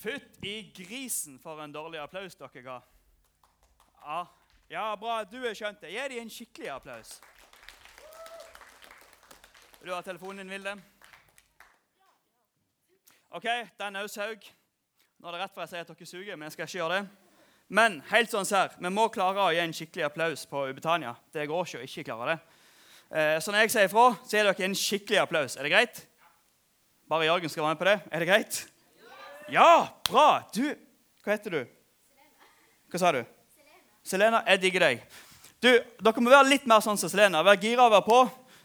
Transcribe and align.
Fytt 0.00 0.44
i 0.48 0.72
grisen 0.72 1.36
for 1.42 1.60
en 1.60 1.72
dårlig 1.72 1.98
applaus 2.00 2.38
dere 2.38 2.62
ga. 2.64 2.78
Ja, 4.00 4.20
ja 4.72 4.84
bra. 4.96 5.18
Du 5.28 5.36
har 5.42 5.52
skjønt 5.52 5.82
det. 5.82 5.90
Gi 5.92 6.06
dem 6.08 6.22
en 6.22 6.32
skikkelig 6.32 6.70
applaus. 6.72 7.18
Du 9.84 9.90
ha 9.92 10.00
telefonen 10.00 10.40
din, 10.40 10.54
Vilde? 10.54 10.72
OK, 13.30 13.44
den 13.76 13.96
er 13.96 14.08
også 14.08 14.24
Haug. 14.24 14.48
Nå 15.20 15.28
er 15.28 15.36
det 15.36 15.42
rett 15.42 15.54
for 15.54 15.66
jeg 15.66 15.72
sier 15.74 15.84
at 15.84 15.92
dere 15.92 16.08
suger, 16.08 16.32
men 16.32 16.48
jeg 16.48 16.56
skal 16.56 16.70
ikke 16.70 16.78
gjøre 16.80 16.96
det. 16.96 17.36
Men 17.68 18.00
helt 18.08 18.32
sånn 18.32 18.48
ser, 18.48 18.72
vi 18.80 18.96
må 18.96 19.06
klare 19.12 19.44
å 19.44 19.52
gi 19.52 19.60
en 19.62 19.76
skikkelig 19.76 20.08
applaus 20.08 20.48
på 20.48 20.64
Ubetania. 20.72 21.12
Det 21.28 21.44
går 21.46 21.68
ikke 21.68 21.84
å 21.84 21.86
ikke 21.90 22.08
klare 22.08 22.32
det. 22.32 22.40
Eh, 23.10 23.36
så 23.36 23.52
når 23.52 23.66
jeg 23.66 23.76
sier 23.76 23.92
ifra, 23.92 24.08
så 24.24 24.38
gir 24.38 24.48
dere 24.48 24.70
en 24.70 24.80
skikkelig 24.86 25.22
applaus. 25.26 25.60
Er 25.60 25.68
det 25.68 25.76
greit? 25.76 26.04
Bare 27.10 27.28
Jørgen 27.28 27.52
skal 27.52 27.68
være 27.68 27.76
med 27.76 27.84
på 27.84 27.92
det. 27.92 28.00
Er 28.08 28.24
det 28.24 28.32
greit? 28.32 28.66
Ja, 29.50 29.88
bra! 30.10 30.42
Du, 30.54 30.62
hva 31.24 31.34
heter 31.34 31.54
du? 31.54 31.60
Hva 32.90 33.00
sa 33.02 33.10
du? 33.14 33.24
Selena. 34.06 34.44
Jeg 34.46 34.62
digger 34.62 34.84
deg. 34.84 35.00
Du, 35.60 35.68
Dere 36.00 36.22
må 36.22 36.30
være 36.30 36.48
litt 36.52 36.68
mer 36.70 36.82
sånn 36.84 36.98
som 37.00 37.10
Selena. 37.10 37.42
Være 37.46 37.58
gira 37.64 37.88
og 37.88 37.94
være 37.96 38.06
på. 38.06 38.20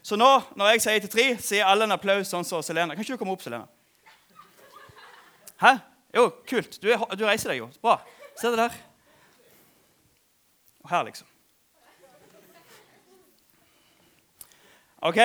Så 0.06 0.18
nå, 0.20 0.30
når 0.54 0.76
jeg 0.76 0.84
sier 0.86 1.02
til 1.02 1.12
tre, 1.12 1.26
sier 1.42 1.66
alle 1.66 1.88
en 1.88 1.96
applaus 1.96 2.30
sånn 2.30 2.46
som 2.46 2.62
Selena. 2.66 2.94
Kan 2.94 3.02
ikke 3.02 3.18
du 3.18 3.22
komme 3.24 3.34
opp, 3.34 3.42
Selena? 3.42 3.66
Hæ? 5.62 5.74
Jo, 6.14 6.28
kult. 6.48 6.78
Du, 6.84 6.92
er, 6.94 7.02
du 7.18 7.26
reiser 7.26 7.52
deg 7.52 7.64
jo. 7.64 7.72
Bra. 7.82 7.98
Se 8.38 8.54
det 8.54 8.62
der. 8.62 8.78
Og 10.86 10.94
her, 10.94 11.10
liksom. 11.10 11.32
OK? 15.06 15.22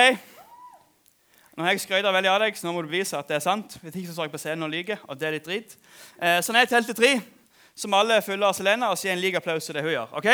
Nå 1.57 1.65
har 1.65 1.73
jeg 1.75 1.81
skrøyta 1.83 2.13
veldig 2.15 2.29
av 2.31 2.39
deg, 2.45 2.55
så 2.55 2.67
nå 2.67 2.71
må 2.71 2.81
du 2.85 2.87
bevise 2.87 3.17
at 3.19 3.27
det 3.27 3.35
er 3.35 3.43
sant. 3.43 3.73
Hvis 3.81 3.95
ikke 3.99 4.07
så 4.07 4.13
står 4.15 4.29
jeg 4.29 4.33
på 4.37 4.39
scenen 4.39 4.63
og 4.63 4.71
lyver, 4.71 5.01
og 5.03 5.19
det 5.19 5.27
er 5.27 5.35
litt 5.35 5.47
drit. 5.49 5.73
Eh, 6.21 6.39
så 6.39 6.53
når 6.53 6.63
jeg 6.63 6.69
teller 6.71 6.87
til 6.87 6.99
tre, 7.01 7.11
så 7.75 7.91
må 7.91 7.99
alle 7.99 8.21
følge 8.23 8.47
av 8.47 8.55
Selena 8.55 8.91
og 8.91 8.99
si 8.99 9.11
en 9.11 9.19
lik 9.19 9.35
applaus 9.35 9.67
til 9.67 9.75
det 9.75 9.83
hun 9.83 9.91
gjør. 9.91 10.15
ok? 10.15 10.29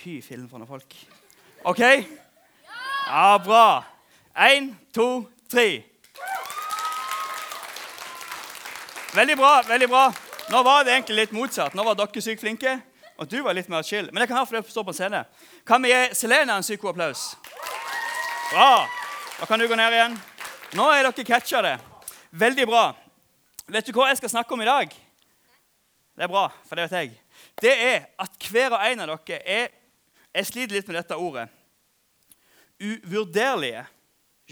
Fy 0.00 0.16
fillen 0.26 0.48
for 0.50 0.58
noen 0.58 0.70
folk. 0.70 0.96
OK? 1.70 1.84
Ja, 3.06 3.38
bra. 3.44 3.84
Én, 4.34 4.72
to, 4.94 5.28
tre. 5.50 5.68
Veldig 9.14 9.36
bra. 9.38 9.52
veldig 9.68 9.88
bra. 9.88 10.04
Nå 10.50 10.62
var 10.66 10.84
det 10.84 10.96
egentlig 10.96 11.16
litt 11.18 11.34
motsatt. 11.34 11.74
Nå 11.78 11.86
var 11.86 11.98
dere 11.98 12.22
sykt 12.22 12.42
flinke, 12.42 12.80
og 13.18 13.30
du 13.30 13.38
var 13.46 13.54
litt 13.54 13.70
mer 13.70 13.86
chill. 13.86 14.10
Men 14.10 14.24
jeg 14.24 14.32
kan 14.32 14.40
ha 14.40 14.46
for 14.48 14.58
det 14.58 14.70
står 14.70 14.86
på 14.86 14.94
en 14.94 14.98
scene. 14.98 15.22
Kan 15.66 15.82
vi 15.82 15.94
gi 15.94 16.08
Selena 16.14 16.58
en 16.58 16.66
psykoapplaus? 16.66 17.36
Bra. 18.50 18.99
Da 19.40 19.46
kan 19.46 19.58
du 19.58 19.68
gå 19.68 19.76
ned 19.76 19.94
igjen. 19.96 20.16
Nå 20.76 20.84
er 20.92 21.06
dere 21.06 21.24
catcha 21.24 21.62
det. 21.64 21.78
Veldig 22.36 22.66
bra. 22.68 22.82
Vet 23.72 23.86
du 23.88 23.94
hva 23.96 24.10
jeg 24.10 24.18
skal 24.18 24.34
snakke 24.34 24.52
om 24.52 24.60
i 24.60 24.66
dag? 24.68 24.92
Det 26.12 26.26
er 26.26 26.28
bra, 26.28 26.42
for 26.68 26.76
det 26.76 26.84
vet 26.84 26.98
jeg. 26.98 27.14
Det 27.64 27.72
er 27.72 27.96
at 28.20 28.48
hver 28.52 28.76
og 28.76 28.84
en 28.84 29.00
av 29.00 29.14
dere 29.14 29.40
er 29.40 29.70
Jeg 30.36 30.46
sliter 30.46 30.76
litt 30.76 30.90
med 30.90 30.98
dette 31.00 31.16
ordet. 31.16 31.46
Uvurderlige. 32.84 33.86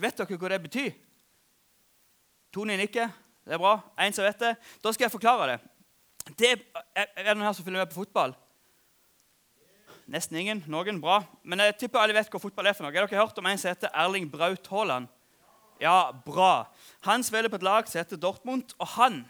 Vet 0.01 0.17
dere 0.23 0.41
hva 0.41 0.53
det 0.55 0.63
betyr? 0.65 0.89
Tone 2.51 2.81
nikker. 2.81 3.13
Det 3.45 3.59
er 3.59 3.61
bra. 3.61 3.77
En 4.01 4.17
som 4.17 4.25
vet 4.25 4.41
det. 4.41 4.55
Da 4.81 4.95
skal 4.97 5.05
jeg 5.05 5.17
forklare 5.19 5.53
det. 5.53 5.59
det 6.33 6.55
er, 6.57 6.65
er 7.13 7.29
det 7.29 7.37
noen 7.37 7.51
her 7.51 7.53
som 7.61 7.69
følger 7.69 7.85
med 7.85 7.93
på 7.93 8.01
fotball? 8.01 8.33
Nesten 10.09 10.39
ingen. 10.41 10.63
Noen. 10.73 11.01
Bra. 11.03 11.21
Men 11.45 11.61
jeg 11.61 11.77
tipper 11.83 12.01
alle 12.01 12.17
vet 12.17 12.31
hva 12.33 12.41
fotball 12.41 12.71
er 12.71 12.77
for 12.77 12.87
noe. 12.87 12.95
Har 12.97 13.11
dere 13.11 13.21
hørt 13.21 13.39
om 13.41 13.49
en 13.51 13.59
som 13.61 13.69
heter 13.69 13.93
Erling 13.93 14.29
Braut 14.33 14.69
Haaland? 14.73 15.11
Ja, 15.83 16.11
bra. 16.25 16.67
Han 17.07 17.23
spiller 17.23 17.53
på 17.53 17.59
et 17.61 17.67
lag 17.67 17.87
som 17.87 18.01
heter 18.01 18.19
Dortmund, 18.19 18.73
og 18.81 18.89
han 18.97 19.21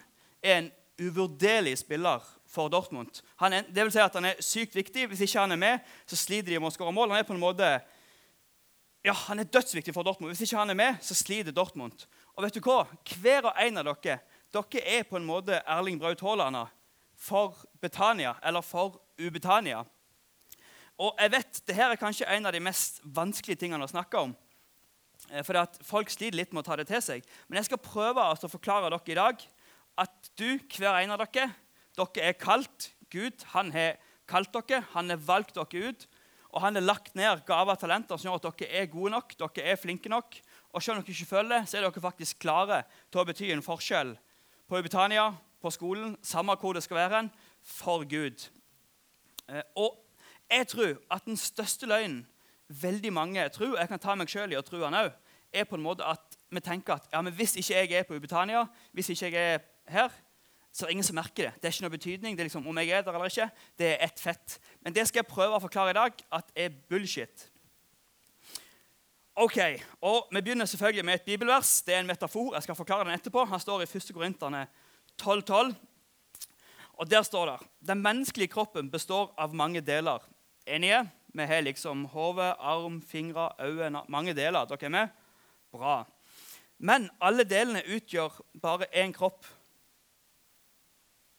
er 0.41 0.61
en 0.63 0.71
uvurderlig 1.03 1.75
spiller 1.83 2.23
for 2.49 2.71
Dortmund. 2.73 3.21
Er, 3.43 3.67
det 3.67 3.85
vil 3.85 3.93
si 3.93 4.01
at 4.01 4.15
han 4.15 4.31
er 4.31 4.39
sykt 4.41 4.79
viktig. 4.79 5.09
Hvis 5.11 5.27
ikke 5.27 5.43
han 5.43 5.53
er 5.53 5.61
med, 5.61 5.91
så 6.07 6.17
sliter 6.17 6.55
de 6.55 6.63
med 6.63 6.71
å 6.71 6.77
skåre 6.79 6.95
mål. 6.95 7.11
Han 7.11 7.25
er 7.25 7.29
på 7.29 7.35
en 7.37 7.43
måte 7.43 7.75
ja, 9.05 9.13
han 9.27 9.43
er 9.43 9.51
dødsviktig 9.51 9.95
for 9.95 10.07
Dortmund. 10.07 10.31
Hvis 10.31 10.47
ikke 10.47 10.63
han 10.63 10.71
er 10.71 10.79
med, 10.79 11.03
så 11.03 11.15
sliter 11.19 11.55
Dortmund. 11.55 12.07
Og 12.37 12.47
vet 12.47 12.55
du 12.55 12.63
hva? 12.63 12.85
Hver 13.19 13.51
og 13.51 13.63
en 13.67 13.83
av 13.83 13.91
dere 13.91 14.21
dere 14.55 14.87
er 14.87 15.07
på 15.11 15.19
en 15.19 15.27
måte 15.27 15.59
Erling 15.67 15.99
Braut 16.01 16.23
Haaland 16.23 16.63
for 17.19 17.59
Betania, 17.83 18.37
eller 18.47 18.63
for 18.63 19.01
Ubetania. 19.19 19.83
Og 20.99 21.15
jeg 21.23 21.31
vet, 21.31 21.61
det 21.69 21.77
her 21.79 21.93
er 21.93 22.01
kanskje 22.01 22.27
en 22.27 22.49
av 22.49 22.55
de 22.55 22.63
mest 22.63 22.99
vanskelige 23.05 23.61
tingene 23.61 23.87
å 23.87 23.91
snakke 23.91 24.19
om. 24.19 24.35
Eh, 25.31 25.45
for 25.47 25.61
at 25.61 25.79
folk 25.87 26.11
sliter 26.11 26.39
litt 26.41 26.53
med 26.53 26.65
å 26.65 26.69
ta 26.69 26.79
det 26.81 26.89
til 26.91 27.03
seg. 27.05 27.27
Men 27.47 27.61
jeg 27.61 27.71
skal 27.71 27.83
prøve 27.83 28.25
å 28.25 28.51
forklare 28.51 28.91
dere 28.91 29.15
i 29.15 29.19
dag 29.19 29.45
at 29.99 30.31
du, 30.39 30.59
hver 30.75 31.01
en 31.01 31.15
av 31.15 31.23
dere, 31.23 31.51
dere 31.99 32.31
er 32.31 32.39
kalt. 32.39 32.93
Gud 33.13 33.47
han 33.55 33.71
har 33.73 33.99
kalt 34.29 34.53
dere, 34.55 34.85
han 34.95 35.11
har 35.15 35.23
valgt 35.23 35.59
dere 35.59 35.93
ut. 35.93 36.09
Og 36.49 36.63
han 36.65 36.79
har 36.79 36.87
lagt 36.87 37.15
ned 37.19 37.45
gaver 37.47 37.77
og 37.77 37.83
talenter 37.83 38.19
som 38.19 38.31
gjør 38.31 38.41
at 38.41 38.63
dere 38.63 38.83
er 38.83 38.91
gode 38.91 39.13
nok, 39.15 39.35
dere 39.39 39.67
er 39.69 39.81
flinke 39.81 40.11
nok. 40.11 40.41
Og 40.73 40.83
selv 40.83 40.99
om 40.99 41.05
dere 41.05 41.15
ikke 41.15 41.31
føler 41.31 41.55
det, 41.55 41.63
så 41.69 41.79
er 41.79 41.87
dere 41.87 42.05
faktisk 42.09 42.41
klare 42.43 42.83
til 43.13 43.23
å 43.23 43.27
bety 43.29 43.53
en 43.53 43.65
forskjell 43.65 44.17
på 44.69 44.81
Ubetania, 44.81 45.31
på 45.63 45.73
skolen, 45.75 46.17
samme 46.25 46.57
hvor 46.59 46.77
det 46.77 46.85
skal 46.85 47.01
være, 47.03 47.23
for 47.65 48.05
Gud. 48.09 48.45
Eh, 49.49 49.65
og 49.77 49.97
jeg 50.51 50.69
tror 50.69 50.97
at 51.11 51.25
den 51.25 51.37
største 51.37 51.87
løgnen 51.87 52.27
veldig 52.69 53.13
mange 53.13 53.49
tror, 53.49 53.75
og 53.75 53.81
jeg 53.81 53.89
kan 53.89 54.01
ta 54.03 54.15
meg 54.15 54.31
selv 54.31 54.53
i 54.53 54.59
å 54.59 54.65
tro 54.65 54.81
han 54.85 54.97
òg, 54.97 55.13
er 55.53 55.65
på 55.65 55.79
en 55.79 55.85
måte 55.85 56.05
at 56.05 56.37
vi 56.53 56.61
tenker 56.65 56.99
at 56.99 57.09
ja, 57.13 57.21
men 57.25 57.33
hvis 57.37 57.57
ikke 57.57 57.75
jeg 57.75 57.93
er 57.93 58.09
på 58.09 58.17
Ubetania, 58.17 58.67
hvis 58.93 59.09
ikke 59.15 59.31
jeg 59.33 59.55
er 59.55 59.63
her, 59.89 60.13
så 60.73 60.85
er 60.85 60.91
det 60.91 60.99
ingen 60.99 61.09
som 61.09 61.17
merker 61.17 61.49
det. 61.49 61.53
Det 61.57 61.69
er 61.69 61.75
ikke 61.75 61.85
noe 61.87 61.97
betydning. 61.97 62.37
det 62.37 62.43
er 62.45 62.49
liksom, 62.49 62.67
om 62.69 62.79
jeg 62.79 62.91
er 62.93 63.03
der 63.03 63.17
eller 63.17 63.33
ikke. 63.33 63.49
Det 63.79 63.87
er 63.89 64.05
ett 64.05 64.21
fett. 64.21 64.59
Men 64.85 64.95
det 64.95 65.07
skal 65.09 65.23
jeg 65.23 65.31
prøve 65.31 65.57
å 65.57 65.63
forklare 65.65 65.95
i 65.95 65.97
dag 65.97 66.21
at 66.39 66.53
er 66.55 66.77
bullshit. 66.91 67.49
Ok, 69.39 69.59
og 70.03 70.29
Vi 70.31 70.41
begynner 70.41 70.67
selvfølgelig 70.67 71.05
med 71.05 71.15
et 71.15 71.23
bibelvers. 71.23 71.83
Det 71.83 71.95
er 71.95 72.01
en 72.01 72.07
metafor. 72.07 72.55
Jeg 72.55 72.63
skal 72.63 72.75
forklare 72.75 73.05
den 73.09 73.15
etterpå. 73.15 73.45
Han 73.45 73.61
står 73.61 73.83
i 73.83 73.91
1. 73.91 74.11
Korinterne 74.15 74.67
12,12. 75.23 75.75
Og 76.99 77.11
Der 77.11 77.23
står 77.23 77.47
det 77.47 77.69
den 77.89 78.03
menneskelige 78.03 78.53
kroppen 78.53 78.91
består 78.91 79.35
av 79.39 79.55
mange 79.55 79.81
deler. 79.81 80.19
Enige? 80.69 81.11
Vi 81.33 81.45
har 81.47 81.61
liksom 81.65 82.05
hode, 82.13 82.53
arm, 82.61 83.03
fingre, 83.03 83.51
øyne 83.61 84.03
Mange 84.09 84.35
deler. 84.35 84.65
Dere 84.65 84.85
er 84.85 84.89
med? 84.89 85.09
Bra. 85.73 86.05
Men 86.79 87.09
alle 87.21 87.45
delene 87.45 87.83
utgjør 87.89 88.43
bare 88.61 88.87
én 88.93 89.13
kropp. 89.13 89.47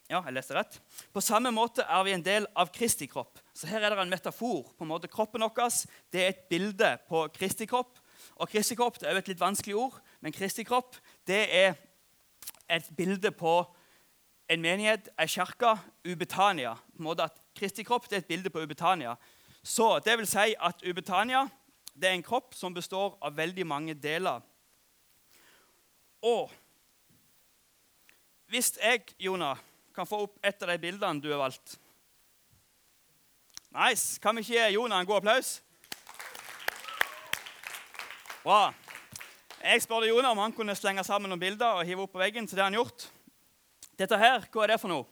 Ja, 0.10 0.24
jeg 0.26 0.34
leste 0.34 0.56
rett. 0.58 0.80
På 1.14 1.22
samme 1.22 1.52
måte 1.54 1.86
er 1.86 2.04
vi 2.04 2.16
en 2.16 2.26
del 2.26 2.48
av 2.58 2.72
Kristi 2.74 3.06
kropp. 3.06 3.38
Så 3.54 3.70
her 3.70 3.84
er 3.86 3.94
det 3.94 4.00
en 4.02 4.10
metafor. 4.10 4.74
på 4.78 4.84
en 4.84 4.90
måte 4.90 5.08
Kroppen 5.08 5.42
vår 5.42 5.86
det 6.12 6.24
er 6.24 6.30
et 6.30 6.50
bilde 6.50 6.98
på 7.08 7.28
Kristi 7.28 7.66
kropp. 7.66 8.00
Og 8.36 8.50
Kristi 8.50 8.76
kropp 8.76 9.00
det 9.00 9.08
er 9.08 9.12
jo 9.12 9.18
et 9.18 9.28
litt 9.28 9.40
vanskelig 9.40 9.76
ord, 9.76 10.02
men 10.22 10.32
Kristi 10.32 10.64
kropp 10.64 10.96
det 11.28 11.46
er 11.54 11.76
et 12.70 12.90
bilde 12.98 13.32
på 13.32 13.76
en 14.50 14.62
menighet, 14.62 15.10
ei 15.20 15.28
kirke, 15.28 15.78
Ubetania. 16.06 16.74
På 16.74 16.98
en 16.98 17.04
måte 17.04 17.24
at 17.24 17.38
Kristi 17.59 17.84
kropp 17.84 18.08
det 18.09 18.18
er 18.18 18.24
et 18.24 18.31
bilde 18.31 18.52
på 18.53 18.64
Ubetania. 18.64 19.16
Så 19.64 19.97
det 20.06 20.16
vil 20.18 20.28
si 20.30 20.53
at 20.56 20.84
Ubetania 20.88 21.44
det 22.00 22.08
er 22.08 22.16
en 22.16 22.24
kropp 22.24 22.56
som 22.56 22.74
består 22.74 23.18
av 23.22 23.36
veldig 23.36 23.66
mange 23.68 23.94
deler. 23.94 24.40
Og 26.24 26.52
hvis 28.50 28.72
jeg, 28.80 29.03
Jonah, 29.19 29.59
kan 29.96 30.08
få 30.08 30.24
opp 30.25 30.40
et 30.44 30.64
av 30.64 30.72
de 30.72 30.80
bildene 30.81 31.22
du 31.22 31.30
har 31.34 31.42
valgt 31.44 31.78
Nice. 33.69 34.18
Kan 34.18 34.34
vi 34.34 34.42
ikke 34.42 34.56
gi 34.56 34.74
Jonah 34.74 35.03
en 35.03 35.06
god 35.06 35.19
applaus? 35.19 35.50
Bra. 38.42 38.72
Jeg 39.62 39.84
spurte 39.84 40.08
Jonah 40.09 40.31
om 40.31 40.42
han 40.42 40.56
kunne 40.58 40.74
slenge 40.74 41.03
sammen 41.06 41.30
noen 41.30 41.42
bilder 41.42 41.78
og 41.78 41.86
hive 41.86 42.08
opp 42.08 42.16
på 42.16 42.22
veggen. 42.24 42.48
så 42.48 42.56
det 42.56 42.64
har 42.64 42.72
han 42.72 42.80
gjort. 42.80 43.06
Dette 44.00 44.18
her, 44.18 44.48
hva 44.50 44.63
er 44.63 44.74
det 44.74 44.80
for 44.81 44.89
noe? 44.89 45.06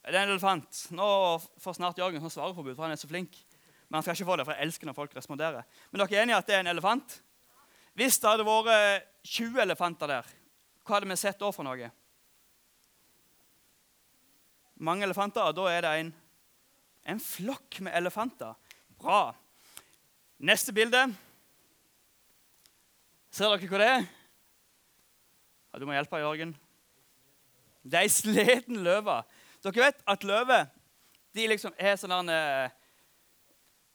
Det 0.00 0.16
er 0.16 0.24
en 0.24 0.32
elefant. 0.32 0.84
Nå 0.96 1.06
får 1.60 1.76
snart 1.76 1.98
Jørgen 2.00 2.24
svareforbud, 2.24 2.74
for 2.74 2.86
han 2.86 2.94
er 2.94 3.00
så 3.00 3.08
flink. 3.10 3.36
Men 3.88 3.98
han 3.98 4.06
skal 4.06 4.16
ikke 4.16 4.30
få 4.30 4.36
det, 4.38 4.46
for 4.46 4.56
jeg 4.56 4.68
elsker 4.68 4.88
når 4.88 4.96
folk 4.96 5.16
responderer. 5.18 5.66
Men 5.90 6.00
dere 6.02 6.16
er 6.16 6.24
enige 6.24 6.38
at 6.40 6.48
det 6.48 6.56
er 6.56 6.64
en 6.64 6.72
elefant? 6.72 7.16
Hvis 7.98 8.20
det 8.22 8.30
hadde 8.30 8.46
vært 8.46 9.08
20 9.26 9.60
elefanter 9.64 10.08
der, 10.08 10.28
hva 10.86 10.96
hadde 10.96 11.10
vi 11.10 11.16
sett 11.20 11.40
da 11.40 11.50
for 11.52 11.66
noe? 11.66 11.90
Mange 14.80 15.04
elefanter, 15.04 15.50
og 15.50 15.58
da 15.58 15.66
er 15.68 15.84
det 15.84 15.90
en, 16.00 16.12
en 17.12 17.20
flokk 17.20 17.82
med 17.84 17.92
elefanter. 17.98 18.54
Bra. 19.00 19.34
Neste 20.40 20.72
bilde. 20.72 21.02
Ser 23.34 23.52
dere 23.52 23.68
hva 23.68 23.82
det 23.82 23.90
er? 23.98 24.08
Ja, 25.70 25.82
du 25.82 25.86
må 25.86 25.98
hjelpe, 25.98 26.22
Jørgen. 26.22 26.54
Det 27.82 27.98
er 27.98 28.06
ei 28.06 28.12
sliten 28.12 28.80
løve. 28.86 29.20
Dere 29.64 29.90
vet 29.90 30.04
at 30.08 30.24
løver 30.24 30.68
de 31.36 31.48
liksom 31.50 31.74
er 31.78 31.98
sånn 32.00 32.32
uh, 32.32 32.70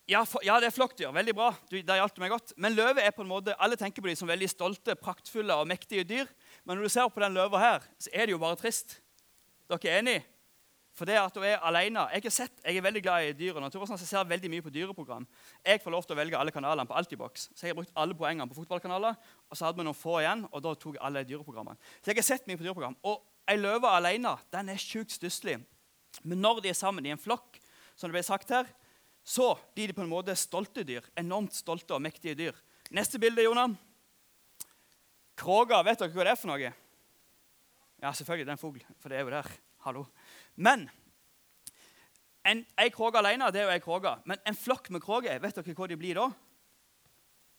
Ja, 0.07 0.21
ja, 0.45 0.59
det 0.61 0.69
er 0.69 0.75
flokkdyr. 0.75 1.09
Veldig 1.15 1.33
bra. 1.35 1.49
Du, 1.71 1.79
der 1.81 1.99
hjalp 1.99 2.19
meg 2.21 2.31
godt. 2.35 2.53
Men 2.61 2.77
løve 2.77 3.01
er 3.01 3.15
på 3.15 3.25
en 3.25 3.31
måte, 3.31 3.55
Alle 3.59 3.79
tenker 3.79 4.05
på 4.05 4.11
dem 4.11 4.19
som 4.19 4.29
veldig 4.29 4.51
stolte, 4.51 4.95
praktfulle 4.99 5.57
og 5.57 5.67
mektige 5.67 6.05
dyr. 6.07 6.29
Men 6.63 6.77
når 6.77 6.87
du 6.87 6.93
ser 6.93 7.09
på 7.09 7.23
den 7.23 7.35
løva 7.35 7.59
her, 7.59 7.89
så 7.97 8.13
er 8.13 8.27
det 8.27 8.35
jo 8.35 8.41
bare 8.41 8.59
trist. 8.61 8.99
Dere 9.65 9.91
er 9.91 10.03
enige? 10.03 10.23
For 10.95 11.09
det 11.09 11.17
at 11.19 11.35
hun 11.35 11.43
er 11.43 11.59
alene 11.67 12.05
Jeg, 12.13 12.23
har 12.23 12.31
sett, 12.31 12.61
jeg 12.63 12.77
er 12.77 12.83
veldig 12.85 13.01
glad 13.03 13.25
i 13.27 13.33
dyr 13.35 13.57
og 13.57 13.65
natur, 13.65 13.83
så 13.83 13.97
jeg 13.99 14.07
ser 14.07 14.29
veldig 14.29 14.49
mye 14.53 14.63
på 14.63 14.71
dyreprogram. 14.71 15.25
Jeg 15.65 15.81
får 15.83 15.91
lov 15.91 16.05
til 16.05 16.15
å 16.15 16.19
velge 16.21 16.39
alle 16.39 16.53
kanalene 16.55 16.87
på 16.87 16.95
Altibox. 16.95 17.49
Så 17.51 17.65
jeg 17.65 17.73
har 17.73 17.79
brukt 17.81 17.91
alle 17.99 18.15
poengene 18.15 18.47
på 18.47 18.61
fotballkanaler. 18.61 19.17
Og 19.49 19.57
så 19.57 19.67
hadde 19.67 19.81
vi 19.81 19.87
noen 19.89 19.97
få 19.97 20.21
igjen, 20.21 20.45
og 20.51 20.63
da 20.63 20.71
tok 20.77 20.95
jeg 20.95 21.03
alle 21.03 21.25
dyreprogrammene. 21.27 21.81
Så 21.99 22.13
jeg 22.13 22.21
har 22.21 22.29
sett 22.29 22.47
mye 22.47 22.61
på 22.61 22.63
dyreprogram. 22.63 22.95
Og 23.03 23.25
ei 23.49 23.57
løve 23.59 23.89
alene 23.91 24.35
den 24.53 24.71
er 24.73 24.81
sjukt 24.81 25.13
stusslig. 25.13 25.59
Men 26.23 26.41
når 26.41 26.63
de 26.63 26.71
er 26.71 26.77
sammen 26.77 27.05
i 27.05 27.13
en 27.13 27.21
flokk, 27.21 27.59
som 27.95 28.09
det 28.09 28.17
ble 28.17 28.25
sagt 28.25 28.51
her, 28.53 28.67
så 29.25 29.55
blir 29.73 29.89
de 29.89 29.97
på 29.97 30.03
en 30.03 30.11
måte 30.11 30.35
stolte 30.37 30.85
dyr. 30.85 31.05
Enormt 31.17 31.55
stolte 31.55 31.95
og 31.95 32.03
mektige 32.03 32.37
dyr. 32.37 32.57
Neste 32.93 33.19
bilde, 33.21 33.43
Jonah. 33.43 33.73
Kråka, 35.35 35.81
vet 35.83 35.99
dere 35.99 36.13
hva 36.13 36.25
det 36.27 36.33
er 36.35 36.39
for 36.39 36.51
noe? 36.51 36.71
Ja, 38.03 38.11
selvfølgelig, 38.11 38.45
det 38.45 38.53
er 38.53 38.57
en 38.57 38.61
fugl, 38.61 38.85
for 39.01 39.11
det 39.11 39.17
er 39.17 39.25
jo 39.25 39.33
der. 39.33 39.49
Hallo. 39.85 40.05
Men 40.55 40.85
en, 42.45 42.61
ei 42.77 42.91
kråke 42.93 43.17
alene 43.17 43.49
det 43.53 43.63
er 43.63 43.69
jo 43.69 43.73
ei 43.73 43.83
kråke. 43.83 44.13
Men 44.29 44.41
en 44.45 44.57
flokk 44.57 44.91
med 44.93 45.03
kråker, 45.03 45.39
vet 45.41 45.57
dere 45.57 45.77
hva 45.77 45.89
de 45.89 45.97
blir 45.99 46.19
da? 46.19 46.27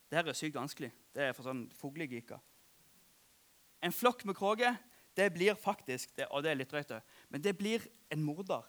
Det 0.07 0.21
her 0.21 0.31
er 0.31 0.39
sykt 0.39 0.59
vanskelig. 0.59 0.93
Det 1.15 1.25
er 1.25 1.35
for 1.35 1.49
sånn 1.49 1.65
fuglegeeker. 1.75 2.39
En 3.83 3.95
flokk 3.95 4.23
med 4.29 4.39
kråker, 4.39 4.79
det 5.17 5.31
blir 5.35 5.57
faktisk 5.57 6.13
det, 6.17 6.27
Og 6.31 6.43
det 6.43 6.51
er 6.51 6.59
litt 6.61 6.71
drøyt, 6.71 6.93
men 7.29 7.43
det 7.43 7.57
blir 7.59 7.85
en 8.13 8.23
morder. 8.23 8.65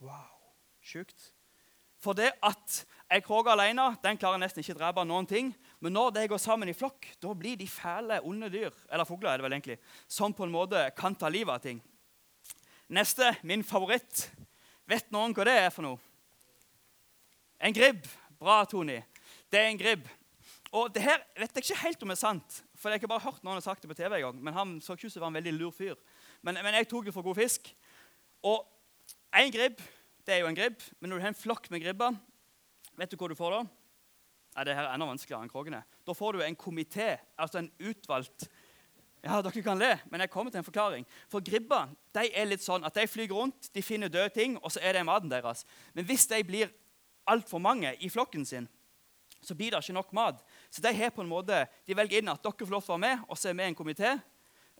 Wow. 0.00 0.34
Sjukt. 0.82 1.32
For 1.98 2.14
det 2.14 2.30
at 2.46 2.82
ei 3.10 3.18
kråke 3.24 3.50
alene 3.50 3.88
den 4.04 4.18
klarer 4.20 4.38
nesten 4.38 4.62
ikke 4.62 4.76
å 4.76 4.78
drepe 4.78 5.04
noen 5.06 5.26
ting. 5.26 5.50
Men 5.82 5.96
når 5.96 6.12
de 6.14 6.26
går 6.30 6.40
sammen 6.42 6.70
i 6.70 6.76
flokk, 6.76 7.08
da 7.18 7.32
blir 7.34 7.58
de 7.58 7.66
fæle, 7.66 8.20
onde 8.22 8.50
dyr 8.52 8.74
eller 8.86 9.08
fugler, 9.08 9.32
er 9.32 9.40
det 9.40 9.46
vel 9.46 9.56
egentlig, 9.56 9.78
som 10.06 10.34
på 10.34 10.46
en 10.46 10.54
måte 10.54 10.84
kan 10.98 11.16
ta 11.18 11.30
livet 11.32 11.56
av 11.56 11.64
ting. 11.64 11.80
Neste, 12.88 13.34
min 13.42 13.66
favoritt. 13.66 14.28
Vet 14.88 15.10
noen 15.12 15.34
hva 15.36 15.44
det 15.48 15.56
er 15.58 15.74
for 15.74 15.84
noe? 15.84 15.98
En 17.58 17.74
gribb. 17.74 18.06
Bra, 18.38 18.62
Tony. 18.70 19.00
Det 19.50 19.58
er 19.58 19.72
en 19.72 19.80
gribb. 19.80 20.06
Og 20.70 20.92
det 20.94 21.02
her 21.02 21.20
vet 21.34 21.58
jeg 21.58 21.66
ikke 21.66 21.82
helt 21.82 22.04
om 22.04 22.14
er 22.14 22.20
sant, 22.20 22.62
for 22.78 22.88
jeg 22.88 22.96
har 22.96 23.02
ikke 23.02 23.10
bare 23.10 23.26
hørt 23.26 23.42
noen 23.42 23.58
ha 23.58 23.64
sagt 23.64 23.82
det 23.82 23.90
på 23.90 23.98
TV 23.98 24.20
en 24.20 24.24
gang. 24.28 24.40
Men 24.46 24.54
han 24.54 24.74
så 24.84 24.94
ikke 24.94 25.10
ut 25.10 25.14
som 25.16 25.26
en 25.26 25.38
veldig 25.38 25.54
lur 25.56 25.74
fyr. 25.74 25.98
Men, 26.46 26.60
men 26.62 26.76
jeg 26.78 26.88
tok 26.90 27.08
det 27.08 27.14
for 27.16 27.26
god 27.26 27.40
fisk. 27.40 27.72
Og 28.46 28.62
en 29.34 29.50
gribb 29.52 29.82
det 30.28 30.36
er 30.36 30.42
jo 30.42 30.50
en 30.50 30.56
gribb. 30.56 30.82
Men 31.00 31.08
når 31.08 31.18
du 31.18 31.24
har 31.24 31.32
en 31.32 31.42
flokk 31.42 31.70
med 31.72 31.80
gribber, 31.80 32.16
vet 33.00 33.10
du 33.10 33.16
hva 33.16 33.30
du 33.30 33.36
får 33.38 33.54
da? 33.54 33.60
Nei, 34.58 34.64
det 34.68 34.74
her 34.76 34.84
er 34.84 34.92
enda 34.92 35.06
vanskeligere 35.08 35.46
enn 35.46 35.52
krogene. 35.52 35.80
Da 36.04 36.14
får 36.16 36.36
du 36.36 36.42
en 36.44 36.58
komité, 36.58 37.14
altså 37.38 37.62
en 37.62 37.70
utvalgt 37.78 38.50
Ja, 39.18 39.40
dere 39.42 39.62
kan 39.66 39.80
le, 39.80 39.96
men 40.12 40.22
jeg 40.22 40.30
kommer 40.30 40.52
til 40.54 40.60
en 40.60 40.66
forklaring. 40.66 41.06
For 41.26 41.42
gribber 41.42 41.88
de 42.14 42.28
er 42.28 42.46
litt 42.46 42.62
sånn 42.62 42.84
at 42.86 42.94
de 42.94 43.06
flyr 43.10 43.32
rundt, 43.34 43.66
de 43.74 43.82
finner 43.82 44.12
døde 44.12 44.30
ting, 44.30 44.54
og 44.62 44.70
så 44.70 44.78
er 44.78 44.94
det 44.94 45.02
maten 45.08 45.32
deres. 45.32 45.64
Men 45.96 46.06
hvis 46.06 46.28
de 46.30 46.38
blir 46.46 46.70
altfor 47.26 47.58
mange 47.58 47.90
i 47.98 48.10
flokken 48.12 48.46
sin, 48.46 48.68
så 49.42 49.56
blir 49.58 49.74
det 49.74 49.80
ikke 49.82 49.96
nok 49.96 50.14
mat. 50.14 50.44
Så 50.70 50.82
de 50.84 50.92
har 50.94 51.10
på 51.10 51.22
en 51.24 51.30
måte, 51.30 51.62
de 51.86 51.96
velger 51.96 52.20
inn 52.20 52.28
at 52.28 52.42
dere 52.44 52.66
får 52.66 52.74
lov 52.74 52.84
til 52.84 52.92
å 52.92 52.98
være 52.98 53.06
med, 53.06 53.24
og 53.28 53.38
så 53.38 53.48
er 53.48 53.56
vi 53.56 53.68
en 53.68 53.78
komité. 53.78 54.18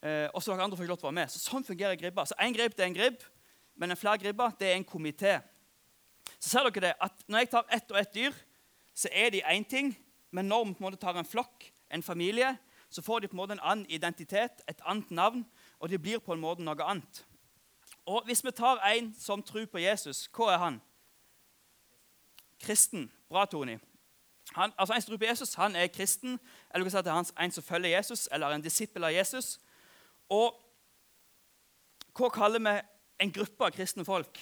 Eh, 0.02 0.28
og 0.34 0.42
så 0.42 0.52
dere 0.52 0.66
andre 0.66 0.76
får 0.76 0.84
ikke 0.84 0.92
lov 0.92 1.00
til 1.00 1.08
å 1.08 1.10
være 1.10 1.20
med. 1.20 1.32
Så 1.32 1.40
Sånn 1.42 1.64
fungerer 1.66 1.98
gribba. 1.98 2.26
Så 2.28 2.36
én 2.38 2.54
grib 2.54 2.76
det 2.76 2.84
er 2.84 2.90
en 2.90 2.98
grib, 2.98 3.24
men 3.78 3.94
en 3.94 3.98
flergribbe 3.98 4.50
det 4.60 4.68
er 4.68 4.76
en 4.76 4.86
komité. 4.86 5.38
Så 6.38 6.52
ser 6.52 6.68
dere 6.68 6.86
det, 6.88 6.94
at 7.00 7.24
Når 7.26 7.38
jeg 7.38 7.50
tar 7.50 7.72
ett 7.72 7.90
og 7.90 7.98
ett 7.98 8.14
dyr, 8.14 8.36
så 8.94 9.08
er 9.12 9.30
de 9.30 9.42
én 9.42 9.64
ting. 9.64 9.96
Men 10.30 10.48
når 10.48 10.64
vi 10.64 10.74
på 10.74 10.84
en 10.84 10.90
måte 10.90 11.00
tar 11.00 11.16
en 11.16 11.24
flokk, 11.24 11.72
en 11.90 12.02
familie, 12.02 12.56
så 12.90 13.02
får 13.02 13.20
de 13.20 13.28
på 13.28 13.36
en 13.36 13.42
måte 13.42 13.52
en 13.52 13.64
annen 13.64 13.86
identitet, 13.88 14.62
et 14.68 14.80
annet 14.84 15.10
navn, 15.10 15.46
og 15.80 15.88
de 15.88 15.98
blir 15.98 16.18
på 16.18 16.32
en 16.32 16.40
måte 16.40 16.62
noe 16.62 16.84
annet. 16.84 17.24
Og 18.06 18.24
Hvis 18.24 18.44
vi 18.44 18.50
tar 18.50 18.80
en 18.88 19.14
som 19.18 19.42
tror 19.42 19.66
på 19.66 19.78
Jesus, 19.78 20.28
hva 20.32 20.52
er 20.52 20.58
han? 20.58 20.80
Kristen. 22.60 23.10
Bra, 23.28 23.44
Tony. 23.44 23.78
Han, 24.54 24.72
altså 24.78 24.94
En 24.94 25.02
som 25.02 25.10
tror 25.10 25.18
på 25.18 25.24
Jesus, 25.24 25.54
han 25.54 25.76
er 25.76 25.86
kristen, 25.86 26.40
eller 26.70 26.84
du 26.84 26.84
kan 26.84 26.90
si 26.90 26.98
at 26.98 27.04
det 27.04 27.12
er 27.12 27.44
en 27.44 27.52
som 27.52 27.64
følger 27.64 27.96
Jesus, 27.96 28.28
eller 28.32 28.48
en 28.48 28.62
disippel 28.62 29.04
av 29.04 29.12
Jesus. 29.12 29.60
Og 30.28 30.56
hva 32.18 32.30
kaller 32.34 32.62
vi 32.62 32.74
en 33.18 33.32
gruppe 33.32 33.64
av 33.64 33.74
kristne 33.74 34.04
folk. 34.04 34.40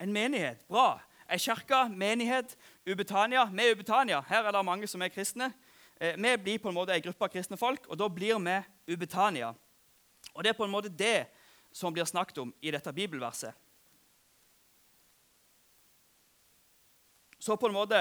En 0.00 0.12
menighet. 0.12 0.64
Bra. 0.68 1.00
Ei 1.30 1.38
kirke, 1.38 1.88
menighet, 1.88 2.56
Ubetania. 2.86 3.44
Vi 3.52 3.62
er 3.62 3.74
Ubetania. 3.74 4.20
Her 4.28 4.44
er 4.44 4.52
det 4.52 4.64
mange 4.64 4.88
som 4.90 5.02
er 5.02 5.12
kristne. 5.12 5.52
Eh, 6.00 6.16
vi 6.16 6.36
blir 6.36 6.58
på 6.58 6.68
en 6.68 6.74
måte 6.74 6.94
en 6.94 7.02
gruppe 7.02 7.24
av 7.24 7.32
kristne 7.32 7.56
folk, 7.56 7.86
og 7.88 7.98
da 7.98 8.08
blir 8.08 8.38
vi 8.38 8.94
Ubetania. 8.94 9.54
Og 10.34 10.44
Det 10.44 10.50
er 10.50 10.58
på 10.58 10.64
en 10.64 10.70
måte 10.70 10.88
det 10.88 11.26
som 11.72 11.92
blir 11.92 12.04
snakket 12.04 12.38
om 12.38 12.54
i 12.62 12.70
dette 12.70 12.92
bibelverset. 12.92 13.54
Så 17.44 17.56
på 17.60 17.68
en 17.68 17.76
måte 17.76 17.98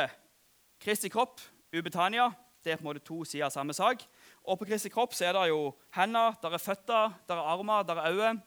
Kristi 0.79 1.09
kropp, 1.11 1.41
Ubetania, 1.75 2.29
det 2.63 2.71
er 2.71 2.77
på 2.79 2.85
en 2.85 2.93
måte 2.93 3.03
to 3.03 3.25
sider 3.27 3.49
av 3.49 3.51
samme 3.51 3.73
sak. 3.75 4.05
Og 4.47 4.55
på 4.59 4.67
Kristi 4.69 4.87
kropp 4.91 5.15
så 5.15 5.25
er 5.27 5.33
det 5.35 5.49
jo 5.49 5.73
hender, 5.97 6.37
der 6.39 6.53
er 6.55 6.61
føtter, 6.63 7.15
der 7.27 7.39
er 7.41 7.49
armer, 7.51 7.83
der 7.83 7.99
er 7.99 8.13
øyne. 8.13 8.43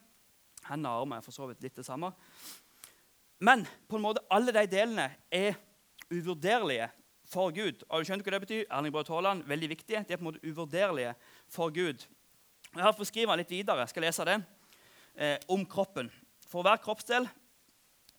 Hender 0.65 0.95
og 0.95 1.03
armer 1.03 1.19
er 1.19 1.25
for 1.25 1.35
så 1.35 1.45
vidt 1.49 1.61
litt 1.61 1.77
det 1.77 1.85
samme. 1.85 2.09
Men 3.37 3.67
på 3.85 3.99
en 3.99 4.05
måte 4.07 4.23
alle 4.33 4.55
de 4.55 4.63
delene 4.71 5.05
er 5.29 5.59
uvurderlige 6.09 6.87
for 7.29 7.53
Gud. 7.53 7.83
Har 7.91 8.01
du 8.01 8.09
skjønt 8.09 8.25
hva 8.25 8.33
det 8.33 8.41
betyr? 8.47 8.63
Erling 8.65 8.95
Braut 8.95 9.11
Haaland, 9.13 9.43
veldig 9.45 9.69
viktige. 9.75 10.01
De 10.01 10.15
er 10.15 10.17
på 10.17 10.25
en 10.25 10.31
måte 10.31 10.41
uvurderlige 10.47 11.13
for 11.45 11.69
Gud. 11.75 12.07
Jeg 12.71 12.83
har 12.87 12.97
fått 12.97 13.11
skrive 13.11 13.37
litt 13.37 13.53
videre. 13.53 13.83
Jeg 13.85 13.93
skal 13.93 14.07
lese 14.07 14.25
det. 14.25 14.39
Eh, 15.13 15.37
om 15.53 15.61
kroppen. 15.65 16.09
For 16.49 16.65
hver 16.65 16.81
kroppsdel 16.81 17.29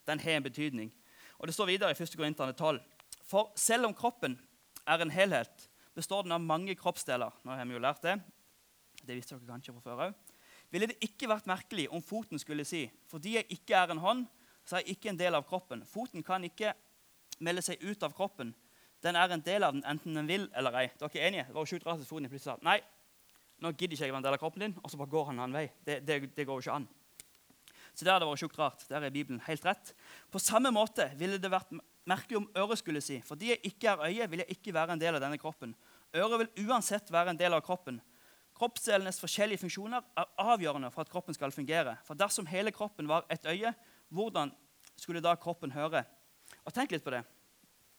den 0.07 0.23
har 0.23 0.39
en 0.39 0.47
betydning. 0.47 0.93
Og 1.39 1.47
Det 1.47 1.55
står 1.55 1.69
videre 1.71 1.91
i 1.91 1.95
1. 1.95 2.15
Korinterne 2.19 2.53
12. 2.53 2.79
For 3.23 3.51
selv 3.55 3.87
om 3.87 3.93
kroppen 3.95 4.35
er 4.87 5.01
en 5.01 5.11
helhet, 5.11 5.69
består 5.95 6.23
den 6.23 6.35
av 6.35 6.41
mange 6.43 6.75
kroppsdeler. 6.75 7.31
Nå 7.43 7.55
har 7.55 7.65
vi 7.65 7.77
jo 7.77 7.79
lært 7.79 8.01
Det 8.01 8.19
Det 9.05 9.15
visste 9.15 9.35
dere 9.35 9.47
kanskje 9.47 9.73
fra 9.73 9.81
før 9.81 10.03
òg. 10.07 10.13
Ville 10.69 10.87
det 10.87 10.99
ikke 11.01 11.29
vært 11.29 11.47
merkelig 11.47 11.87
om 11.89 12.01
foten 12.01 12.39
skulle 12.39 12.65
si 12.65 12.89
fordi 13.07 13.35
jeg 13.35 13.45
ikke 13.49 13.75
er 13.75 13.91
en 13.91 14.03
hånd, 14.03 14.25
så 14.65 14.75
er 14.75 14.83
jeg 14.83 14.97
ikke 14.97 15.09
en 15.09 15.17
del 15.17 15.35
av 15.35 15.47
kroppen. 15.47 15.85
Foten 15.85 16.23
kan 16.23 16.43
ikke 16.43 16.73
melde 17.39 17.61
seg 17.61 17.81
ut 17.81 18.03
av 18.03 18.13
kroppen. 18.13 18.53
Den 19.01 19.15
er 19.15 19.31
en 19.31 19.41
del 19.41 19.63
av 19.63 19.73
den 19.73 19.83
enten 19.87 20.13
den 20.13 20.27
vil 20.27 20.49
eller 20.53 20.75
ei. 20.75 20.89
Dere 20.99 21.09
er 21.15 21.27
enige? 21.27 21.45
Det 21.47 21.55
var 21.55 21.61
jo 21.61 21.71
sjukt 21.71 21.85
rart 21.87 22.01
at 22.01 22.07
foten 22.07 22.29
plutselig 22.29 22.59
sa 22.59 22.59
nei, 22.61 22.81
nå 23.59 23.71
gidder 23.71 23.95
ikke 23.95 24.05
jeg 24.05 24.11
være 24.11 24.19
en 24.19 24.27
del 24.27 24.35
av 24.35 24.39
kroppen 24.39 24.61
din, 24.65 24.75
og 24.83 24.91
så 24.91 24.97
bare 24.97 25.09
går 25.09 25.25
han 25.25 25.39
en 25.39 25.43
annen 25.45 25.57
vei. 25.57 25.69
Det, 25.85 26.01
det, 26.07 26.35
det 26.35 26.45
går 26.47 26.59
jo 26.59 26.67
ikke 26.67 26.75
an. 26.75 26.87
Så 27.99 28.05
der 28.07 28.15
hadde 28.15 28.23
det 28.23 28.31
vært 28.31 28.39
sjukt 28.45 28.59
rart. 28.61 28.83
Der 28.87 29.03
er 29.03 29.11
Bibelen 29.11 29.41
helt 29.43 29.65
rett. 29.67 29.89
På 30.31 30.39
samme 30.39 30.69
måte 30.71 31.09
ville 31.19 31.35
det 31.35 31.49
vært 31.51 31.73
merkelig 32.07 32.37
om 32.39 32.45
øret 32.55 32.79
skulle 32.79 33.01
si 33.03 33.17
fordi 33.27 33.49
jeg 33.51 33.73
ikke 33.73 33.91
er 33.91 34.03
øye, 34.05 34.27
vil 34.31 34.43
jeg 34.45 34.55
ikke 34.55 34.73
være 34.77 34.95
en 34.95 35.01
del 35.01 35.17
av 35.17 35.23
denne 35.25 35.39
kroppen. 35.41 35.73
Øret 36.15 36.45
vil 36.45 36.69
uansett 36.69 37.11
være 37.11 37.33
en 37.33 37.41
del 37.41 37.57
av 37.57 37.65
kroppen. 37.65 37.99
Kroppsdelenes 38.55 39.19
forskjellige 39.19 39.65
funksjoner 39.65 40.07
er 40.15 40.31
avgjørende 40.45 40.93
for 40.95 41.03
at 41.03 41.11
kroppen 41.11 41.35
skal 41.35 41.51
fungere. 41.51 41.97
For 42.07 42.15
dersom 42.15 42.47
hele 42.47 42.71
kroppen 42.71 43.11
var 43.11 43.27
et 43.27 43.43
øye, 43.51 43.73
hvordan 44.15 44.55
skulle 44.95 45.23
da 45.23 45.35
kroppen 45.35 45.75
høre? 45.75 46.05
Og 46.63 46.71
Tenk 46.73 46.95
litt 46.95 47.03
på 47.03 47.11
det. 47.11 47.25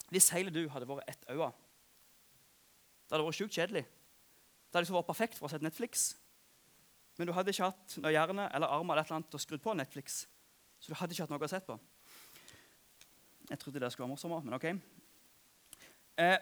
Hvis 0.09 0.33
hele 0.33 0.52
du 0.52 0.62
hadde 0.73 0.88
vært 0.88 1.12
ett 1.12 1.28
øye, 1.28 1.52
det 3.04 3.19
hadde 3.19 3.28
vært 3.28 3.40
sjukt 3.42 3.61
kjedelig. 3.61 3.85
Det 3.85 4.73
hadde 4.73 4.87
liksom 4.87 4.97
vært 5.02 5.12
perfekt 5.12 5.37
for 5.37 5.50
å 5.50 5.52
sette 5.52 5.69
Netflix. 5.69 6.14
Men 7.20 7.28
du 7.28 7.34
hadde 7.36 7.52
ikke 7.52 7.68
hatt 7.68 7.98
noe 8.00 8.14
hjerne 8.14 8.46
eller 8.48 8.72
armer 8.72 8.94
eller 8.94 9.04
et 9.04 9.10
eller 9.10 9.18
annet 9.18 9.26
til 9.28 9.36
å 9.36 9.42
skru 9.42 9.58
på 9.60 9.74
Netflix. 9.76 10.22
Så 10.80 10.88
du 10.88 10.96
hadde 10.96 11.12
ikke 11.12 11.26
hatt 11.26 11.32
noe 11.34 11.44
å 11.44 11.50
sett 11.52 11.66
på. 11.66 11.76
Jeg 13.50 13.60
trodde 13.60 13.82
det 13.82 13.90
skulle 13.92 14.06
være 14.06 14.14
morsommere, 14.14 14.46
men 14.46 14.56
ok. 14.56 14.64
Eh, 16.24 16.38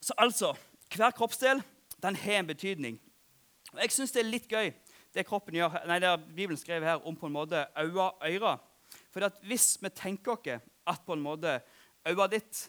så 0.00 0.16
altså 0.24 0.54
Hver 0.94 1.12
kroppsdel 1.12 1.60
den 2.00 2.16
har 2.16 2.38
en 2.38 2.48
betydning. 2.48 2.96
Og 3.74 3.82
Jeg 3.82 3.92
syns 3.92 4.16
det 4.16 4.22
er 4.22 4.30
litt 4.30 4.48
gøy 4.48 4.72
det 5.14 5.26
kroppen 5.28 5.54
gjør, 5.58 5.76
nei, 5.86 6.00
det 6.02 6.10
Bibelen 6.34 6.58
skrev 6.58 6.84
her 6.88 7.04
om 7.06 7.14
på 7.16 7.28
en 7.28 7.34
måte 7.36 7.60
og 7.76 8.24
ører. 8.26 8.62
For 9.12 9.28
hvis 9.44 9.74
vi 9.82 9.90
tenker 9.94 10.32
oss 10.32 10.70
at 10.88 11.04
på 11.04 11.14
en 11.14 11.22
måte 11.22 11.58
øyet 12.08 12.32
ditt 12.32 12.62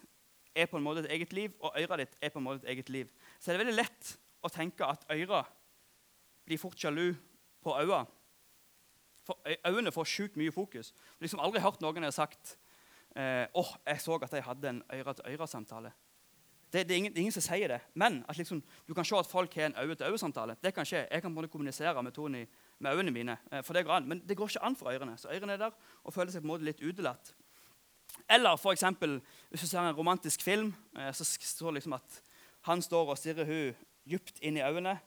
er 0.55 0.67
på 0.67 0.77
en 0.77 0.83
måte 0.83 1.05
et 1.05 1.11
eget 1.15 1.33
liv, 1.33 1.55
og 1.59 1.71
øret 1.79 2.03
ditt 2.03 2.19
er 2.21 2.29
på 2.29 2.39
en 2.43 2.45
måte 2.45 2.65
et 2.65 2.75
eget 2.75 2.89
liv, 2.89 3.07
så 3.39 3.49
er 3.49 3.55
det 3.55 3.63
veldig 3.63 3.79
lett 3.79 4.11
å 4.43 4.51
tenke 4.51 4.85
at 4.85 5.07
øret 5.09 5.55
blir 6.45 6.61
fort 6.61 6.77
sjalu 6.77 7.15
på 7.65 7.73
øynene. 7.79 8.05
For 9.25 9.41
øynene 9.65 9.91
får 9.91 10.05
sjukt 10.05 10.37
mye 10.37 10.53
fokus. 10.53 10.91
Jeg 10.93 11.17
har 11.17 11.25
liksom 11.25 11.41
aldri 11.41 11.61
hørt 11.63 11.81
noen 11.81 12.05
har 12.05 12.13
sagt 12.13 12.57
eh, 13.17 13.47
oh, 13.57 13.71
jeg 13.87 14.01
så 14.01 14.17
at 14.21 14.33
jeg 14.37 14.45
hadde 14.45 14.69
en 14.69 14.81
øre-til-øre-samtale. 14.93 15.91
Det, 16.73 16.83
det, 16.89 16.93
er 16.93 16.97
ingen, 16.97 17.17
ingen, 17.17 17.31
som 17.31 17.41
sier 17.41 17.71
det. 17.71 17.79
Men 17.93 18.19
at 18.29 18.37
liksom, 18.37 18.59
du 18.87 18.93
kan 18.93 19.05
se 19.07 19.15
at 19.17 19.29
folk 19.29 19.53
har 19.55 19.69
en 19.69 19.77
øye-til-øye-samtale. 19.81 20.57
Det 20.63 20.73
kan 20.75 20.85
skje. 20.85 21.07
Jeg 21.11 21.21
kan 21.21 21.35
både 21.35 21.47
kommunisere 21.47 22.03
med 22.03 22.11
Tony 22.11 22.43
med 22.79 22.91
øynene 22.91 23.11
mine. 23.15 23.37
Eh, 23.51 23.63
for 23.63 23.73
det 23.73 23.85
går 23.85 23.97
an. 23.97 24.09
Men 24.11 24.21
det 24.27 24.37
går 24.37 24.51
ikke 24.51 24.65
an 24.65 24.75
for 24.75 24.91
ørene. 24.91 25.17
Så 25.17 25.31
ørene 25.33 25.53
er 25.53 25.63
der 25.63 25.71
og 26.03 26.13
føler 26.13 26.31
seg 26.31 26.43
på 26.43 26.49
en 26.49 26.53
måte 26.53 26.67
litt 26.67 26.83
utelatt. 26.83 27.33
Eller 28.29 28.55
for 28.55 28.75
eksempel, 28.75 29.21
hvis 29.49 29.61
du 29.61 29.67
ser 29.67 29.79
en 29.79 29.95
romantisk 29.95 30.41
film, 30.41 30.73
eh, 30.97 31.13
så 31.13 31.25
står 31.25 31.71
det 31.71 31.81
liksom 31.81 31.97
at 31.97 32.21
han 32.69 32.81
står 32.81 33.09
og 33.09 33.17
stirrer 33.17 33.45
hun 33.45 33.75
dypt 34.09 34.41
inn 34.41 34.57
i 34.57 34.65
øynene. 34.65 34.99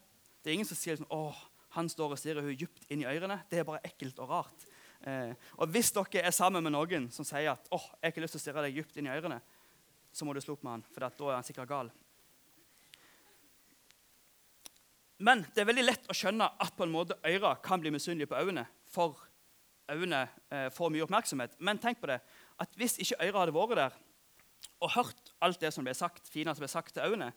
Det 0.42 0.50
er 0.50 0.58
ingen 0.58 0.68
som 0.68 0.78
sier 0.78 0.96
liksom, 0.96 1.10
åh, 1.10 1.36
han 1.78 1.88
står 1.90 2.14
og 2.14 2.20
stirrer 2.20 2.42
henne 2.42 2.58
dypt 2.58 2.90
inn 2.90 3.04
i 3.04 3.08
ørene. 3.08 3.38
Det 3.50 3.60
er 3.60 3.68
bare 3.68 3.82
ekkelt 3.86 4.18
og 4.24 4.32
rart. 4.32 4.66
Eh, 5.06 5.30
og 5.62 5.70
hvis 5.70 5.92
dere 5.94 6.24
er 6.26 6.34
sammen 6.34 6.64
med 6.64 6.74
noen 6.74 7.06
som 7.14 7.26
sier 7.26 7.52
at 7.52 7.70
åh, 7.74 7.86
jeg 7.94 8.08
har 8.08 8.14
ikke 8.14 8.24
lyst 8.24 8.34
til 8.34 8.42
å 8.42 8.44
stirre 8.48 8.66
deg 8.66 8.80
dypt 8.80 8.98
inn 8.98 9.06
i 9.06 9.14
ørene, 9.14 9.38
så 10.10 10.26
må 10.26 10.34
du 10.34 10.42
slå 10.42 10.56
opp 10.56 10.64
med 10.66 10.78
han, 10.78 10.84
for 10.90 11.06
da 11.06 11.30
er 11.30 11.38
han 11.38 11.46
sikkert 11.46 11.70
gal. 11.70 11.90
Men 15.22 15.42
det 15.54 15.62
er 15.62 15.70
veldig 15.70 15.86
lett 15.86 16.10
å 16.10 16.14
skjønne 16.14 16.46
at 16.62 16.76
på 16.78 16.86
en 16.86 16.94
måte 16.94 17.18
øyra 17.26 17.56
kan 17.62 17.82
bli 17.82 17.90
misunnelige 17.94 18.30
på 18.30 18.38
øynene, 18.38 18.66
for 18.90 19.18
øynene 19.90 20.24
eh, 20.50 20.68
får 20.74 20.92
mye 20.94 21.06
oppmerksomhet. 21.06 21.56
Men 21.58 21.80
tenk 21.82 22.02
på 22.02 22.10
det, 22.10 22.20
at 22.58 22.78
hvis 22.78 22.98
ikke 23.02 23.18
øyra 23.26 23.44
hadde 23.44 23.54
vært 23.54 23.78
der 23.78 23.98
og 24.82 24.94
hørt 24.94 25.32
alt 25.42 25.60
det 25.62 25.72
som 25.74 25.86
ble 25.86 25.94
sagt, 25.94 26.30
fine 26.30 26.54
som 26.54 26.62
ble 26.62 26.70
sagt 26.70 26.94
til 26.94 27.06
øynene, 27.06 27.32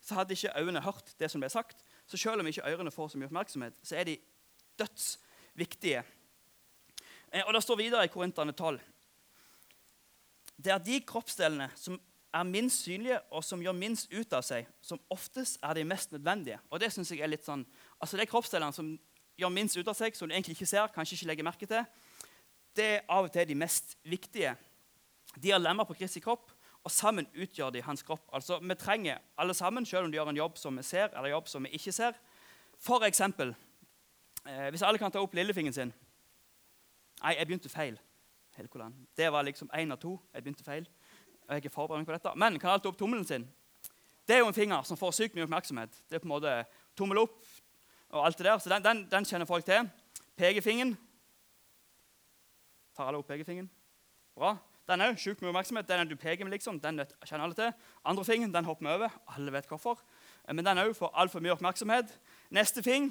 så 0.00 0.20
hadde 0.20 0.36
ikke 0.36 0.52
øynene 0.56 0.84
hørt 0.84 1.12
det 1.20 1.28
som 1.32 1.42
ble 1.42 1.50
sagt. 1.52 1.84
Så 2.06 2.16
selv 2.16 2.40
om 2.40 2.46
ikke 2.46 2.66
ørene 2.66 2.90
får 2.94 3.08
så 3.12 3.18
mye 3.18 3.28
oppmerksomhet, 3.30 3.78
så 3.82 3.96
er 3.96 4.04
de 4.04 4.18
dødsviktige. 4.78 6.02
Eh, 7.32 7.42
og 7.46 7.54
Det 7.54 7.62
står 7.62 7.76
videre 7.76 8.04
i 8.04 8.12
Korintene 8.12 8.52
12. 8.52 8.80
Det 10.56 10.72
er 10.72 10.78
de 10.78 11.00
kroppsdelene 11.00 11.70
som 11.76 12.00
er 12.34 12.42
minst 12.42 12.84
synlige 12.84 13.18
og 13.30 13.44
som 13.44 13.60
gjør 13.62 13.76
minst 13.76 14.12
ut 14.12 14.32
av 14.32 14.44
seg, 14.44 14.66
som 14.80 15.00
oftest 15.10 15.58
er 15.62 15.74
de 15.74 15.84
mest 15.84 16.12
nødvendige. 16.12 16.58
Og 16.70 16.80
Det 16.80 16.92
synes 16.92 17.10
jeg 17.10 17.20
er 17.20 17.32
litt 17.32 17.44
sånn, 17.44 17.66
altså 18.00 18.16
de 18.16 18.26
kroppsdelene 18.26 18.72
som 18.72 18.98
gjør 19.36 19.52
minst 19.52 19.76
ut 19.76 19.88
av 19.88 19.96
seg, 19.96 20.16
som 20.16 20.28
du 20.28 20.34
egentlig 20.34 20.56
ikke 20.56 20.68
ser, 20.68 20.92
kanskje 20.94 21.16
ikke 21.16 21.30
legger 21.32 21.44
merke 21.44 21.66
til, 21.66 21.84
det 22.76 22.84
er 22.84 23.04
av 23.08 23.24
og 23.24 23.32
til 23.32 23.48
de 23.48 23.54
mest 23.56 23.96
viktige. 24.04 24.54
De 25.36 25.50
har 25.50 25.60
lemmer 25.60 25.84
på 25.88 25.96
Kristi 25.96 26.20
kropp, 26.20 26.50
og 26.86 26.92
sammen 26.94 27.26
utgjør 27.34 27.72
de 27.74 27.82
hans 27.82 28.02
kropp. 28.06 28.28
Altså, 28.32 28.60
Vi 28.62 28.74
trenger 28.74 29.18
alle 29.38 29.54
sammen, 29.54 29.86
selv 29.86 30.04
om 30.04 30.12
de 30.12 30.16
gjør 30.16 30.28
en 30.30 30.36
jobb 30.36 30.58
som 30.58 30.76
vi 30.76 30.82
ser, 30.82 31.08
eller 31.08 31.32
jobb 31.32 31.48
som 31.48 31.64
vi 31.64 31.68
ikke 31.74 31.92
ser. 31.92 32.12
For 32.78 33.02
eksempel, 33.04 33.54
eh, 34.46 34.70
hvis 34.70 34.82
alle 34.82 34.98
kan 34.98 35.10
ta 35.10 35.18
opp 35.18 35.34
lillefingeren 35.34 35.74
sin 35.74 35.92
Nei, 37.22 37.32
jeg 37.38 37.46
begynte 37.46 37.68
feil. 37.68 37.98
Det 39.16 39.32
var 39.32 39.42
liksom 39.42 39.70
én 39.74 39.92
av 39.92 39.98
to. 39.98 40.20
Jeg 40.34 40.42
begynte 40.42 40.64
feil. 40.64 40.86
Og 41.48 41.54
Jeg 41.54 41.64
er 41.64 41.70
forberedt 41.70 42.06
på 42.06 42.12
dette. 42.12 42.32
Men 42.36 42.58
kan 42.58 42.70
alle 42.70 42.80
ta 42.80 42.88
opp 42.88 42.98
tommelen 42.98 43.24
sin? 43.24 43.48
Det 44.28 44.36
er 44.36 44.38
jo 44.38 44.46
en 44.46 44.54
finger 44.54 44.82
som 44.82 44.96
får 44.96 45.10
sykt 45.12 45.34
mye 45.34 45.44
oppmerksomhet. 45.44 45.90
Det 46.10 46.16
er 46.16 46.18
på 46.18 46.26
en 46.26 46.34
måte 46.34 46.64
tommel 46.96 47.18
opp 47.18 47.46
og 48.10 48.26
alt 48.26 48.38
det 48.38 48.46
der. 48.46 48.58
Så 48.58 48.68
den, 48.68 48.84
den, 48.84 49.08
den 49.10 49.24
kjenner 49.24 49.46
folk 49.46 49.64
til. 49.64 49.88
Pekefingeren. 50.36 50.96
Tar 52.96 53.08
alle 53.08 53.18
opp 53.18 53.28
pekefingeren? 53.28 53.70
Bra. 54.36 54.56
Den 54.86 55.02
er 55.02 55.16
sjukt 55.18 55.42
mye 55.42 55.50
oppmerksomhet. 55.50 55.88
Den 55.88 56.00
er 56.00 56.08
du 56.08 56.16
peker 56.16 56.46
med, 56.46 56.54
liksom, 56.54 56.78
den 56.82 57.02
kjenner 57.24 57.44
alle 57.48 57.58
til. 57.58 57.72
Andre 58.06 58.24
ting, 58.24 58.46
den 58.54 58.68
hopper 58.68 58.86
vi 58.86 58.92
over. 58.94 59.20
Alle 59.34 59.52
vet 59.52 59.68
hvorfor. 59.70 60.02
Eh, 60.46 60.54
men 60.54 60.64
den 60.64 60.78
òg 60.78 60.94
får 60.94 61.14
altfor 61.14 61.42
mye 61.42 61.56
oppmerksomhet. 61.56 62.12
Neste 62.54 62.84
fing 62.86 63.10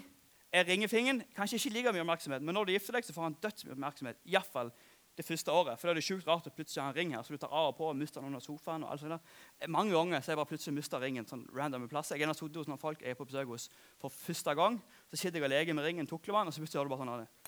er 0.55 0.67
ringefingen. 0.67 1.23
Kanskje 1.35 1.59
ikke 1.59 1.73
like 1.75 1.95
mye 1.95 2.05
oppmerksomhet, 2.05 2.43
men 2.45 2.55
når 2.55 2.69
du 2.69 2.75
gifter 2.77 2.95
deg, 2.95 3.07
så 3.07 3.15
får 3.15 3.27
han 3.27 3.39
dødsmye 3.43 3.75
oppmerksomhet. 3.75 4.21
I 4.23 4.37
hvert 4.37 4.51
fall 4.53 4.71
det 5.15 5.23
første 5.25 5.51
året. 5.51 5.79
For 5.79 5.87
da 5.87 5.93
er 5.93 5.99
det 5.99 6.03
sjukt 6.03 6.27
rart 6.27 6.47
at 6.47 6.55
plutselig 6.55 6.83
har 6.83 6.91
en 6.91 6.95
ring 6.95 7.13
her, 7.15 7.23
så 7.23 7.35
du 7.35 7.39
tar 7.39 7.51
av 7.51 7.71
og 7.71 7.77
på 7.77 7.87
og 7.87 7.95
mister 7.95 8.21
den 8.21 8.31
under 8.31 8.43
sofaen. 8.43 8.83
og 8.83 8.91
alt 8.91 9.03
sånt 9.03 9.15
der. 9.15 9.35
Eh, 9.59 9.67
mange 9.71 9.95
ganger 9.95 10.21
så 10.21 10.31
jeg 10.31 10.39
bare 10.39 10.51
plutselig 10.51 10.75
mista 10.75 10.99
ringen 10.99 11.27
sånn 11.27 11.43
random 11.55 11.89
plass. 11.91 12.11
Jeg 12.11 12.23
har 12.23 12.33
sittet 12.35 12.61
hos 12.61 12.71
noen 12.71 12.79
folk 12.79 13.01
jeg 13.01 13.15
er 13.15 13.19
på 13.19 13.27
besøk 13.27 13.51
hos 13.51 13.69
for 13.99 14.09
første 14.09 14.55
gang. 14.55 14.81
Så 15.11 15.25
sitter 15.25 15.39
jeg 15.39 15.49
og 15.49 15.53
leker 15.55 15.73
med 15.75 15.85
ringen, 15.87 16.07
tukler 16.07 16.33
med 16.33 16.41
den, 16.41 16.47
og 16.47 16.53
så 16.53 16.63
plutselig 16.63 16.83
hører 16.83 16.89
du 16.89 16.95
bare 16.95 17.05
sånn 17.05 17.44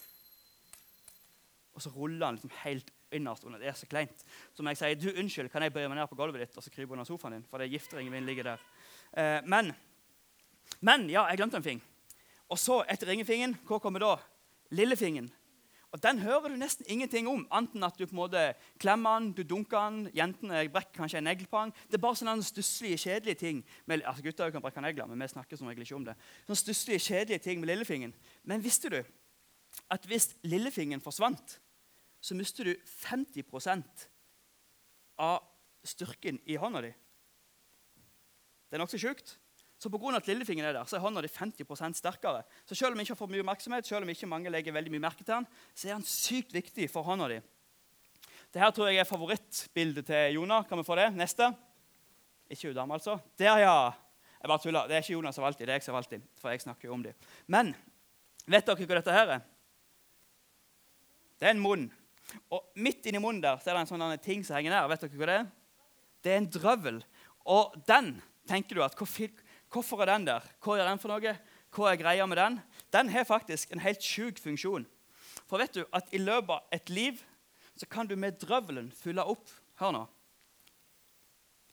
Og 1.77 1.83
så 1.83 1.91
ruller 1.93 2.25
den 2.25 2.39
liksom 2.39 2.53
helt 2.63 2.89
innerst 3.13 3.45
under. 3.45 3.61
Det 3.61 3.69
er 3.69 3.77
så 3.77 3.87
kleint. 3.89 4.23
Så 4.57 4.65
må 4.65 4.73
jeg 4.73 4.81
sier 4.81 4.97
du, 4.97 5.11
unnskyld, 5.13 5.51
kan 5.53 5.63
jeg 5.63 5.75
bøye 5.75 5.87
meg 5.91 5.99
ned 5.99 6.09
på 6.09 6.17
gulvet 6.17 6.41
ditt 6.43 6.57
og 6.57 6.65
så 6.65 6.73
krype 6.73 6.95
under 6.95 7.05
sofaen 7.07 7.37
din? 7.37 7.45
For 7.47 7.61
det 7.61 7.69
gifteringen 7.71 8.13
min 8.13 8.25
ligger 8.25 8.51
der. 8.51 8.63
Eh, 9.13 9.39
men, 9.45 9.69
men 10.81 11.05
ja, 11.13 11.27
jeg 11.29 11.39
glemte 11.39 11.61
en 11.61 11.67
ting. 11.67 11.83
Og 12.49 12.59
så, 12.59 12.81
etter 12.89 13.11
ringefingen, 13.11 13.53
hva 13.67 13.77
kommer 13.83 14.01
da? 14.01 14.15
Lillefingen. 14.73 15.29
Og 15.95 16.01
Den 16.03 16.19
hører 16.19 16.51
du 16.51 16.57
nesten 16.59 16.85
ingenting 16.89 17.29
om, 17.31 17.45
enten 17.53 17.83
at 17.83 17.95
du 17.95 18.03
på 18.05 18.11
en 18.11 18.19
måte 18.19 18.41
klemmer 18.79 19.19
den, 19.19 19.29
du 19.37 19.43
dunker 19.47 19.79
den, 19.79 20.09
jentene 20.15 20.65
brekker 20.71 20.99
kanskje 20.99 21.21
en 21.21 21.29
negl 21.29 21.47
på 21.47 21.61
den. 21.63 21.71
Det 21.87 21.95
er 21.95 22.03
bare 22.03 22.19
sånne 22.19 22.43
stusslige, 22.43 22.99
kjedelige 23.05 23.39
ting. 23.39 23.61
Med, 23.85 24.03
altså 24.03 24.25
Gutter 24.25 24.51
kan 24.51 24.63
brekke 24.65 24.83
negler, 24.83 25.07
men 25.07 25.23
vi 25.23 25.29
snakker 25.31 25.59
som 25.59 25.69
regel 25.69 25.85
ikke 25.85 25.95
om 25.95 26.09
det. 26.09 26.17
Sånne 26.43 26.59
stusslige, 26.59 27.05
kjedelige 27.05 27.45
ting 27.45 27.63
med 27.63 27.71
lillefingen. 27.71 28.15
Men 28.43 28.65
visste 28.65 28.91
du 28.91 28.99
at 29.93 30.05
hvis 30.09 30.33
lillefingen 30.43 31.01
forsvant, 31.03 31.55
så 32.21 32.35
mister 32.35 32.67
du 32.67 32.73
50% 32.75 34.07
av 35.23 35.43
styrken 35.87 36.39
i 36.45 36.57
hånda 36.59 36.81
di. 36.83 36.93
Det 38.67 38.77
er 38.77 38.83
nokså 38.83 38.99
sjukt. 39.01 39.37
Så 39.77 39.91
pga. 39.93 40.15
at 40.17 40.27
lillefingeren 40.27 40.69
er 40.69 40.73
der, 40.73 40.85
så 40.89 40.97
er 40.97 41.03
hånda 41.05 41.21
di 41.21 41.29
50% 41.29 41.99
sterkere. 41.99 42.41
Så 42.65 42.75
selv 42.75 42.95
om 42.95 42.99
ikke 42.99 43.13
har 43.13 43.19
fått 43.19 43.29
mye 43.29 43.43
oppmerksomhet, 43.45 43.85
selv 43.85 44.03
om 44.03 44.09
ikke 44.09 44.29
mange 44.29 44.49
legger 44.49 44.73
veldig 44.73 44.91
mye 44.91 45.05
merke 45.05 45.23
til 45.23 45.35
den, 45.35 45.47
så 45.75 45.87
er 45.87 45.93
han 45.93 46.03
sykt 46.03 46.53
viktig 46.53 46.89
for 46.89 47.05
hånda 47.05 47.29
di. 47.29 47.37
Dette 48.53 48.71
tror 48.73 48.89
jeg 48.89 49.03
er 49.03 49.07
favorittbildet 49.07 50.07
til 50.07 50.39
Jonah. 50.39 50.65
Kan 50.65 50.79
vi 50.79 50.87
få 50.87 50.97
det? 50.97 51.11
Neste. 51.13 51.51
Ikke 52.49 52.71
hun 52.71 52.75
dame, 52.75 52.93
altså. 52.97 53.19
Der, 53.37 53.59
ja. 53.61 53.91
Jeg 54.41 54.49
bare 54.49 54.63
tuller. 54.63 54.87
Det 54.87 54.95
er 54.95 55.05
ikke 55.05 55.13
Jonas 55.13 55.35
som 55.35 55.45
alltid, 55.45 55.67
det 55.67 55.73
er 55.73 55.79
jeg 55.81 55.83
som 55.83 55.95
alltid. 55.99 56.25
For 56.41 56.49
jeg 56.49 56.61
snakker 56.61 56.87
jo 56.87 56.93
om 56.93 57.03
dem. 57.03 57.13
Men 57.47 57.73
vet 58.47 58.65
dere 58.65 58.87
hva 58.87 58.97
dette 58.97 59.13
her 59.13 59.33
er? 59.35 59.45
Det 61.37 61.49
er 61.49 61.53
en 61.53 61.61
munn. 61.61 61.87
Og 62.51 62.65
midt 62.75 63.07
inni 63.07 63.21
munnen 63.23 63.43
der 63.43 63.59
så 63.61 63.71
er 63.71 63.77
det 63.77 63.85
en 63.85 63.91
sånn 63.91 64.23
ting 64.23 64.43
som 64.45 64.57
henger 64.57 64.75
der. 64.75 64.89
Vet 64.91 65.05
dere 65.05 65.19
hva 65.19 65.29
det 65.29 65.37
er? 65.41 65.47
Det 66.23 66.33
er 66.33 66.41
en 66.41 66.49
drøvel. 66.51 66.99
Og 67.47 67.77
den 67.87 68.17
tenker 68.49 68.77
du 68.77 68.83
at 68.83 68.97
Hvorfor 69.67 70.01
er 70.01 70.13
den 70.13 70.27
der? 70.29 70.43
Hva 70.63 70.77
gjør 70.77 70.87
den 70.87 70.99
for 71.01 71.11
noe? 71.11 71.33
Hva 71.75 71.89
er 71.91 71.99
greia 71.99 72.25
med 72.27 72.39
den? 72.39 72.59
Den 72.95 73.09
har 73.11 73.27
faktisk 73.27 73.71
en 73.71 73.83
helt 73.83 74.03
sjuk 74.03 74.39
funksjon. 74.39 74.85
For 75.47 75.59
vet 75.59 75.75
du 75.75 75.83
at 75.95 76.07
i 76.15 76.21
løpet 76.21 76.53
av 76.55 76.75
et 76.75 76.91
liv 76.91 77.19
så 77.77 77.85
kan 77.85 78.07
du 78.07 78.15
med 78.15 78.39
drøvelen 78.41 78.91
fylle 78.95 79.23
opp 79.27 79.51
Hør 79.77 79.91
nå. 79.93 79.99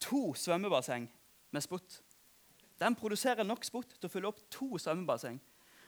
To 0.05 0.35
svømmebasseng 0.37 1.07
med 1.49 1.63
spott. 1.65 2.03
Den 2.77 2.93
produserer 2.93 3.47
nok 3.47 3.63
spott 3.65 3.95
til 3.95 4.05
å 4.05 4.11
fylle 4.13 4.29
opp 4.29 4.43
to 4.53 4.75
svømmebasseng. 4.77 5.39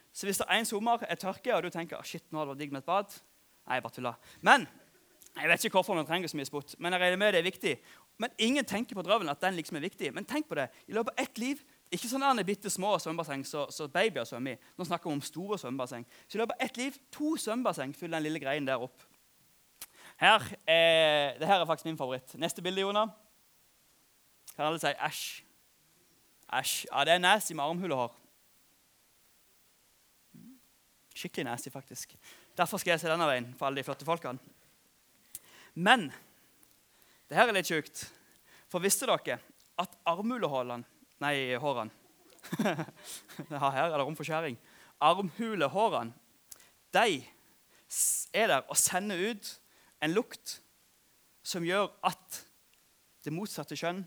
Så 0.10 0.26
hvis 0.26 0.40
det 0.42 0.48
er 0.50 0.58
en 0.58 0.66
sommer 0.66 1.04
er 1.06 1.20
tørke, 1.22 1.54
og 1.54 1.68
du 1.68 1.70
tenker 1.70 2.02
shit, 2.02 2.26
nå 2.32 2.40
hadde 2.40 2.48
det 2.48 2.56
vært 2.56 2.64
digg 2.64 2.74
med 2.74 2.82
et 2.82 2.90
bad 2.90 3.20
Nei, 3.68 3.78
jeg 3.78 3.84
bare 3.84 3.96
tulla. 3.96 4.14
Men 4.42 4.68
jeg 5.38 5.50
vet 5.52 5.66
ikke 5.68 5.78
hvorfor 5.78 5.98
man 5.98 6.08
trenger 6.08 6.32
så 6.32 6.38
mye 6.40 6.50
spott, 6.50 6.76
men 6.82 6.96
jeg 6.96 7.02
regner 7.02 7.20
med 7.22 7.36
det 7.36 7.42
er 7.44 7.46
viktig. 7.46 7.74
Men 8.18 8.34
ingen 8.42 8.66
tenker 8.66 8.98
på 8.98 9.04
drøvelen 9.06 9.30
at 9.30 9.42
den 9.42 9.58
liksom 9.60 9.78
er 9.78 9.86
viktig. 9.86 10.14
Men 10.14 10.26
tenk 10.26 10.48
på 10.50 10.58
det. 10.58 10.70
I 10.88 10.96
løpet 10.98 11.14
av 11.14 11.26
ett 11.26 11.38
liv 11.38 11.62
ikke 11.94 12.10
sånne 12.10 12.44
bitte 12.44 12.72
små 12.74 12.96
svømmebasseng 13.00 13.46
så, 13.48 13.68
så 13.72 13.88
babyer 13.92 14.26
svømmer 14.28 14.58
i. 14.58 14.72
Nå 14.76 14.88
snakker 14.88 15.08
vi 15.08 15.16
om 15.16 15.22
store 15.24 15.60
svømmebasseng. 15.62 16.08
Så 16.28 16.36
i 16.36 16.42
løpet 16.42 16.58
av 16.58 16.66
ett 16.66 16.80
liv 16.82 16.98
to 17.14 17.36
svømmebasseng 17.40 17.94
fyller 17.96 18.18
den 18.18 18.28
lille 18.28 18.42
greien 18.44 18.68
der 18.68 18.82
opp. 18.84 19.06
Her 20.18 20.42
er, 20.66 21.38
det 21.38 21.48
her 21.48 21.62
er 21.62 21.70
faktisk 21.70 21.86
min 21.86 22.00
favoritt. 22.00 22.34
Neste 22.42 22.64
bilde, 22.66 22.82
Jona. 22.82 23.06
Kan 24.56 24.66
alle 24.66 24.82
si 24.82 24.90
æsj? 24.90 25.44
Æsj. 26.58 26.88
Ja, 26.90 27.04
det 27.06 27.14
er 27.14 27.22
nasty 27.22 27.54
med 27.54 27.64
armhulehår. 27.64 28.16
Skikkelig 31.16 31.46
nasty, 31.46 31.70
faktisk. 31.70 32.18
Derfor 32.58 32.82
skal 32.82 32.96
jeg 32.96 33.04
se 33.04 33.12
denne 33.12 33.28
veien 33.30 33.52
for 33.58 33.68
alle 33.68 33.80
de 33.80 33.86
flotte 33.86 34.08
folkene. 34.08 34.42
Men 35.78 36.08
det 37.30 37.38
her 37.38 37.50
er 37.50 37.58
litt 37.58 37.70
sjukt. 37.70 38.08
For 38.68 38.84
visste 38.84 39.08
dere 39.08 39.38
at 39.78 39.98
armhulehårene 40.10 40.84
Nei, 41.18 41.56
hårene. 41.58 41.90
her 42.62 43.78
er 43.82 43.96
det 43.96 44.04
rom 44.04 44.18
for 44.18 44.28
skjæring. 44.28 44.54
Armhulehårene 45.02 46.14
de 46.94 47.24
er 48.38 48.52
der 48.52 48.68
og 48.70 48.78
sender 48.78 49.18
ut 49.32 49.50
en 50.04 50.14
lukt 50.14 50.60
som 51.48 51.66
gjør 51.66 51.90
at 52.06 52.42
det 53.26 53.34
motsatte 53.34 53.78
kjønn 53.80 54.04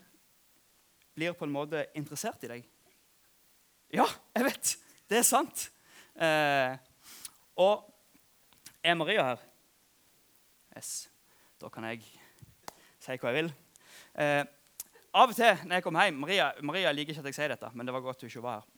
blir 1.19 1.35
på 1.37 1.49
en 1.49 1.55
måte 1.55 1.83
interessert 1.99 2.45
i 2.47 2.53
deg. 2.53 2.69
Ja, 3.91 4.07
jeg 4.37 4.47
vet! 4.47 4.75
Det 5.11 5.19
er 5.19 5.27
sant. 5.27 5.67
Eh, 6.15 6.77
og 7.59 7.90
er 8.85 8.97
Maria 8.99 9.25
her? 9.33 9.45
Yes. 10.77 11.11
Da 11.61 11.69
kan 11.69 11.85
jeg 11.91 12.05
si 13.01 13.17
hva 13.17 13.33
jeg 13.33 13.43
vil. 13.43 13.53
Eh, 14.15 14.45
av 15.11 15.33
og 15.33 15.37
til 15.37 15.65
når 15.67 15.79
jeg 15.81 15.85
kom 15.85 15.97
hjem 15.99 16.21
Maria, 16.23 16.53
Maria 16.63 16.93
liker 16.95 17.13
ikke 17.13 17.25
at 17.25 17.33
jeg 17.33 17.41
sier 17.41 17.53
dette, 17.53 17.71
men 17.75 17.87
det 17.87 17.95
var 17.95 18.05
godt 18.05 18.23
hun 18.23 18.31
ikke 18.31 18.45
var 18.45 18.61
her. 18.61 18.69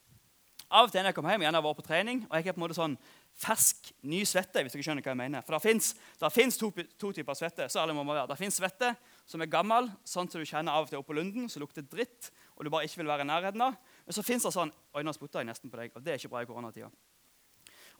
Av 0.73 0.87
og 0.87 0.93
til 0.93 1.03
når 1.03 1.11
jeg 1.11 1.17
kom 1.19 1.29
hjem, 1.29 1.43
gjerne 1.45 1.59
har 1.61 1.65
vært 1.67 1.79
på 1.83 1.85
trening, 1.85 2.23
og 2.31 2.37
jeg 2.39 2.47
har 2.47 2.55
på 2.57 2.61
en 2.63 2.65
måte 2.65 2.77
sånn 2.79 2.95
fersk, 3.43 3.91
ny 4.09 4.23
svette. 4.29 4.63
hvis 4.63 4.73
dere 4.73 4.87
skjønner 4.87 5.05
hva 5.05 5.13
jeg 5.13 5.21
mener. 5.21 5.45
For 5.45 5.53
Det 5.59 6.33
fins 6.33 6.57
to, 6.57 6.71
to, 6.99 7.13
typer 7.13 7.37
svette. 7.37 7.69
så 7.69 7.83
alle 7.83 7.93
må 7.93 8.05
være. 8.05 8.27
Det 8.29 8.39
fins 8.39 8.57
svette 8.57 8.95
som 9.27 9.41
er 9.41 9.53
gammel, 9.53 9.91
sånn 10.05 10.31
som 10.31 10.41
du 10.41 10.47
kjenner 10.49 10.73
av 10.73 10.85
og 10.85 10.89
til 10.89 10.99
oppå 10.99 11.13
lunden, 11.13 11.49
som 11.49 11.61
lukter 11.61 11.83
dritt, 11.83 12.31
og 12.57 12.65
du 12.65 12.71
bare 12.71 12.85
ikke 12.85 13.03
vil 13.03 13.13
være 13.13 13.21
i 13.21 13.29
nærheten 13.29 13.61
av. 13.61 13.77
Men 14.07 14.17
så 14.17 14.25
fins 14.25 14.43
det 14.43 14.53
sånn 14.53 14.73
Oi, 14.95 15.03
nå 15.03 15.13
spytta 15.13 15.41
jeg 15.41 15.47
nesten 15.47 15.71
på 15.71 15.77
deg, 15.77 15.93
og 15.95 16.03
det 16.03 16.13
er 16.13 16.21
ikke 16.21 16.33
bra 16.33 16.43
i 16.43 16.49
koronatida. 16.49 16.89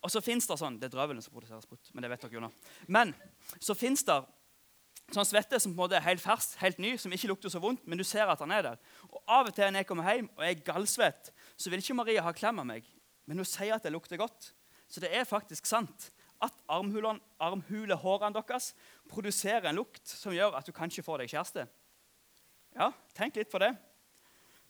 Og 0.03 0.11
så 0.11 0.23
fins 0.25 0.49
det 0.51 0.59
sånn 0.59 0.79
Det 0.81 0.89
er 0.89 0.95
drøvelen 0.97 1.23
som 1.23 1.35
produserer 1.35 1.63
sprut. 1.63 1.91
men 1.95 2.03
det 2.03 2.11
vet 2.11 2.25
dere 2.25 2.35
jo 2.35 2.45
nå. 2.45 2.53
Men 2.89 3.15
så 3.59 3.77
fins 3.79 4.05
det 4.05 4.23
Sånn 5.13 5.27
svette 5.29 5.59
som 5.61 5.73
på 5.73 5.77
en 5.77 5.83
måte 5.83 5.97
er 5.99 6.05
helt 6.07 6.23
fersk, 6.23 6.55
helt 6.63 6.79
ny, 6.81 6.95
som 6.97 7.13
ikke 7.13 7.29
lukter 7.29 7.51
så 7.53 7.61
vondt, 7.61 7.83
men 7.85 7.99
du 8.01 8.05
ser 8.07 8.31
at 8.33 8.41
han 8.41 8.53
er 8.55 8.63
der. 8.65 8.79
Og 9.11 9.19
Av 9.27 9.51
og 9.51 9.53
til 9.53 9.69
når 9.69 9.83
jeg 9.83 9.89
kommer 9.91 10.09
hjem 10.09 10.31
og 10.39 10.45
er 10.47 10.63
gallsvett, 10.65 11.33
så 11.59 11.69
vil 11.69 11.83
ikke 11.83 11.97
Maria 11.99 12.23
ha 12.25 12.33
klem 12.33 12.63
av 12.63 12.69
meg, 12.71 12.87
men 13.29 13.43
hun 13.43 13.49
sier 13.49 13.75
at 13.77 13.85
det 13.85 13.93
lukter 13.93 14.17
godt. 14.17 14.53
Så 14.89 15.03
det 15.03 15.11
er 15.13 15.29
faktisk 15.29 15.69
sant 15.69 16.09
at 16.43 16.57
armhulehårene 16.71 18.35
deres 18.39 18.73
produserer 19.11 19.69
en 19.69 19.83
lukt 19.83 20.07
som 20.09 20.33
gjør 20.33 20.57
at 20.59 20.67
du 20.67 20.73
kanskje 20.75 21.05
får 21.05 21.23
deg 21.23 21.35
kjæreste. 21.35 21.67
Ja, 22.73 22.89
tenk 23.13 23.37
litt 23.37 23.53
på 23.53 23.61
det. 23.61 23.75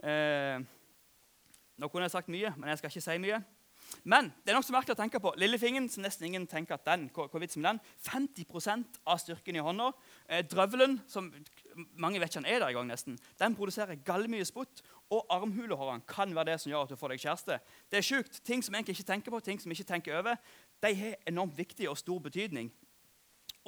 Eh, 0.03 0.59
nå 1.79 1.89
kunne 1.89 2.09
jeg 2.09 2.17
sagt 2.17 2.33
mye, 2.33 2.51
men 2.57 2.73
jeg 2.73 2.81
skal 2.81 2.91
ikke 2.91 3.05
si 3.07 3.19
mye. 3.23 3.39
Men 4.04 4.30
det 4.42 4.52
er 4.52 4.56
nokså 4.56 4.75
merkelig 4.75 4.96
å 4.96 5.00
tenke 5.00 5.20
på. 5.22 5.32
Lillefingeren, 5.38 5.88
som 5.90 6.04
nesten 6.04 6.26
ingen 6.28 6.46
tenker 6.50 6.76
at 6.76 6.84
den, 6.87 7.08
hva, 7.14 7.28
hva 7.30 7.40
den, 7.42 7.80
50 8.06 8.46
av 9.06 9.20
styrken 9.22 9.58
i 9.58 9.62
hånda. 9.62 9.90
Eh, 10.28 10.44
drøvelen, 10.49 10.99
som 11.11 11.30
mange 12.00 12.20
vet 12.20 12.32
ikke 12.32 12.42
han 12.42 12.50
er 12.50 12.62
der 12.64 12.72
i 12.72 12.76
gang 12.76 12.90
nesten, 12.90 13.18
den 13.38 13.56
produserer 13.58 14.00
gallmye 14.04 14.46
spott. 14.49 14.82
Og 15.12 15.26
armhulehårene 15.30 16.06
kan 16.08 16.32
være 16.34 16.52
det 16.52 16.61
som 16.62 16.72
gjør 16.72 16.87
at 16.87 16.94
du 16.94 16.99
får 16.99 17.12
deg 17.12 17.25
kjæreste. 17.26 17.58
Det 17.92 18.00
er 18.00 18.06
sjukt. 18.06 18.40
Ting 18.46 18.64
som 18.64 18.75
egentlig 18.75 18.96
ikke 18.96 19.11
tenker 19.12 19.34
på, 19.34 19.42
ting 19.44 19.61
som 19.61 19.75
ikke 19.75 19.88
tenker 19.88 20.18
over, 20.22 20.40
de 20.82 20.94
har 20.96 21.18
enormt 21.28 21.58
viktig 21.58 21.90
og 21.90 22.00
stor 22.00 22.22
betydning. 22.25 22.72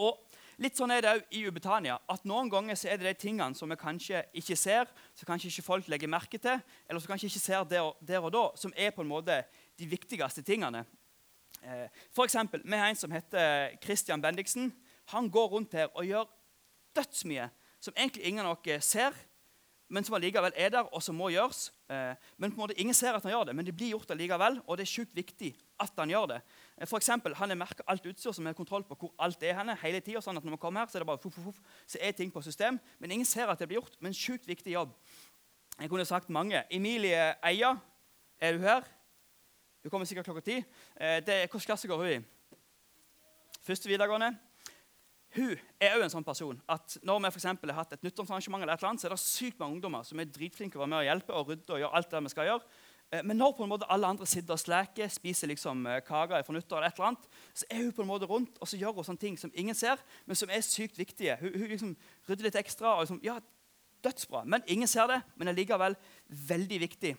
Og 0.01 0.19
Litt 0.63 0.79
sånn 0.79 0.93
er 0.95 1.03
det 1.03 1.11
òg 1.11 1.33
i 1.35 1.41
Ubetania. 1.49 1.97
at 2.09 2.25
Noen 2.25 2.49
ganger 2.51 2.77
så 2.79 2.89
er 2.89 2.99
det 2.99 3.09
de 3.09 3.15
tingene 3.19 3.59
som 3.59 3.71
vi 3.71 3.77
kanskje 3.79 4.23
ikke 4.39 4.57
ser, 4.57 4.91
som 5.15 5.27
kanskje 5.27 5.51
ikke 5.51 5.67
folk 5.67 5.89
legger 5.91 6.11
merke 6.11 6.39
til, 6.39 6.61
eller 6.87 7.03
som 7.03 7.11
kanskje 7.11 7.27
ikke 7.27 7.43
ser 7.43 7.65
der, 7.65 7.91
der 8.01 8.23
og 8.23 8.33
da, 8.33 8.45
som 8.55 8.73
er 8.77 8.93
på 8.95 9.03
en 9.03 9.11
måte 9.11 9.41
de 9.79 9.91
viktigste 9.91 10.43
tingene. 10.43 10.85
Eh, 11.63 11.89
for 12.13 12.25
eksempel, 12.25 12.63
Vi 12.65 12.77
har 12.77 12.89
en 12.89 12.97
som 12.97 13.11
heter 13.11 13.77
Christian 13.83 14.23
Bendiksen. 14.23 14.73
Han 15.07 15.31
går 15.31 15.49
rundt 15.49 15.73
her 15.73 15.89
og 15.95 16.05
gjør 16.05 16.25
dødsmye 16.97 17.51
som 17.81 17.95
egentlig 17.97 18.25
ingen 18.25 18.47
av 18.47 18.63
dere 18.65 18.81
ser, 18.81 19.13
men 19.93 20.05
som 20.05 20.17
allikevel 20.17 20.55
er 20.57 20.71
der, 20.73 20.89
og 20.97 21.03
som 21.05 21.17
må 21.19 21.29
gjøres. 21.29 21.69
Eh, 21.93 22.15
men 22.41 22.51
på 22.51 22.57
en 22.57 22.63
måte 22.63 22.77
ingen 22.81 22.97
ser 22.97 23.13
at 23.15 23.23
han 23.23 23.35
gjør 23.35 23.51
det, 23.51 23.55
men 23.57 23.67
det 23.67 23.75
blir 23.77 23.93
gjort 23.93 24.11
allikevel, 24.15 24.57
og 24.65 24.79
det 24.79 24.87
er 24.87 24.91
sjukt 24.91 25.13
viktig 25.15 25.51
at 25.85 25.93
han 26.01 26.11
gjør 26.11 26.31
det. 26.33 26.39
Eh, 26.79 26.89
for 26.89 26.97
eksempel, 26.97 27.37
han 27.37 27.53
har 27.53 27.61
merka 27.61 27.85
alt 27.87 28.07
utstyr, 28.09 28.33
som 28.33 28.49
har 28.49 28.57
kontroll 28.57 28.87
på 28.89 28.97
hvor 28.97 29.13
alt 29.19 29.45
er 29.45 29.59
henne, 29.59 29.77
hele 29.83 30.01
tida. 30.01 30.23
Sånn 30.25 30.41
at 30.41 30.47
når 30.47 30.57
man 30.57 30.63
kommer 30.63 30.83
her, 30.83 30.89
så 30.91 30.99
er 30.99 31.05
det 31.05 31.11
bare 31.13 31.23
fuff, 31.23 31.37
fuff, 31.37 31.61
så 31.87 32.01
er 32.01 32.17
ting 32.17 32.33
på 32.33 32.43
system. 32.43 32.81
Men 32.99 33.13
ingen 33.13 33.29
ser 33.29 33.53
at 33.53 33.61
det 33.61 33.69
blir 33.69 33.83
gjort. 33.83 34.01
Men 34.01 34.17
sjukt 34.17 34.49
viktig 34.49 34.73
jobb. 34.73 34.97
Jeg 35.77 35.93
kunne 35.93 36.09
sagt 36.09 36.33
mange. 36.33 36.65
Emilie 36.73 37.35
Eia, 37.45 37.75
er 38.41 38.57
du 38.57 38.65
her? 38.65 38.89
Hun 39.85 39.93
kommer 39.93 40.09
sikkert 40.09 40.25
klokka 40.25 40.41
ti. 40.41 40.55
Eh, 40.97 41.19
hvilken 41.21 41.61
klasse 41.61 41.89
går 41.89 41.99
hun 42.01 42.09
i? 42.09 42.21
Første 43.67 43.89
videregående. 43.89 44.31
Hun 45.35 45.59
er 45.83 45.97
òg 45.99 46.07
en 46.07 46.13
sånn 46.13 46.25
person 46.25 46.57
at 46.71 46.97
når 47.03 47.21
vi 47.27 47.31
for 47.35 47.67
har 47.67 47.77
hatt 47.77 47.93
et 47.93 48.03
nyttårsarrangement, 48.07 48.63
eller 48.63 48.79
eller 48.79 48.99
så 48.99 49.09
er 49.09 49.13
det 49.13 49.19
sykt 49.21 49.59
mange 49.59 49.75
ungdommer 49.77 50.03
som 50.03 50.21
er 50.21 50.31
dritflinke 50.31 50.79
til 50.79 50.95
å 50.95 51.03
hjelpe 51.05 51.35
og 51.37 51.51
rydde 51.51 51.75
og 51.75 51.83
gjøre 51.83 51.95
alt 52.01 52.11
det 52.11 52.23
vi 52.25 52.33
skal 52.33 52.49
gjøre. 52.49 52.65
Eh, 53.13 53.23
men 53.23 53.37
når 53.37 53.53
på 53.53 53.65
en 53.65 53.69
måte 53.75 53.91
alle 53.91 54.07
andre 54.07 54.27
sitter 54.27 54.57
og 54.57 54.63
sleker, 54.63 55.09
spiser 55.09 55.53
liksom 55.53 55.87
eh, 55.87 56.01
kaker 56.01 56.43
fra 56.43 56.55
nyttår, 56.57 56.77
eller 56.81 57.05
eller 57.05 57.17
så 57.53 57.67
er 57.69 57.83
hun 57.83 57.93
på 57.93 58.03
en 58.03 58.09
måte 58.09 58.27
rundt 58.31 58.57
og 58.61 58.69
så 58.69 58.77
gjør 58.77 58.95
hun 58.95 59.05
sånne 59.05 59.21
ting 59.21 59.37
som 59.39 59.53
ingen 59.55 59.75
ser, 59.75 60.01
men 60.25 60.37
som 60.37 60.49
er 60.49 60.61
sykt 60.61 60.99
viktige. 60.99 61.37
Hun, 61.41 61.59
hun 61.59 61.69
liksom 61.69 61.97
rydder 62.29 62.45
litt 62.45 62.57
ekstra. 62.57 62.95
og 62.95 63.01
liksom, 63.05 63.21
ja, 63.23 63.41
Dødsbra. 64.05 64.45
Men 64.45 64.63
ingen 64.67 64.89
ser 64.89 65.07
det, 65.07 65.23
men 65.37 65.47
det 65.47 65.53
er 65.53 65.61
likevel 65.63 65.97
veldig 66.29 66.81
viktig. 66.81 67.17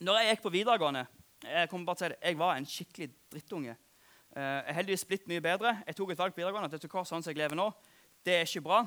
Når 0.00 0.18
jeg 0.18 0.28
gikk 0.28 0.42
på 0.42 0.52
videregående, 0.52 1.06
jeg 1.42 1.68
kommer 1.70 1.86
bare 1.86 1.96
til 1.96 2.12
det, 2.12 2.18
jeg 2.22 2.38
var 2.38 2.56
en 2.56 2.66
skikkelig 2.68 3.08
drittunge. 3.32 3.76
Eh, 4.36 4.42
jeg 4.42 4.70
er 4.70 4.78
heldigvis 4.78 5.04
blitt 5.04 5.28
mye 5.28 5.42
bedre. 5.44 5.74
Jeg 5.86 5.96
tok 5.98 6.12
et 6.12 6.18
valg 6.18 6.34
på 6.34 6.40
videregående 6.40 6.70
at 6.70 6.76
vet 6.76 7.08
sånn 7.08 7.24
som 7.24 7.30
jeg 7.30 7.40
lever 7.40 7.58
nå, 7.58 7.68
det 8.24 8.36
er 8.38 8.46
ikke 8.46 8.64
bra. 8.64 8.82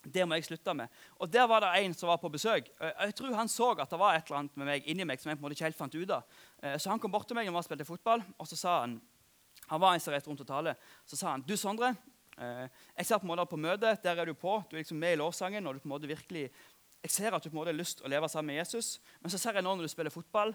Det 0.00 0.22
må 0.24 0.38
jeg 0.38 0.46
slutte 0.46 0.74
med. 0.78 0.88
Og 1.18 1.28
Der 1.32 1.48
var 1.50 1.60
det 1.60 1.72
en 1.82 1.94
som 1.94 2.08
var 2.08 2.20
på 2.22 2.30
besøk. 2.30 2.70
Eh, 2.80 2.92
jeg 3.06 3.14
tror 3.14 3.34
Han 3.34 3.48
så 3.48 3.72
at 3.78 3.90
det 3.90 3.98
var 3.98 4.14
et 4.14 4.26
eller 4.26 4.38
annet 4.38 4.56
med 4.56 4.66
meg 4.66 4.86
inni 4.86 5.04
meg 5.04 5.20
som 5.20 5.30
jeg 5.30 5.36
på 5.36 5.42
en 5.42 5.48
måte 5.48 5.58
ikke 5.58 5.68
helt 5.68 5.76
fant 5.76 5.94
ut 5.94 6.10
av. 6.10 6.22
Eh, 6.62 6.78
så 6.78 6.90
han 6.90 6.98
kom 6.98 7.10
bort 7.10 7.26
til 7.28 7.36
meg 7.36 7.46
når 7.46 7.58
vi 7.58 7.66
spilte 7.68 7.84
fotball, 7.84 8.22
og 8.38 8.46
så 8.46 8.56
sa 8.56 8.80
han 8.80 9.00
han 9.70 9.80
var 9.80 9.94
en 9.94 10.00
som 10.00 10.12
rundt 10.12 10.40
og 10.40 10.46
tale, 10.46 10.74
så 11.06 11.16
sa 11.16 11.30
han, 11.30 11.42
du 11.46 11.54
Sondre, 11.56 11.94
jeg 12.40 13.06
ser 13.06 13.18
på 13.20 13.22
en 13.22 13.28
måte 13.30 13.44
på 13.46 13.58
møtet, 13.60 14.02
der 14.02 14.18
er 14.18 14.26
du 14.26 14.34
på. 14.34 14.56
Du 14.66 14.74
er 14.74 14.80
liksom 14.80 14.98
med 14.98 15.12
i 15.12 15.18
lovsangen. 15.20 15.66
og 15.66 15.74
du 15.74 15.78
på 15.78 15.86
en 15.86 15.92
måte 15.92 16.08
virkelig, 16.08 16.50
Jeg 17.02 17.10
ser 17.10 17.34
at 17.34 17.44
du 17.44 17.50
på 17.50 17.54
en 17.54 17.60
måte 17.60 17.70
har 17.70 17.78
lyst 17.78 17.98
til 17.98 18.06
å 18.06 18.10
leve 18.10 18.28
sammen 18.28 18.46
med 18.46 18.56
Jesus. 18.56 19.00
Men 19.20 19.30
så 19.30 19.38
ser 19.38 19.52
jeg 19.52 19.62
nå 19.62 19.76
når 19.76 19.82
du 19.82 19.88
spiller 19.88 20.10
fotball, 20.10 20.54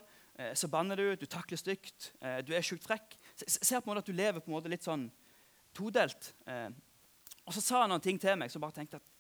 så 0.58 0.68
banner 0.68 1.00
du, 1.00 1.06
du 1.16 1.26
takler 1.32 1.60
stygt, 1.60 2.10
du 2.44 2.50
er 2.52 2.66
sjukt 2.66 2.84
frekk. 2.84 3.14
Ser 3.48 3.80
på 3.80 3.88
en 3.88 3.94
måte 3.94 4.04
at 4.04 4.10
du 4.10 4.18
lever 4.18 4.44
på 4.44 4.52
en 4.52 4.56
måte 4.58 4.72
litt 4.72 4.84
sånn 4.84 5.06
todelt. 5.76 6.34
Og 7.46 7.56
så 7.56 7.64
sa 7.64 7.84
han 7.86 7.94
noen 7.94 8.04
ting 8.04 8.20
til 8.20 8.36
meg 8.40 8.52
som 8.52 8.64
bare 8.64 8.76
tenkte 8.76 9.00
at 9.00 9.14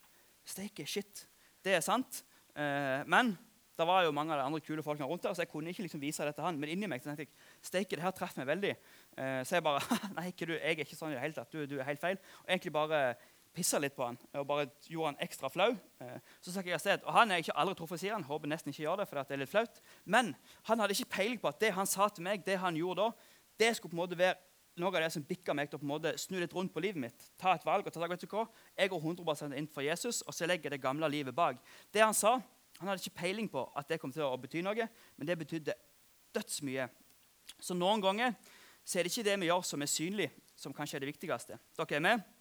Steike, 0.45 0.85
shit, 0.85 1.25
det 1.65 1.73
er 1.73 1.83
sant. 1.83 2.21
Eh, 2.53 3.01
men 3.09 3.33
det 3.75 3.85
var 3.89 4.05
jo 4.05 4.13
mange 4.15 4.31
av 4.31 4.39
de 4.39 4.45
andre 4.45 4.61
kule 4.63 4.83
folkene 4.85 5.07
rundt 5.09 5.25
der, 5.25 5.33
så 5.35 5.43
jeg 5.43 5.51
kunne 5.51 5.73
ikke 5.73 5.83
liksom 5.83 5.99
vise 6.03 6.23
det 6.23 6.35
til 6.37 6.45
han. 6.45 6.59
Men 6.61 6.71
inni 6.71 6.87
meg 6.87 7.03
tenkte 7.03 7.25
jeg 7.25 7.31
steike, 7.65 7.97
det 7.97 8.05
her 8.05 8.13
treffer 8.15 8.43
meg 8.43 8.51
veldig. 8.53 8.73
Eh, 9.19 9.39
så 9.43 9.57
jeg 9.57 9.65
bare 9.65 9.97
Nei, 10.17 10.29
ikke 10.31 10.47
du, 10.51 10.53
jeg 10.55 10.77
er 10.77 10.85
ikke 10.85 10.99
sånn 10.99 11.11
i 11.11 11.17
det 11.17 11.23
hele 11.25 11.35
tatt. 11.35 11.51
Du, 11.51 11.65
du, 11.67 11.79
er 11.79 11.89
helt 11.89 12.03
feil. 12.03 12.21
Og 12.45 12.53
egentlig 12.53 12.75
bare 12.77 13.01
pissa 13.55 13.79
litt 13.81 13.95
på 13.95 14.05
han 14.05 14.17
og 14.35 14.47
bare 14.49 14.67
gjorde 14.89 15.13
han 15.13 15.21
ekstra 15.23 15.49
flau. 15.51 15.69
Eh, 16.03 16.17
så 16.43 16.53
stakk 16.53 16.69
jeg 16.69 16.77
av 16.77 16.83
sted. 16.83 17.05
Og 17.07 17.15
han 17.15 17.31
er 17.31 17.43
ikke 17.43 17.55
aldri 17.61 17.77
truffet 17.79 18.03
siden. 18.03 18.25
Håper 18.27 18.51
nesten 18.51 18.73
ikke 18.73 18.83
gjør 18.83 19.01
det, 19.01 19.07
for 19.09 19.21
det 19.21 19.35
er 19.35 19.41
litt 19.41 19.51
flaut. 19.51 19.79
Men 20.03 20.33
han 20.69 20.83
hadde 20.83 20.97
ikke 20.97 21.15
peiling 21.17 21.39
på 21.41 21.51
at 21.51 21.61
det 21.63 21.71
han 21.77 21.89
sa 21.89 22.09
til 22.11 22.27
meg, 22.27 22.43
det 22.45 22.59
han 22.61 22.77
gjorde 22.79 23.07
da, 23.07 23.31
det 23.61 23.71
skulle 23.77 23.93
på 23.93 23.97
en 23.97 24.03
måte 24.03 24.19
være 24.19 24.35
noe 24.81 24.91
av 24.91 25.05
det 25.05 25.11
som 25.13 25.23
bikka 25.23 25.55
meg 25.55 25.69
til 25.69 25.77
å 25.77 25.81
på 25.81 25.87
en 25.87 25.93
måte 25.93 26.11
snu 26.19 26.35
litt 26.41 26.53
rundt 26.55 26.73
på 26.75 26.83
livet 26.83 26.99
mitt. 26.99 27.29
Ta 27.39 27.53
et 27.55 27.63
valg 27.67 27.87
og 27.87 27.95
ta 27.95 28.09
vet 28.11 28.25
du 28.25 28.27
hva? 28.27 28.43
Jeg 28.75 28.91
går 28.91 29.07
100 29.13 29.55
inn 29.55 29.69
for 29.71 29.85
Jesus, 29.85 30.19
og 30.27 30.35
så 30.35 30.49
legger 30.49 30.67
jeg 30.67 30.75
det 30.75 30.83
gamle 30.83 31.07
livet 31.11 31.35
bak. 31.35 31.61
Det 31.93 32.03
Han 32.03 32.13
sa, 32.13 32.35
han 32.79 32.91
hadde 32.91 32.99
ikke 32.99 33.21
peiling 33.21 33.47
på 33.51 33.63
at 33.75 33.87
det 33.87 34.01
kom 34.01 34.11
til 34.11 34.25
å 34.27 34.35
bety 34.37 34.61
noe, 34.65 34.89
men 35.15 35.27
det 35.27 35.39
betydde 35.39 35.77
dødsmye. 36.35 36.89
Så 37.59 37.77
noen 37.77 38.03
ganger 38.03 38.35
så 38.83 38.99
er 38.99 39.05
det 39.05 39.13
ikke 39.13 39.29
det 39.29 39.39
vi 39.39 39.47
gjør 39.49 39.63
som 39.63 39.81
er 39.81 39.89
synlig, 39.89 40.29
som 40.59 40.75
kanskje 40.75 40.99
er 40.99 41.05
det 41.05 41.13
viktigste. 41.13 41.59
Dere 41.77 41.95
er 41.95 42.03
med? 42.03 42.34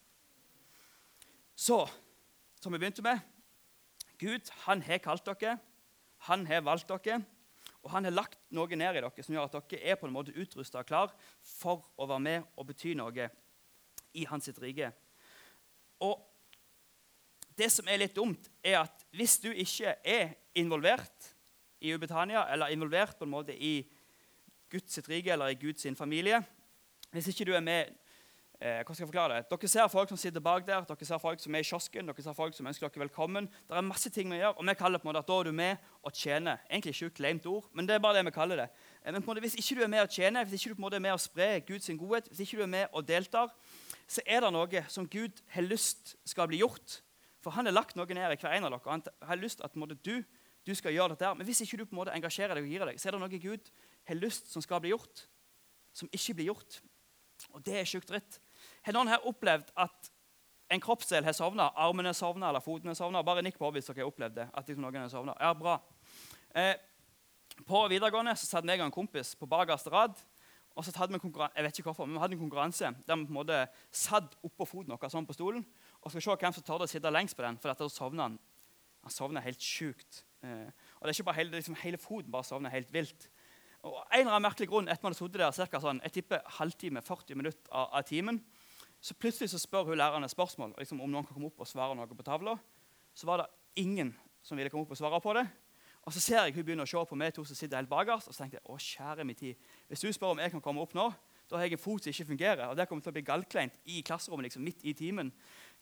Så, 1.54 1.84
som 2.60 2.74
vi 2.74 2.80
begynte 2.82 3.04
med 3.04 3.22
Gud 4.18 4.50
han 4.64 4.82
har 4.82 5.02
kalt 5.02 5.26
dere. 5.26 5.58
Han 6.28 6.46
har 6.46 6.64
valgt 6.66 6.90
dere. 6.90 7.22
Og 7.84 7.90
han 7.92 8.06
har 8.06 8.14
lagt 8.14 8.38
noe 8.54 8.76
ned 8.76 8.96
i 8.96 9.02
dere 9.02 9.24
som 9.24 9.34
gjør 9.34 9.50
at 9.50 9.70
dere 9.70 9.92
er 9.92 9.98
på 10.00 10.08
en 10.08 10.14
måte 10.14 10.32
utrusta 10.32 10.80
og 10.80 10.88
klar 10.88 11.10
for 11.44 11.84
å 12.00 12.06
være 12.08 12.24
med 12.24 12.46
og 12.56 12.68
bety 12.70 12.94
noe 12.96 13.28
i 14.14 14.24
hans 14.30 14.48
sitt 14.48 14.60
rike. 14.62 14.88
Og 16.00 16.22
det 17.58 17.68
som 17.70 17.86
er 17.88 18.00
litt 18.00 18.16
dumt, 18.16 18.48
er 18.64 18.80
at 18.80 19.04
hvis 19.14 19.36
du 19.42 19.50
ikke 19.50 19.94
er 20.00 20.32
involvert 20.58 21.34
i 21.84 21.92
Ubetania, 21.94 22.46
eller 22.50 22.72
involvert 22.72 23.18
på 23.18 23.28
en 23.28 23.34
måte 23.34 23.54
i 23.54 23.76
Guds 24.72 24.96
sitt 24.96 25.10
rike 25.10 25.34
eller 25.34 25.52
i 25.52 25.58
Guds 25.60 25.86
familie 25.98 26.40
Hvis 27.12 27.28
ikke 27.30 27.44
du 27.44 27.52
er 27.54 27.62
med 27.62 27.92
Eh, 28.62 28.80
hva 28.86 28.94
skal 28.94 29.02
jeg 29.02 29.10
forklare 29.10 29.36
det? 29.40 29.46
Dere 29.50 29.68
ser 29.68 29.88
folk 29.90 30.12
som 30.12 30.18
sitter 30.20 30.42
bak 30.44 30.66
der, 30.66 30.84
dere 30.86 31.06
ser 31.06 31.18
folk 31.18 31.40
som 31.42 31.56
er 31.56 31.64
i 31.64 31.66
kiosken, 31.66 32.06
dere 32.06 32.22
ser 32.22 32.36
folk 32.38 32.54
som 32.54 32.68
ønsker 32.70 32.86
dere 32.86 33.02
velkommen. 33.02 33.48
Det 33.50 33.74
er 33.74 33.84
masse 33.84 34.12
ting 34.14 34.30
vi 34.30 34.38
gjør, 34.38 34.54
og 34.54 34.68
vi 34.68 34.74
kaller 34.78 35.00
det 35.00 35.02
på 35.02 35.08
en 35.08 35.10
måte 35.10 35.22
at 35.24 35.30
da 35.30 35.38
er 35.40 35.48
du 35.48 35.56
med 35.58 35.88
og 36.06 36.12
tjener. 36.14 36.62
Egentlig 36.70 36.94
ikke 36.94 37.08
et 37.10 37.16
claimt 37.18 37.48
ord, 37.50 37.66
men 37.74 37.88
det 37.88 37.96
er 37.96 38.04
bare 38.04 38.20
det 38.20 38.28
vi 38.28 38.34
kaller 38.36 38.62
det. 38.62 38.68
Eh, 39.02 39.10
men 39.10 39.18
på 39.18 39.26
en 39.26 39.32
måte, 39.32 39.42
hvis 39.44 39.58
ikke 39.58 39.80
du 39.80 39.82
er 39.88 39.90
med 39.96 40.04
og 40.04 40.14
tjener, 40.14 40.46
hvis 40.46 40.54
ikke 40.60 40.70
du 40.70 40.78
på 40.78 40.84
en 40.84 40.86
måte 40.86 41.00
er 41.00 41.06
med 41.08 41.16
og 41.16 41.24
sprer 41.24 41.58
Guds 41.66 41.90
godhet, 41.98 42.30
hvis 42.30 42.44
ikke 42.46 42.62
du 42.62 42.62
er 42.68 42.72
med 42.76 42.86
og 42.92 43.08
deltar, 43.08 43.50
så 44.06 44.22
er 44.26 44.46
det 44.46 44.52
noe 44.54 44.84
som 44.88 45.10
Gud 45.10 45.42
har 45.56 45.66
lyst 45.66 46.14
skal 46.24 46.48
bli 46.48 46.62
gjort. 46.62 47.00
For 47.42 47.52
han 47.58 47.66
har 47.66 47.74
lagt 47.74 47.98
noe 47.98 48.06
ned 48.06 48.32
i 48.32 48.40
hver 48.40 48.54
en 48.54 48.70
av 48.70 48.72
dere. 48.72 48.88
Han 48.88 49.04
har 49.28 49.42
lyst 49.42 49.60
at 49.64 49.76
måte, 49.76 49.98
du, 50.00 50.22
du 50.64 50.74
skal 50.78 50.94
gjøre 50.94 51.12
dette. 51.12 51.34
Men 51.36 51.44
hvis 51.44 51.60
ikke 51.66 51.82
du 51.82 51.84
på 51.84 51.96
en 51.96 52.00
måte 52.04 52.14
engasjerer 52.14 52.54
deg 52.56 52.64
og 52.64 52.72
gir 52.72 52.86
deg, 52.86 53.00
så 53.00 53.10
er 53.10 53.16
det 53.16 53.24
noe 53.24 53.42
Gud 53.42 53.70
har 54.08 54.20
lyst 54.20 54.52
som 54.52 54.64
skal 54.64 54.80
bli 54.84 54.94
gjort, 54.94 55.26
som 55.92 56.08
ikke 56.12 56.38
blir 56.38 56.52
gjort. 56.52 56.80
Og 57.52 57.62
det 57.64 57.78
er 57.80 57.88
sjukt 57.88 58.10
dritt. 58.10 58.40
Har 58.86 58.96
noen 58.96 59.10
her 59.10 59.26
opplevd 59.28 59.70
at 59.76 60.10
en 60.72 60.82
kroppsdel 60.82 61.26
har 61.26 61.36
sovna? 61.36 61.70
Armen 61.76 62.06
er 62.06 62.16
sovna, 62.16 62.48
eller 62.48 62.64
foten 62.64 62.90
er 62.90 62.98
sovna? 62.98 63.22
Bare 63.26 63.44
nikk 63.44 63.58
på 63.60 63.70
hvis 63.74 63.90
dere 63.90 64.02
har 64.02 64.10
opplevd 64.10 64.36
det. 64.40 64.48
at 64.52 64.68
liksom 64.68 64.84
noen 64.84 65.02
har 65.02 65.12
sovnet. 65.12 65.40
Ja, 65.40 65.52
bra. 65.54 65.78
Eh, 66.54 66.74
på 67.66 67.82
videregående 67.90 68.34
så 68.36 68.48
satt 68.48 68.66
jeg 68.66 68.80
og 68.80 68.88
en 68.88 68.94
kompis 68.94 69.34
på 69.38 69.46
bakerste 69.46 69.90
rad. 69.92 70.14
og 70.76 70.84
så 70.84 70.90
hadde 70.96 71.12
Vi 71.12 71.30
jeg 71.54 71.64
vet 71.64 71.78
ikke 71.78 71.84
hvorfor, 71.84 72.06
men 72.06 72.14
vi 72.14 72.20
hadde 72.20 72.34
en 72.34 72.40
konkurranse 72.40 72.84
der 73.06 73.16
vi 73.16 73.26
på 73.26 73.30
en 73.30 73.34
måte 73.34 73.68
satt 73.92 74.34
oppå 74.42 74.66
foten 74.66 74.90
vår 74.90 75.08
sånn 75.08 75.26
på 75.26 75.32
stolen 75.32 75.64
og 76.02 76.10
skal 76.10 76.20
se 76.20 76.30
hvem 76.30 76.52
som 76.52 76.62
torde 76.62 76.84
å 76.84 76.90
sitte 76.90 77.10
lengst 77.10 77.36
på 77.36 77.42
den. 77.42 77.58
For 77.58 77.68
dette 77.68 77.88
sovna 77.88 78.22
han. 78.22 78.38
Han 79.02 79.10
sovna 79.10 79.40
helt 79.40 79.60
sjukt. 79.60 80.24
Eh, 80.42 80.66
og 80.98 81.06
det 81.06 81.12
er 81.12 81.14
ikke 81.14 81.28
bare 81.28 81.36
hele, 81.36 81.50
liksom, 81.56 81.74
hele 81.74 81.98
foten 81.98 82.32
bare 82.32 82.44
sovner 82.44 82.70
helt 82.70 82.92
vilt. 82.92 83.28
Og 83.84 83.98
en 84.00 84.22
eller 84.22 84.32
annen 84.32 84.46
merkelig 84.46 84.68
grunn, 84.70 84.88
etter 84.88 85.04
man 85.04 85.16
hadde 85.18 85.40
der 85.40 85.52
cirka 85.52 85.80
sånn, 85.82 86.00
jeg 86.06 86.14
tipper 86.18 86.44
halvtime, 86.56 87.02
40 87.04 87.36
minutter 87.36 87.68
av, 87.68 87.90
av 88.00 88.06
timen, 88.08 88.38
så 89.04 89.16
plutselig 89.20 89.50
så 89.52 89.60
spør 89.60 89.90
hun 89.90 89.98
læreren 90.00 90.24
et 90.24 90.32
spørsmål 90.32 90.72
liksom, 90.80 91.02
om 91.04 91.10
noen 91.12 91.26
kan 91.28 91.36
komme 91.36 91.50
opp 91.50 91.60
og 91.60 91.68
svare 91.68 91.96
noe 91.98 92.08
på 92.08 92.24
tavla. 92.24 92.56
Så 93.12 93.28
var 93.28 93.42
det 93.42 93.82
ingen 93.82 94.14
som 94.44 94.56
ville 94.56 94.72
komme 94.72 94.86
opp 94.86 94.94
og 94.94 95.00
svare 95.00 95.20
på 95.20 95.34
det. 95.36 95.44
Og 96.04 96.12
så 96.12 96.20
ser 96.20 96.40
jeg 96.40 96.56
hun 96.56 96.64
begynner 96.64 96.88
å 96.88 96.88
se 96.88 97.02
på 97.08 97.18
meg 97.20 97.34
to 97.36 97.44
som 97.44 97.56
sitter 97.56 97.80
helt 97.80 97.92
bakerst. 97.92 98.30
Og 98.30 98.36
så 98.36 98.44
tenkte 98.44 98.62
jeg, 98.62 98.64
å 98.64 98.80
kjære 98.80 99.28
min 99.28 99.36
tid, 99.36 99.68
hvis 99.88 100.04
du 100.04 100.08
spør 100.12 100.32
om 100.32 100.40
jeg 100.40 100.52
kan 100.54 100.64
komme 100.64 100.80
opp 100.84 100.96
nå, 100.96 101.10
da 101.50 101.60
har 101.60 101.68
jeg 101.68 101.76
en 101.76 101.82
fot 101.84 102.04
som 102.04 102.12
ikke 102.12 102.30
fungerer. 102.32 102.64
Og 102.70 102.76
det 102.76 102.86
kommer 102.88 103.04
til 103.04 103.12
å 103.12 103.16
bli 103.18 103.24
gallkleint 103.24 103.76
i 103.92 104.00
klasserommet 104.04 104.48
liksom, 104.48 104.64
midt 104.64 104.84
i 104.88 104.96
timen. 104.96 105.28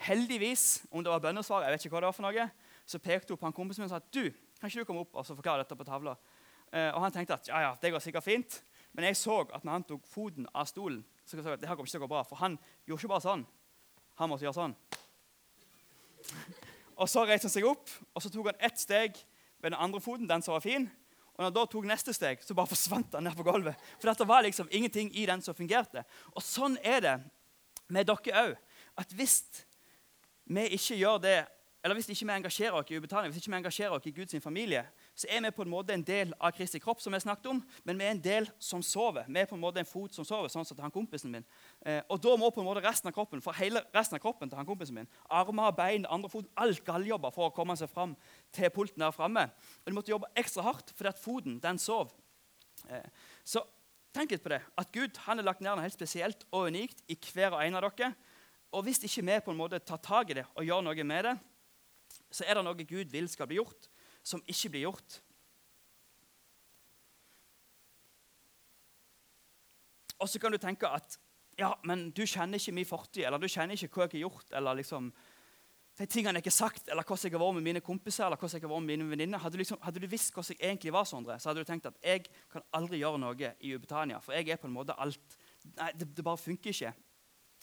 Heldigvis, 0.03 0.83
om 0.91 1.07
det 1.07 1.15
var 1.15 1.23
bønnesvar, 1.23 1.63
jeg 1.67 1.75
vet 1.75 1.87
ikke 1.87 1.95
hva 1.95 2.03
det 2.03 2.11
var 2.11 2.17
for 2.19 2.27
noe, 2.27 2.47
så 2.83 2.99
pekte 3.03 3.35
hun 3.35 3.41
på 3.41 3.51
en 3.51 3.55
kompis 3.55 3.79
min 3.79 3.87
og 3.87 3.95
sa 3.95 4.03
du, 4.03 4.25
kan 4.59 4.71
ikke 4.71 4.83
du 4.83 4.91
komme 4.91 5.07
opp 5.07 5.15
og 5.19 5.27
forklare 5.31 5.63
dette 5.63 5.79
på 5.79 5.87
tavla. 5.87 6.17
Eh, 6.73 6.89
og 6.95 7.03
han 7.05 7.13
tenkte 7.13 7.37
at 7.37 7.49
ja, 7.51 7.59
ja, 7.67 7.73
det 7.81 7.93
går 7.93 8.03
sikkert 8.03 8.25
fint. 8.25 8.63
Men 8.93 9.05
jeg 9.09 9.17
så 9.21 9.43
at 9.45 9.65
når 9.65 9.73
han 9.73 9.85
tok 9.89 10.07
foten 10.09 10.47
av 10.53 10.67
stolen, 10.69 11.05
så 11.25 11.37
jeg 11.37 11.47
at 11.47 11.61
det 11.61 11.69
her 11.69 11.77
kommer 11.77 11.89
ikke 11.89 11.97
til 11.97 12.03
å 12.03 12.07
gå 12.07 12.13
bra. 12.13 12.23
For 12.29 12.41
han 12.41 12.59
gjorde 12.89 13.01
ikke 13.01 13.13
bare 13.13 13.25
sånn. 13.25 13.45
Han 14.21 14.33
måtte 14.33 14.47
gjøre 14.47 14.59
sånn. 14.59 14.77
Og 17.01 17.09
Så 17.09 17.25
reiste 17.27 17.49
han 17.49 17.55
seg 17.55 17.65
opp 17.67 17.89
og 18.13 18.23
så 18.23 18.29
tok 18.31 18.53
han 18.53 18.61
ett 18.63 18.79
steg 18.79 19.17
ved 19.63 19.73
den 19.73 19.81
andre 19.81 19.99
foten, 19.99 20.29
den 20.29 20.43
som 20.45 20.55
var 20.55 20.63
fin. 20.63 20.85
Og 21.33 21.41
når 21.41 21.49
han 21.49 21.57
da 21.57 21.65
tok 21.73 21.87
neste 21.89 22.13
steg, 22.15 22.45
så 22.45 22.55
bare 22.55 22.71
forsvant 22.71 23.17
han 23.17 23.25
ned 23.27 23.35
på 23.35 23.47
gulvet. 23.47 23.81
For 23.97 24.11
dette 24.11 24.29
var 24.29 24.45
liksom 24.45 24.69
ingenting 24.71 25.09
i 25.17 25.25
den 25.27 25.43
som 25.43 25.57
fungerte. 25.57 26.05
Og 26.37 26.45
sånn 26.45 26.77
er 26.85 27.01
det 27.03 27.17
med 27.91 28.07
dere 28.07 28.45
òg. 28.45 28.53
At 29.01 29.17
hvis 29.17 29.41
vi 30.53 30.69
ikke 30.77 31.01
gjør 31.01 31.19
det 31.25 31.39
eller 31.83 31.99
hvis 31.99 32.13
ikke 32.13 32.29
vi 32.29 32.37
engasjerer 32.37 32.77
oss 32.79 32.93
i 32.93 33.01
ubetaling, 33.01 33.33
hvis 33.33 33.43
ikke 33.43 33.51
vi 33.51 33.59
engasjerer 33.59 33.97
oss 33.97 34.07
i 34.07 34.15
Guds 34.15 34.37
familie, 34.45 34.85
så 35.23 35.29
er 35.31 35.43
vi 35.45 35.53
på 35.55 35.63
en 35.63 35.71
måte 35.71 35.95
en 35.95 36.03
del 36.03 36.33
av 36.43 36.51
Kristi 36.57 36.81
kropp, 36.83 37.01
som 37.03 37.15
vi 37.15 37.21
snakket 37.23 37.47
om, 37.53 37.61
men 37.87 37.99
vi 37.99 38.07
er 38.07 38.15
en 38.17 38.23
del 38.23 38.49
som 38.63 38.83
sover. 38.83 39.29
Vi 39.29 39.39
er 39.39 39.47
på 39.47 39.55
en 39.55 39.63
måte 39.63 39.79
en 39.83 39.89
fot 39.89 40.15
som 40.17 40.27
sover, 40.27 40.51
sånn 40.51 40.67
som 40.67 40.81
han 40.83 40.95
kompisen 40.95 41.31
min. 41.31 41.45
Eh, 41.87 42.01
og 42.11 42.19
da 42.25 42.33
må 42.41 42.51
på 42.51 42.63
en 42.63 42.67
måte 42.67 42.83
resten 42.83 43.11
av 43.11 43.15
kroppen 43.15 43.43
for 43.45 43.55
hele 43.59 43.85
resten 43.95 44.19
av 44.19 44.23
kroppen 44.25 44.51
til 44.51 44.59
han 44.59 44.67
kompisen 44.67 44.99
min, 44.99 45.11
armer, 45.31 45.71
bein, 45.79 46.09
andre 46.11 46.31
fot, 46.33 46.49
alt 46.59 46.83
galljobber 46.87 47.35
for 47.35 47.49
å 47.49 47.55
komme 47.55 47.77
seg 47.79 47.93
fram 47.93 48.17
til 48.57 48.73
pulten 48.75 49.05
der 49.05 49.15
framme. 49.15 49.47
Og 49.85 49.93
du 49.93 49.97
måtte 49.99 50.15
jobbe 50.15 50.33
ekstra 50.43 50.67
hardt 50.67 50.91
fordi 50.97 51.13
at 51.13 51.23
foten 51.23 51.61
den 51.63 51.79
sov. 51.83 52.11
Eh, 52.91 53.07
så 53.47 53.63
tenk 54.17 54.35
litt 54.35 54.43
på 54.43 54.55
det. 54.57 54.63
At 54.81 54.91
Gud 54.95 55.23
han 55.29 55.39
har 55.39 55.53
lagt 55.53 55.63
ned 55.63 55.71
noe 55.71 55.87
helt 55.87 55.97
spesielt 55.97 56.43
og 56.51 56.73
unikt 56.73 57.07
i 57.07 57.19
hver 57.31 57.55
og 57.55 57.63
en 57.63 57.79
av 57.79 57.87
dere. 57.93 58.11
Og 58.73 58.83
hvis 58.89 59.05
ikke 59.05 59.29
vi 59.29 59.41
på 59.47 59.55
en 59.55 59.61
måte 59.61 59.83
tar 59.85 60.03
tak 60.03 60.33
i 60.33 60.41
det 60.41 60.49
og 60.57 60.67
gjør 60.67 60.83
noe 60.89 61.07
med 61.07 61.29
det, 61.29 61.39
så 62.33 62.49
er 62.49 62.57
det 62.57 62.67
noe 62.67 62.89
Gud 62.89 63.13
vil 63.13 63.29
skal 63.29 63.49
bli 63.49 63.61
gjort, 63.61 63.92
som 64.23 64.43
ikke 64.47 64.71
blir 64.73 64.87
gjort. 64.87 65.19
Og 70.23 70.31
så 70.31 70.39
kan 70.39 70.55
du 70.55 70.59
tenke 70.63 70.87
at 70.87 71.19
ja, 71.59 71.75
men 71.85 72.09
du 72.15 72.23
kjenner 72.25 72.61
ikke 72.61 72.75
min 72.75 72.89
fortid, 72.89 73.25
eller 73.27 73.43
du 73.43 73.51
kjenner 73.51 73.77
ikke 73.77 73.91
hva 73.93 74.07
jeg 74.07 74.15
har 74.15 74.25
gjort, 74.25 74.53
eller 74.57 74.79
liksom, 74.79 75.11
de 75.99 76.07
tingene 76.09 76.39
jeg 76.39 76.47
ikke 76.47 76.53
har 76.55 76.71
sagt, 76.71 76.89
eller 76.89 77.05
hvordan 77.05 77.29
jeg 77.29 77.35
har 77.35 77.43
vært 77.43 77.57
med 77.59 77.67
mine 77.67 77.83
kompiser 77.85 78.25
eller 78.25 78.41
hvordan 78.41 78.57
jeg 78.57 78.65
har 78.65 78.73
vært 78.73 78.85
med 78.87 78.93
mine 78.95 79.11
venninner. 79.11 79.43
Hadde, 79.43 79.61
liksom, 79.61 79.81
hadde, 79.85 80.01
du 80.01 80.09
visst 80.09 80.33
hvordan 80.33 80.57
jeg 80.57 80.71
egentlig 80.71 80.95
var, 80.97 81.05
Sondre, 81.09 81.37
så 81.39 81.51
hadde 81.51 81.65
du 81.65 81.69
tenkt 81.69 81.91
at 81.91 81.99
jeg 82.07 82.25
kan 82.53 82.65
aldri 82.79 83.03
gjøre 83.03 83.21
noe 83.21 83.53
i 83.61 83.75
Ubetania, 83.77 84.23
for 84.25 84.39
jeg 84.39 84.49
er 84.49 84.63
på 84.63 84.71
en 84.71 84.77
måte 84.79 84.97
alt 84.99 85.39
Nei, 85.63 85.93
det, 85.95 86.09
det 86.17 86.25
bare 86.27 86.41
funker 86.43 86.73
ikke. 86.73 86.89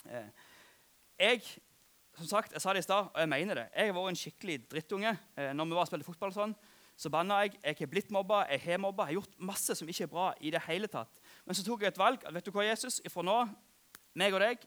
Eh, 0.07 0.27
jeg 1.19 1.41
som 2.19 2.27
sagt, 2.27 2.51
jeg 2.53 2.61
sa 2.61 2.73
det 2.75 2.83
i 2.83 2.87
stad, 2.87 3.11
og 3.13 3.19
jeg 3.19 3.29
mener 3.31 3.55
det. 3.55 3.67
Jeg 3.75 3.89
har 3.89 3.95
vært 3.95 4.11
en 4.11 4.19
skikkelig 4.19 4.57
drittunge. 4.71 5.13
Eh, 5.37 5.53
når 5.55 5.69
vi 5.69 5.77
var 5.77 5.85
og 5.85 5.89
spilte 5.89 6.07
fotball, 6.07 6.33
sånn, 6.35 6.55
så 6.99 7.11
banna 7.13 7.37
jeg. 7.45 7.53
Jeg 7.63 7.77
har 7.79 7.91
blitt 7.91 8.11
mobba, 8.11 8.41
jeg 8.51 8.63
har 8.65 8.81
mobba, 8.83 9.05
jeg 9.07 9.15
har 9.15 9.21
gjort 9.21 9.37
masse 9.51 9.75
som 9.79 9.87
ikke 9.87 10.03
er 10.03 10.11
bra. 10.11 10.33
i 10.41 10.51
det 10.51 10.61
hele 10.67 10.87
tatt. 10.87 11.21
Men 11.45 11.55
så 11.55 11.63
tok 11.63 11.81
jeg 11.81 11.93
et 11.93 12.01
valg. 12.01 12.25
vet 12.33 12.45
du 12.45 12.51
hva, 12.51 12.65
Jesus? 12.67 12.99
Ifra 13.05 13.23
nå, 13.23 13.37
meg 14.19 14.33
og 14.33 14.43
deg, 14.43 14.65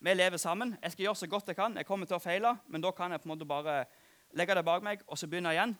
vi 0.00 0.14
lever 0.14 0.36
sammen. 0.36 0.76
Jeg 0.82 0.92
skal 0.92 1.04
gjøre 1.04 1.16
så 1.16 1.26
godt 1.26 1.48
jeg 1.48 1.56
kan. 1.56 1.76
Jeg 1.76 1.86
kommer 1.86 2.06
til 2.06 2.16
å 2.16 2.20
feile, 2.20 2.58
men 2.68 2.84
da 2.84 2.92
kan 2.92 3.10
jeg 3.10 3.20
på 3.22 3.30
en 3.30 3.32
måte 3.32 3.48
bare 3.48 3.86
legge 4.36 4.54
det 4.54 4.64
bak 4.64 4.82
meg 4.84 5.00
og 5.06 5.16
så 5.18 5.26
begynne 5.26 5.54
igjen. 5.54 5.72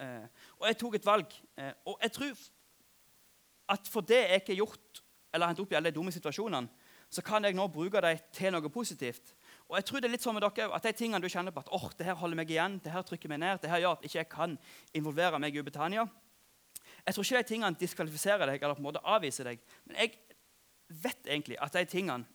Eh, 0.00 0.26
og 0.58 0.66
jeg 0.66 0.78
tok 0.80 0.96
et 0.98 1.06
valg. 1.06 1.36
Eh, 1.56 1.72
og 1.86 1.98
jeg 2.02 2.12
tror 2.12 2.42
at 3.70 3.86
for 3.86 4.02
det 4.02 4.18
jeg 4.24 4.42
ikke 4.42 4.52
har 4.56 4.62
gjort, 4.64 5.02
eller 5.32 5.46
hentet 5.46 5.62
opp 5.62 5.72
i 5.72 5.78
alle 5.78 5.92
de 5.92 5.98
dumme 6.00 6.12
situasjonene, 6.12 6.88
så 7.10 7.22
kan 7.26 7.44
jeg 7.44 7.54
nå 7.54 7.66
bruke 7.70 8.00
dem 8.02 8.18
til 8.34 8.52
noe 8.54 8.70
positivt. 8.70 9.34
Og 9.70 9.76
jeg 9.78 9.86
tror 9.86 10.02
det 10.02 10.08
er 10.08 10.14
litt 10.16 10.24
sånn 10.24 10.34
med 10.34 10.42
dere, 10.42 10.72
at 10.74 10.86
De 10.86 10.90
tingene 10.98 11.22
du 11.22 11.30
kjenner 11.30 11.54
på 11.54 11.62
at 11.62 11.70
oh, 11.76 11.86
det 11.94 12.08
her 12.08 12.18
holder 12.18 12.40
meg 12.40 12.50
igjen, 12.50 12.80
det 12.82 12.90
her 12.90 13.04
trykker 13.06 13.30
meg 13.30 13.38
ned, 13.38 13.60
det 13.62 13.70
her 13.70 13.84
gjør 13.84 14.00
at 14.00 14.06
ikke 14.08 14.18
jeg 14.18 14.30
kan 14.32 14.56
involvere 14.98 15.38
meg 15.38 15.54
i 15.54 15.62
Ubetania 15.62 16.08
Jeg 17.06 17.14
tror 17.14 17.24
ikke 17.24 17.42
de 17.42 17.50
tingene 17.52 17.78
diskvalifiserer 17.78 18.50
deg 18.50 18.58
eller 18.58 18.74
på 18.74 18.82
en 18.82 18.88
måte 18.88 19.04
avviser 19.06 19.46
deg. 19.46 19.62
Men 19.86 20.00
jeg 20.02 20.16
vet 20.90 21.30
egentlig 21.30 21.58
at 21.62 21.76
de 21.78 21.84
tingene 21.86 22.26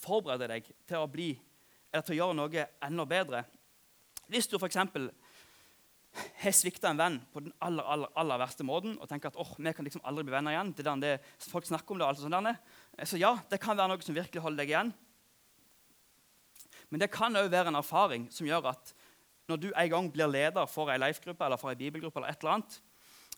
forbereder 0.00 0.54
deg 0.56 0.70
til 0.88 1.02
å 1.02 1.10
bli, 1.12 1.34
eller 1.92 2.06
til 2.06 2.16
å 2.16 2.18
gjøre 2.22 2.38
noe 2.38 2.64
enda 2.88 3.06
bedre. 3.06 3.42
Hvis 4.32 4.48
du 4.48 4.56
f.eks. 4.56 4.80
har 6.40 6.56
svikta 6.56 6.90
en 6.90 7.02
venn 7.02 7.20
på 7.34 7.44
den 7.44 7.52
aller, 7.60 7.84
aller, 7.84 8.10
aller 8.18 8.40
verste 8.40 8.64
måten 8.66 8.96
og 8.96 9.12
tenker 9.12 9.28
at 9.28 9.38
oh, 9.38 9.52
vi 9.58 9.74
kan 9.76 9.86
liksom 9.86 10.02
aldri 10.08 10.24
bli 10.24 10.34
venner 10.38 10.56
igjen, 10.56 10.72
det 10.72 10.88
er 10.88 11.04
det 11.04 11.14
folk 11.52 11.68
snakker 11.68 11.94
om 11.94 12.00
det, 12.00 12.08
og 12.08 12.14
alt 12.14 12.24
sånt 12.24 12.48
der, 12.48 13.06
så 13.06 13.20
ja, 13.20 13.36
det 13.52 13.60
kan 13.62 13.76
være 13.76 13.92
noe 13.92 14.08
som 14.08 14.16
virkelig 14.16 14.42
holder 14.42 14.64
deg 14.64 14.72
igjen. 14.72 14.94
Men 16.90 17.02
det 17.02 17.10
kan 17.14 17.36
òg 17.38 17.50
være 17.50 17.70
en 17.70 17.78
erfaring 17.78 18.26
som 18.34 18.48
gjør 18.48 18.72
at 18.72 18.94
når 19.50 19.58
du 19.62 19.68
en 19.70 19.90
gang 19.90 20.10
blir 20.12 20.30
leder 20.30 20.66
for 20.70 20.90
ei 20.90 20.98
life-gruppe 20.98 21.46
eller 21.46 21.58
for 21.58 21.72
ei 21.72 21.78
bibelgruppe, 21.78 22.20
eller 22.20 22.30
et 22.30 22.42
eller 22.42 22.56
annet, 22.58 22.76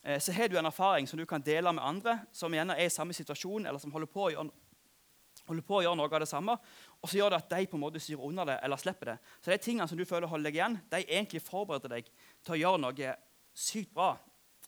eh, 0.03 0.21
så 0.21 0.33
har 0.33 0.49
du 0.49 0.59
en 0.59 0.69
erfaring 0.69 1.09
som 1.09 1.19
du 1.19 1.25
kan 1.29 1.41
dele 1.45 1.73
med 1.73 1.85
andre 1.85 2.19
som 2.33 2.53
gjerne 2.53 2.77
er 2.77 2.89
i 2.89 2.93
samme 2.93 3.17
situasjon, 3.17 3.67
eller 3.67 3.81
som 3.81 3.93
holder 3.93 4.11
på, 4.13 4.27
å 4.27 4.33
gjøre, 4.35 5.63
på 5.69 5.79
å 5.79 5.83
gjøre 5.85 5.97
noe 6.01 6.13
av 6.13 6.25
det 6.25 6.29
samme. 6.29 6.57
Og 7.01 7.09
så 7.09 7.21
gjør 7.21 7.33
det 7.33 7.41
at 7.41 7.55
de 7.55 7.67
på 7.67 7.79
en 7.79 7.85
måte 7.85 8.01
styrer 8.01 8.25
under 8.29 8.51
det 8.53 8.59
eller 8.63 8.81
slipper 8.81 9.13
det. 9.13 9.19
Så 9.41 9.53
de 9.53 9.61
tingene 9.63 9.89
som 9.89 10.01
du 10.01 10.05
føler 10.09 10.29
holder 10.29 10.51
deg 10.51 10.61
igjen, 10.61 10.79
de 10.93 11.05
egentlig 11.07 11.45
forbereder 11.45 11.97
deg 11.97 12.13
til 12.45 12.57
å 12.57 12.61
gjøre 12.61 12.85
noe 12.85 13.17
sykt 13.53 13.93
bra 13.93 14.15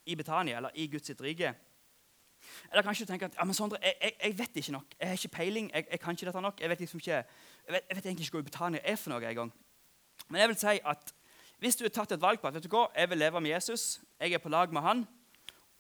i 0.05 0.17
Betania 0.17 0.59
eller 0.61 0.77
i 0.77 0.89
Guds 0.93 1.13
rike. 1.21 1.55
Eller 2.71 2.83
kanskje 2.85 3.05
du 3.05 3.11
tenker 3.11 3.31
at 3.31 3.37
ja, 3.39 3.45
men 3.45 3.57
Sondre, 3.57 3.79
jeg, 3.83 3.95
jeg, 4.03 4.17
jeg, 4.21 4.39
vet 4.39 4.57
ikke 4.61 4.73
nok. 4.73 4.97
Jeg 5.01 5.09
har 5.09 5.19
ikke 5.21 5.37
peiling. 5.37 5.71
Jeg, 5.75 5.87
jeg, 5.91 6.01
kan 6.01 6.17
ikke 6.17 6.27
dette 6.29 6.43
nok. 6.45 6.61
Jeg 6.61 6.71
vet, 6.71 6.81
liksom 6.85 7.01
ikke, 7.01 7.23
jeg 7.67 7.75
vet, 7.75 7.85
jeg 7.89 7.97
vet 7.97 8.07
egentlig 8.07 8.27
ikke 8.27 8.39
hva 8.39 8.47
Betania 8.49 8.81
er 8.85 8.97
for 9.01 9.13
noe 9.15 9.29
engang. 9.29 9.53
Men 10.29 10.41
jeg 10.41 10.51
vil 10.51 10.59
si 10.61 10.79
at 10.85 11.15
hvis 11.63 11.79
du 11.79 11.85
har 11.87 11.95
tatt 11.95 12.13
et 12.13 12.21
valg 12.21 12.41
på 12.41 12.49
at 12.49 12.57
vet 12.57 12.67
du 12.67 12.73
hva, 12.73 12.89
jeg 12.97 13.11
vil 13.11 13.23
leve 13.23 13.41
med 13.41 13.55
Jesus, 13.55 14.01
jeg 14.21 14.37
er 14.37 14.43
på 14.43 14.53
lag 14.53 14.73
med 14.73 14.85
han, 14.85 15.07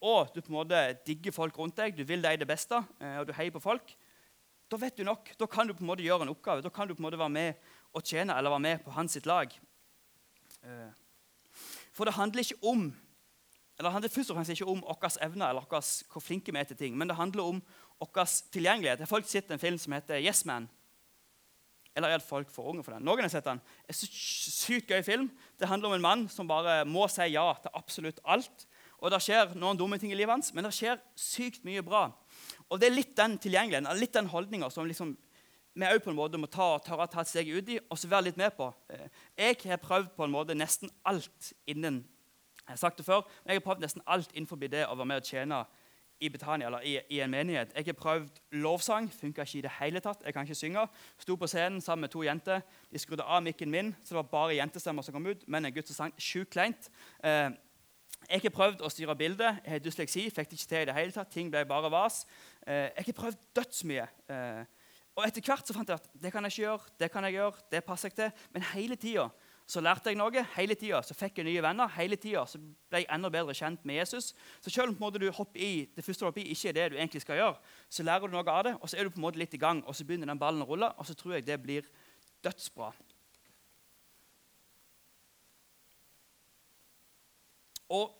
og 0.04 0.32
du 0.34 0.40
på 0.40 0.52
en 0.52 0.58
måte 0.58 0.80
digger 1.06 1.32
folk 1.32 1.58
rundt 1.58 1.76
deg, 1.76 1.96
du 1.96 2.04
vil 2.08 2.24
deg 2.24 2.40
det 2.40 2.48
beste, 2.48 2.80
eh, 3.00 3.18
og 3.20 3.28
du 3.28 3.34
heier 3.36 3.52
på 3.52 3.62
folk, 3.62 3.94
da 4.70 4.80
vet 4.80 4.96
du 4.96 5.04
nok. 5.04 5.30
Da 5.38 5.46
kan 5.46 5.68
du 5.68 5.74
på 5.76 5.84
en 5.84 5.90
måte 5.90 6.04
gjøre 6.04 6.24
en 6.24 6.32
oppgave. 6.32 6.64
Da 6.64 6.70
kan 6.72 6.88
du 6.88 6.94
på 6.96 7.02
en 7.02 7.06
måte 7.06 7.20
være 7.20 7.32
med 7.32 7.72
og 7.94 8.02
tjene 8.02 8.34
eller 8.34 8.50
være 8.50 8.64
med 8.64 8.84
på 8.84 8.94
hans 8.96 9.12
sitt 9.12 9.26
lag. 9.28 9.52
Eh, 10.64 10.90
for 11.94 12.08
det 12.08 12.16
handler 12.16 12.42
ikke 12.42 12.62
om 12.62 12.92
eller 13.74 13.88
Det 13.88 13.92
handler 13.92 14.08
først 14.08 14.30
og 14.30 14.36
fremst 14.36 14.50
ikke 14.50 14.66
om 14.70 14.82
våre 14.86 15.08
evner 15.26 15.48
eller 15.48 15.64
hvor 15.66 16.22
flinke 16.22 16.52
vi 16.52 16.58
er 16.58 16.64
til 16.64 16.76
ting, 16.76 16.96
men 16.96 17.08
det 17.08 17.16
handler 17.16 17.42
om 17.42 17.62
vår 17.98 18.50
tilgjengelighet. 18.52 18.98
Folk 18.98 19.08
folk 19.08 19.26
sett 19.26 19.50
en 19.50 19.58
film 19.58 19.78
som 19.78 19.92
heter 19.92 20.22
Yes 20.22 20.44
Man. 20.44 20.68
Eller 21.94 22.10
er 22.10 22.18
det 22.18 22.26
folk 22.26 22.50
for 22.50 22.70
unge 22.72 22.82
for 22.82 22.96
den? 22.96 23.04
Noen 23.06 23.22
har 23.22 23.30
sett 23.32 23.46
den. 23.46 23.60
En 23.88 23.96
sykt 23.96 24.90
gøy 24.90 25.02
film. 25.06 25.28
Det 25.60 25.68
handler 25.70 25.92
om 25.92 25.96
en 25.98 26.04
mann 26.04 26.24
som 26.32 26.48
bare 26.50 26.82
må 26.88 27.06
si 27.12 27.28
ja 27.30 27.46
til 27.62 27.76
absolutt 27.78 28.18
alt. 28.24 28.66
Og 28.98 29.12
Det 29.12 29.20
skjer 29.20 29.52
noen 29.58 29.78
dumme 29.78 29.98
ting 30.00 30.14
i 30.14 30.16
livet 30.16 30.32
hans, 30.32 30.50
men 30.54 30.64
det 30.64 30.72
skjer 30.74 30.98
sykt 31.18 31.64
mye 31.66 31.84
bra. 31.84 32.08
Og 32.70 32.80
Det 32.80 32.88
er 32.88 32.96
litt 32.96 33.14
den 33.16 33.36
tilgjengeligheten, 33.38 34.00
litt 34.00 34.16
den 34.16 34.30
holdninga 34.32 34.70
som 34.72 34.88
liksom, 34.88 35.14
vi 35.74 35.86
òg 35.90 36.00
på 36.02 36.10
en 36.10 36.18
måte 36.18 36.38
må 36.40 36.48
ta, 36.50 36.78
tørre 36.82 37.06
å 37.06 37.10
ta 37.10 37.22
et 37.22 37.30
steg 37.30 37.50
ut 37.50 37.70
i 37.74 37.78
og 37.82 37.98
så 37.98 38.08
være 38.08 38.30
litt 38.30 38.40
med 38.40 38.54
på. 38.56 38.70
Eh, 38.94 39.06
jeg 39.36 39.58
har 39.66 39.82
prøvd 39.82 40.14
på 40.16 40.26
en 40.26 40.34
måte 40.34 40.54
nesten 40.54 40.90
alt 41.04 41.52
innen 41.66 42.04
jeg 42.64 42.78
har 42.78 42.80
sagt 42.80 42.96
det 42.96 43.04
før, 43.04 43.26
men 43.44 43.52
jeg 43.52 43.60
har 43.60 43.64
prøvd 43.66 43.82
nesten 43.84 44.02
alt 44.08 44.30
innenfor 44.32 44.56
det 44.56 44.86
å 44.88 44.94
være 44.96 45.08
med 45.10 45.20
og 45.20 45.26
tjene 45.28 45.58
i 46.20 46.28
Betania, 46.28 46.66
eller 46.66 46.84
i, 46.86 46.98
i, 47.10 47.20
en 47.20 47.30
menighet. 47.30 47.72
Jeg 47.76 47.84
har 47.86 47.96
prøvd 47.98 48.40
lovsang. 48.50 49.10
Funka 49.12 49.42
ikke 49.42 49.58
i 49.58 49.64
det 49.66 49.72
hele 49.80 50.00
tatt. 50.00 50.22
Jeg 50.24 50.34
kan 50.34 50.46
ikke 50.46 50.54
synge. 50.54 50.86
Sto 51.18 51.36
på 51.36 51.46
scenen 51.50 51.80
sammen 51.80 52.06
med 52.06 52.14
to 52.14 52.22
jenter. 52.22 52.60
De 52.92 52.98
skrudde 52.98 53.26
av 53.26 53.42
mikken 53.42 53.70
min, 53.70 53.94
så 54.04 54.14
det 54.14 54.20
var 54.22 54.30
bare 54.32 54.56
jentestemmer 54.56 55.02
som 55.02 55.14
kom 55.14 55.26
ut. 55.26 55.44
Men 55.48 55.64
en 55.64 55.74
gutt 55.74 55.90
som 55.90 55.98
sang 55.98 56.14
sjukt 56.18 56.52
kleint. 56.54 56.90
Eh, 57.24 57.50
jeg 58.30 58.40
har 58.46 58.54
prøvd 58.54 58.84
å 58.84 58.92
styre 58.92 59.16
bildet. 59.18 59.60
Jeg 59.64 59.74
har 59.74 59.82
dysleksi. 59.84 60.28
Fikk 60.30 60.50
det 60.50 60.60
ikke 60.60 60.70
til 60.70 60.84
i 60.84 60.88
det 60.88 60.96
hele 60.96 61.12
tatt. 61.12 61.32
Ting 61.34 61.50
ble 61.52 61.64
bare 61.68 61.90
vas. 61.92 62.24
Eh, 62.66 62.88
jeg 62.96 63.10
har 63.10 63.18
prøvd 63.20 63.44
dødsmye. 63.58 64.08
Eh, 64.32 64.64
og 65.14 65.26
etter 65.28 65.44
hvert 65.46 65.68
så 65.68 65.74
fant 65.76 65.90
jeg 65.90 66.00
at 66.00 66.22
det 66.22 66.32
kan 66.34 66.42
jeg 66.46 66.54
ikke 66.54 66.64
gjøre, 66.64 66.92
det 66.98 67.08
kan 67.12 67.26
jeg 67.28 67.36
gjøre, 67.36 67.66
det 67.70 67.84
passer 67.86 68.10
jeg 68.10 68.16
til. 68.18 68.46
Men 68.54 68.64
hele 68.72 68.96
tida 68.98 69.28
så 69.66 69.80
lærte 69.80 70.12
jeg 70.12 70.18
noe. 70.20 70.42
Hele 70.58 70.76
tida 70.76 71.00
fikk 71.16 71.40
jeg 71.40 71.48
nye 71.48 71.62
venner. 71.64 71.88
Hele 71.96 72.18
tida 72.20 72.42
ble 72.92 73.00
jeg 73.00 73.08
enda 73.14 73.30
bedre 73.32 73.54
kjent 73.56 73.86
med 73.88 73.96
Jesus. 73.96 74.34
Så 74.60 74.72
selv 74.72 74.92
om 74.92 75.12
du 75.16 75.30
hopper 75.32 75.60
i, 75.60 75.86
det 75.96 76.04
første 76.04 76.24
du 76.24 76.28
hopper 76.28 76.44
i 76.44 76.52
ikke 76.52 76.68
er 76.68 76.76
det 76.76 76.88
du 76.92 76.98
egentlig 76.98 77.22
skal 77.24 77.40
gjøre, 77.40 77.56
så 77.88 78.04
lærer 78.04 78.28
du 78.28 78.36
noe 78.36 78.44
av 78.44 78.64
det, 78.68 78.74
og 78.80 78.90
så 78.90 78.98
er 78.98 79.08
du 79.08 79.14
på 79.14 79.22
en 79.22 79.24
måte 79.24 79.40
litt 79.40 79.56
i 79.56 79.60
gang, 79.60 79.80
og 79.88 79.96
så 79.96 80.04
begynner 80.04 80.28
den 80.28 80.40
ballen 80.40 80.64
å 80.64 80.68
rulle, 80.68 80.92
og 80.98 81.08
så 81.08 81.16
tror 81.16 81.38
jeg 81.38 81.46
det 81.48 81.56
blir 81.62 81.88
dødsbra. 82.44 82.92
Og 87.94 88.12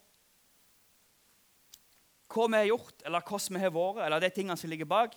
hva 2.34 2.48
vi 2.50 2.58
har 2.62 2.70
gjort, 2.72 3.04
eller 3.04 3.28
hvordan 3.28 3.58
vi 3.58 3.62
har 3.62 3.74
vært, 3.74 4.04
eller 4.06 4.24
de 4.24 4.32
tingene 4.32 4.56
som 4.58 4.72
ligger 4.72 4.88
bak, 4.88 5.14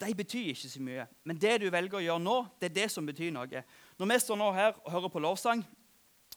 de 0.00 0.14
betyr 0.14 0.52
ikke 0.52 0.68
så 0.68 0.82
mye. 0.84 1.06
Men 1.24 1.38
det 1.40 1.56
du 1.62 1.70
velger 1.72 2.00
å 2.00 2.04
gjøre 2.04 2.22
nå, 2.22 2.36
det 2.60 2.70
er 2.70 2.78
det 2.82 2.90
som 2.92 3.06
betyr 3.06 3.32
noe. 3.32 3.64
Når 3.96 4.12
vi 4.12 4.18
står 4.20 4.40
nå 4.40 4.52
her 4.52 4.74
og 4.84 4.92
hører 4.92 5.12
på 5.12 5.22
lovsang, 5.24 5.64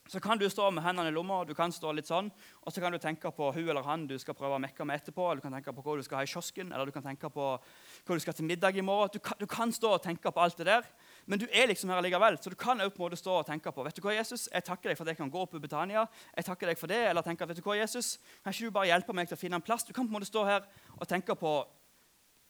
så 0.10 0.18
kan 0.20 0.40
du 0.42 0.48
stå 0.50 0.72
med 0.74 0.82
hendene 0.82 1.12
i 1.12 1.14
lomma 1.14 1.44
du 1.46 1.52
kan 1.54 1.70
stå 1.74 1.92
litt 1.94 2.08
sånn, 2.10 2.32
og 2.66 2.74
så 2.74 2.82
kan 2.82 2.94
du 2.94 2.98
tenke 3.02 3.30
på 3.36 3.52
hun 3.54 3.68
eller 3.68 3.86
han 3.86 4.08
du 4.10 4.16
skal 4.18 4.34
prøve 4.34 4.58
å 4.58 4.62
mekke 4.62 4.88
med 4.88 4.98
etterpå, 4.98 5.28
eller 5.28 5.38
du 5.38 5.46
kan 5.46 5.54
tenke 5.54 5.74
på 5.76 5.84
hva 5.86 5.96
du 6.00 6.06
skal 6.06 6.18
ha 6.18 6.24
i 6.26 6.32
kiosken, 6.32 6.72
eller 6.74 6.90
du 6.90 6.96
kan 6.96 7.06
tenke 7.06 7.30
på 7.30 7.50
hva 7.60 8.18
du 8.18 8.24
skal 8.24 8.34
til 8.34 8.48
middag 8.50 8.80
i 8.80 8.86
morgen. 8.86 9.12
Du 9.14 9.20
kan, 9.22 9.38
du 9.38 9.46
kan 9.46 9.74
stå 9.76 9.92
og 10.00 10.02
tenke 10.02 10.32
på 10.34 10.42
alt 10.42 10.58
det 10.58 10.66
der, 10.72 10.88
Men 11.30 11.38
du 11.38 11.46
er 11.54 11.68
liksom 11.70 11.92
her 11.94 12.02
likevel, 12.02 12.40
så 12.42 12.50
du 12.50 12.56
kan 12.58 12.82
også 12.82 12.96
på 12.96 13.04
en 13.04 13.06
måte 13.06 13.22
stå 13.22 13.34
og 13.38 13.46
tenke 13.46 13.72
på 13.72 13.84
vet 13.86 13.96
du 13.96 14.02
hva, 14.02 14.16
Jesus, 14.16 14.48
jeg 14.50 14.66
takker 14.66 14.90
deg 14.90 14.98
for 14.98 15.06
at 15.06 15.14
jeg 15.14 15.20
kan 15.20 15.30
gå 15.30 15.44
opp 15.44 15.54
i 15.54 15.60
Betania. 15.62 16.08
jeg 16.36 16.46
takker 16.46 16.68
deg 16.68 16.80
for 16.80 16.88
det, 16.88 17.04
Eller 17.10 17.22
tenke 17.22 17.46
vet 17.46 17.58
du 17.58 17.62
hva, 17.62 17.78
Jesus, 17.78 18.18
kan 18.44 18.52
ikke 18.54 18.66
du 18.66 18.72
bare 18.72 18.90
hjelpe 18.90 19.14
meg 19.14 19.28
til 19.28 19.38
å 19.38 19.40
finne 19.40 19.56
en 19.56 19.62
plass? 19.62 19.84
Du 19.84 19.94
kan 19.94 20.08
på 20.08 20.10
en 20.10 20.18
måte 20.18 20.26
stå 20.26 20.46
her 20.46 20.66
og 20.98 21.08
tenke 21.08 21.36
på 21.36 21.68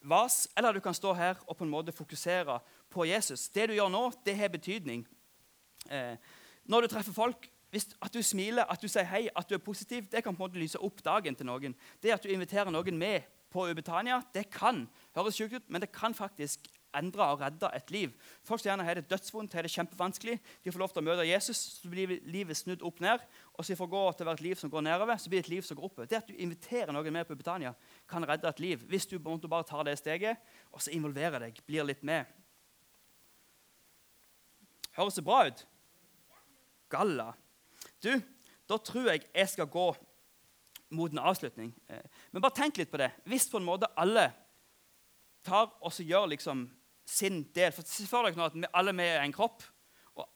vas, 0.01 0.47
eller 0.57 0.73
du 0.73 0.79
kan 0.79 0.93
stå 0.93 1.13
her 1.13 1.39
og 1.47 1.57
på 1.57 1.63
en 1.63 1.71
måte 1.71 1.95
fokusere 1.95 2.59
på 2.89 3.05
Jesus. 3.05 3.49
Det 3.49 3.69
du 3.69 3.73
gjør 3.73 3.91
nå, 3.91 4.03
det 4.25 4.35
har 4.37 4.51
betydning. 4.53 5.05
Eh, 5.91 6.15
når 6.63 6.81
du 6.81 6.87
treffer 6.87 7.13
folk, 7.13 7.49
hvis, 7.69 7.89
at 8.01 8.13
du 8.13 8.21
smiler, 8.25 8.65
at 8.65 8.81
du 8.81 8.87
sier 8.89 9.05
hei, 9.05 9.27
at 9.35 9.49
du 9.49 9.55
er 9.55 9.61
positiv, 9.61 10.07
det 10.09 10.23
kan 10.23 10.35
på 10.35 10.43
en 10.43 10.49
måte 10.49 10.61
lyse 10.61 10.79
opp 10.81 11.03
dagen 11.05 11.35
til 11.37 11.45
noen. 11.45 11.75
Det 12.01 12.13
at 12.15 12.23
du 12.23 12.31
inviterer 12.33 12.71
noen 12.73 12.97
med 12.97 13.27
på 13.53 13.67
Ubetania, 13.69 14.21
det 14.33 14.47
kan 14.53 14.87
høres 15.17 15.37
sjukt 15.37 15.57
ut, 15.57 15.69
men 15.69 15.81
det 15.81 15.91
kan 15.93 16.13
faktisk 16.13 16.67
endre 16.97 17.25
og 17.33 17.41
redde 17.43 17.69
et 17.75 17.91
liv. 17.93 18.13
Som 18.47 18.61
gjerne 18.63 18.85
har 18.85 18.97
det 18.97 19.09
dødsvondt, 19.09 19.53
har 19.53 19.65
det 19.65 19.71
kjempevanskelig. 19.73 20.37
De 20.63 20.71
får 20.71 20.81
lov 20.81 20.93
til 20.93 21.03
å 21.03 21.05
møte 21.05 21.27
Jesus, 21.27 21.61
så 21.81 21.91
blir 21.91 22.15
livet 22.29 22.57
snudd 22.57 22.83
opp 22.85 23.01
ned. 23.03 23.23
Og 23.57 23.67
så 23.67 23.77
får 23.77 23.91
gå 23.91 24.03
til 24.11 24.25
å 24.25 24.29
være 24.29 24.41
et 24.41 24.45
liv 24.47 24.59
som 24.61 24.73
går 24.73 24.85
nedover, 24.87 25.19
så 25.19 25.31
blir 25.31 25.43
det 25.43 25.47
et 25.47 25.53
liv 25.55 25.67
som 25.67 25.79
går 25.79 25.89
oppover. 25.89 26.09
Det 26.09 26.21
at 26.21 26.29
du 26.29 26.35
inviterer 26.35 26.93
noen 26.95 27.13
med 27.13 27.29
på 27.29 27.37
Britannia, 27.37 27.75
kan 28.09 28.25
redde 28.25 28.49
et 28.49 28.63
liv. 28.63 28.83
Hvis 28.89 29.09
du 29.09 29.17
bare 29.19 29.63
tar 29.67 29.85
det 29.87 29.97
steget 29.99 30.41
og 30.71 30.81
så 30.81 30.93
involverer 30.95 31.45
deg, 31.45 31.61
blir 31.67 31.87
litt 31.87 32.03
med. 32.07 32.29
Høres 34.97 35.19
det 35.19 35.25
bra 35.27 35.45
ut? 35.47 35.65
Galla. 36.89 37.31
Du, 38.01 38.11
da 38.69 38.77
tror 38.81 39.11
jeg 39.11 39.27
jeg 39.27 39.51
skal 39.51 39.69
gå 39.69 39.89
mot 40.95 41.11
en 41.13 41.21
avslutning. 41.21 41.71
Eh, 41.87 42.05
men 42.31 42.41
bare 42.41 42.57
tenk 42.57 42.79
litt 42.79 42.91
på 42.91 42.99
det. 42.99 43.11
Hvis 43.29 43.47
på 43.51 43.59
en 43.59 43.67
måte 43.67 43.89
alle 43.99 44.31
tar 45.45 45.69
og 45.79 45.93
så 45.93 46.05
gjør 46.05 46.31
liksom 46.33 46.65
sin 47.09 47.43
del 47.55 47.73
For 47.75 47.87
Se 47.87 48.07
for 48.09 48.27
dere 48.27 48.37
nå 48.37 48.47
at 48.47 48.57
vi, 48.57 48.65
alle 48.77 48.93
vi 48.95 49.07
er 49.07 49.23
en 49.23 49.35
kropp. 49.35 49.63
og 50.19 50.27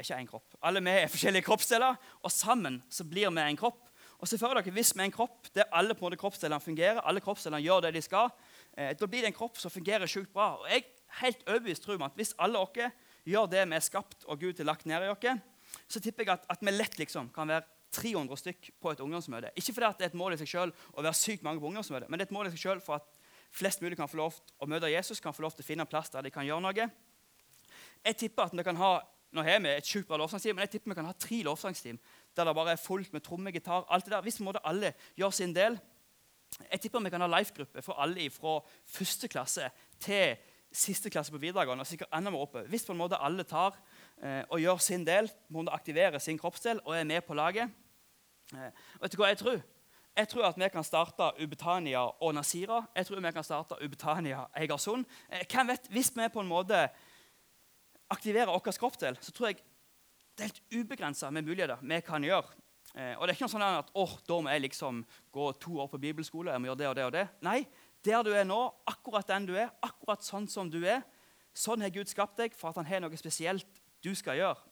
Ikke 0.00 0.18
en 0.18 0.30
kropp. 0.30 0.58
Alle 0.62 0.82
vi 0.84 0.94
er 0.94 1.10
forskjellige 1.10 1.46
kroppsdeler, 1.48 1.98
og 2.22 2.32
sammen 2.32 2.82
så 2.90 3.06
blir 3.08 3.32
vi 3.34 3.44
en 3.44 3.60
kropp. 3.60 3.82
Og 4.22 4.28
se 4.30 4.38
for 4.38 4.54
dere, 4.54 4.72
Hvis 4.72 4.94
vi 4.94 5.02
er 5.02 5.10
en 5.10 5.14
kropp 5.14 5.50
der 5.54 5.70
alle 5.72 5.94
på 5.94 6.04
en 6.04 6.10
måte 6.10 6.20
kroppsdelene 6.20 6.62
fungerer, 6.62 7.02
alle 7.04 7.20
kroppsdelene 7.20 7.62
gjør 7.62 7.82
det 7.84 7.94
de 7.94 8.02
skal, 8.02 8.30
eh, 8.76 8.94
da 8.94 9.06
blir 9.06 9.20
det 9.20 9.32
en 9.32 9.40
kropp 9.40 9.58
som 9.58 9.70
fungerer 9.70 10.06
sjukt 10.06 10.32
bra. 10.32 10.54
Og 10.60 10.70
jeg 10.70 10.84
helt 11.20 11.42
overbevist 11.48 11.82
tror 11.82 11.98
meg 11.98 12.12
at 12.12 12.16
Hvis 12.16 12.34
alle 12.38 12.66
dere 12.74 12.92
gjør 13.26 13.50
det 13.50 13.68
vi 13.68 13.76
er 13.76 13.80
skapt 13.80 14.24
og 14.24 14.40
Gud 14.40 14.56
har 14.58 14.64
lagt 14.64 14.86
ned 14.86 15.02
i 15.02 15.08
oss, 15.08 15.40
så 15.88 16.00
tipper 16.00 16.24
jeg 16.24 16.38
at, 16.38 16.46
at 16.48 16.60
vi 16.60 16.70
lett 16.70 16.98
liksom 16.98 17.30
kan 17.34 17.48
være 17.48 17.64
300 17.94 18.36
stykk 18.36 18.70
på 18.80 18.90
et 18.90 19.00
ungdomsmøte. 19.00 19.52
Ikke 19.56 19.72
fordi 19.74 19.92
det 19.98 20.06
er 20.06 20.12
et 20.12 20.18
mål 20.18 20.34
i 20.34 20.40
seg 20.40 20.50
selv 20.50 20.72
å 20.94 21.02
være 21.02 21.14
sykt 21.14 21.44
mange 21.46 21.60
på 21.60 21.68
ungdomsmøte, 21.70 22.08
men 22.08 22.18
det 22.18 22.26
er 22.26 22.32
et 22.32 22.36
mål 22.36 22.48
i 22.48 22.54
seg 22.54 22.62
selv 22.62 22.84
for 22.84 22.98
at 22.98 23.06
flest 23.54 23.82
mulig 23.82 23.96
kan 23.98 24.10
få 24.10 24.18
lov 24.18 24.36
til 24.36 24.54
å 24.62 24.68
møte 24.70 24.90
Jesus, 24.90 25.22
kan 25.22 25.34
få 25.34 25.44
lov 25.46 25.54
til 25.54 25.64
å 25.64 25.68
finne 25.68 25.86
en 25.86 25.90
plass 25.90 26.10
der 26.12 26.26
de 26.26 26.32
kan 26.34 26.46
gjøre 26.46 26.64
noe. 26.64 26.88
Jeg 28.04 28.16
tipper 28.20 28.48
at 28.48 28.56
vi 28.56 28.66
kan 28.66 28.80
ha 28.80 28.94
nå 29.34 29.42
har 29.42 29.58
vi 29.58 29.70
et 29.72 29.88
sjukt 29.88 30.06
bra 30.06 30.18
lovsangsteam, 30.20 30.54
men 30.54 30.68
jeg 30.68 30.76
tipper 30.76 30.92
vi 30.92 30.96
kan 31.00 31.08
ha 31.08 31.14
tre 31.18 31.40
lovsangsteam 31.42 31.96
der 32.36 32.46
det 32.46 32.54
bare 32.54 32.76
er 32.76 32.78
fullt 32.78 33.12
med 33.12 33.24
tromme, 33.26 33.50
gitar, 33.50 33.82
alt 33.90 34.06
det 34.06 34.12
der. 34.14 34.22
Hvis 34.22 34.38
måtte 34.46 34.62
alle 34.62 34.92
gjør 35.18 35.34
sin 35.34 35.54
del. 35.54 35.78
Jeg 36.70 36.84
tipper 36.84 37.02
vi 37.02 37.10
kan 37.10 37.24
ha 37.24 37.30
life-gruppe 37.32 37.82
for 37.82 37.98
alle 37.98 38.28
fra 38.30 38.60
første 38.86 39.30
klasse 39.30 39.70
til 39.98 40.36
siste 40.74 41.10
klasse 41.10 41.34
på 41.34 41.40
videregående. 41.42 41.82
og 41.82 41.86
sikkert 41.86 42.14
enda 42.14 42.30
mer 42.30 42.46
oppe. 42.46 42.62
Hvis 42.70 42.86
på 42.86 42.94
en 42.94 42.98
måte 42.98 43.18
alle 43.18 43.42
tar 43.42 43.74
eh, 44.22 44.42
og 44.50 44.60
gjør 44.60 44.78
sin 44.78 45.06
del, 45.06 45.30
må 45.48 45.66
aktivere 45.70 46.20
sin 46.20 46.38
kroppsdel 46.38 46.80
og 46.84 46.96
er 46.96 47.04
med 47.04 47.22
på 47.26 47.34
laget. 47.34 47.70
Eh, 48.54 48.70
vet 49.00 49.12
du 49.12 49.18
hva 49.18 49.30
jeg 49.32 49.38
tror? 49.42 49.62
Jeg 50.14 50.28
tror 50.30 50.46
at 50.46 50.58
vi 50.58 50.68
kan 50.70 50.84
starte 50.86 51.32
Ubetania 51.42 51.98
og 51.98 52.34
Nasira. 52.34 52.84
Jeg 52.94 53.06
tror 53.06 53.20
vi 53.20 53.32
kan 53.34 53.44
starte 53.44 53.78
Ubetania 53.82 54.44
Egersund. 54.56 55.04
Eh, 55.30 55.46
hvem 55.50 55.68
vet, 55.68 55.88
Hvis 55.90 56.12
vi 56.16 56.28
på 56.32 56.40
en 56.40 56.48
måte 56.48 56.88
aktiverer 58.10 58.46
vår 58.46 58.58
kroppsdel, 58.78 59.18
så 59.20 59.32
tror 59.32 59.46
jeg 59.46 59.56
det 60.38 60.44
er 60.44 60.50
helt 60.52 60.62
ubegrensa 60.74 61.30
med 61.30 61.42
muligheter 61.42 61.78
vi 61.82 62.00
kan 62.00 62.22
gjøre. 62.22 62.46
Eh, 62.94 63.18
og 63.18 63.26
det 63.26 63.32
er 63.32 63.34
ikke 63.34 63.46
noe 63.48 63.54
sånn 63.56 63.66
at 63.66 63.90
oh, 63.94 64.12
da 64.28 64.40
må 64.40 64.50
jeg 64.50 64.62
liksom 64.68 65.04
gå 65.32 65.52
to 65.52 65.78
år 65.82 65.88
på 65.90 65.98
bibelskole. 65.98 66.52
jeg 66.52 66.60
må 66.60 66.66
gjøre 66.66 66.78
det 66.78 66.88
og 66.88 66.96
det 66.96 67.04
og 67.04 67.12
det. 67.12 67.26
Nei, 67.42 67.66
der 68.04 68.22
du 68.22 68.30
er 68.34 68.44
nå, 68.44 68.60
akkurat 68.86 69.26
den 69.26 69.46
du 69.46 69.56
er, 69.56 69.72
akkurat 69.82 70.22
sånn 70.22 70.46
som 70.48 70.70
du 70.70 70.84
er, 70.86 71.02
sånn 71.54 71.82
har 71.82 71.90
Gud 71.90 72.06
skapt 72.06 72.36
deg 72.38 72.54
for 72.54 72.70
at 72.70 72.76
han 72.76 72.86
har 72.86 73.00
noe 73.02 73.16
spesielt 73.16 73.82
du 74.04 74.14
skal 74.14 74.38
gjøre. 74.38 74.62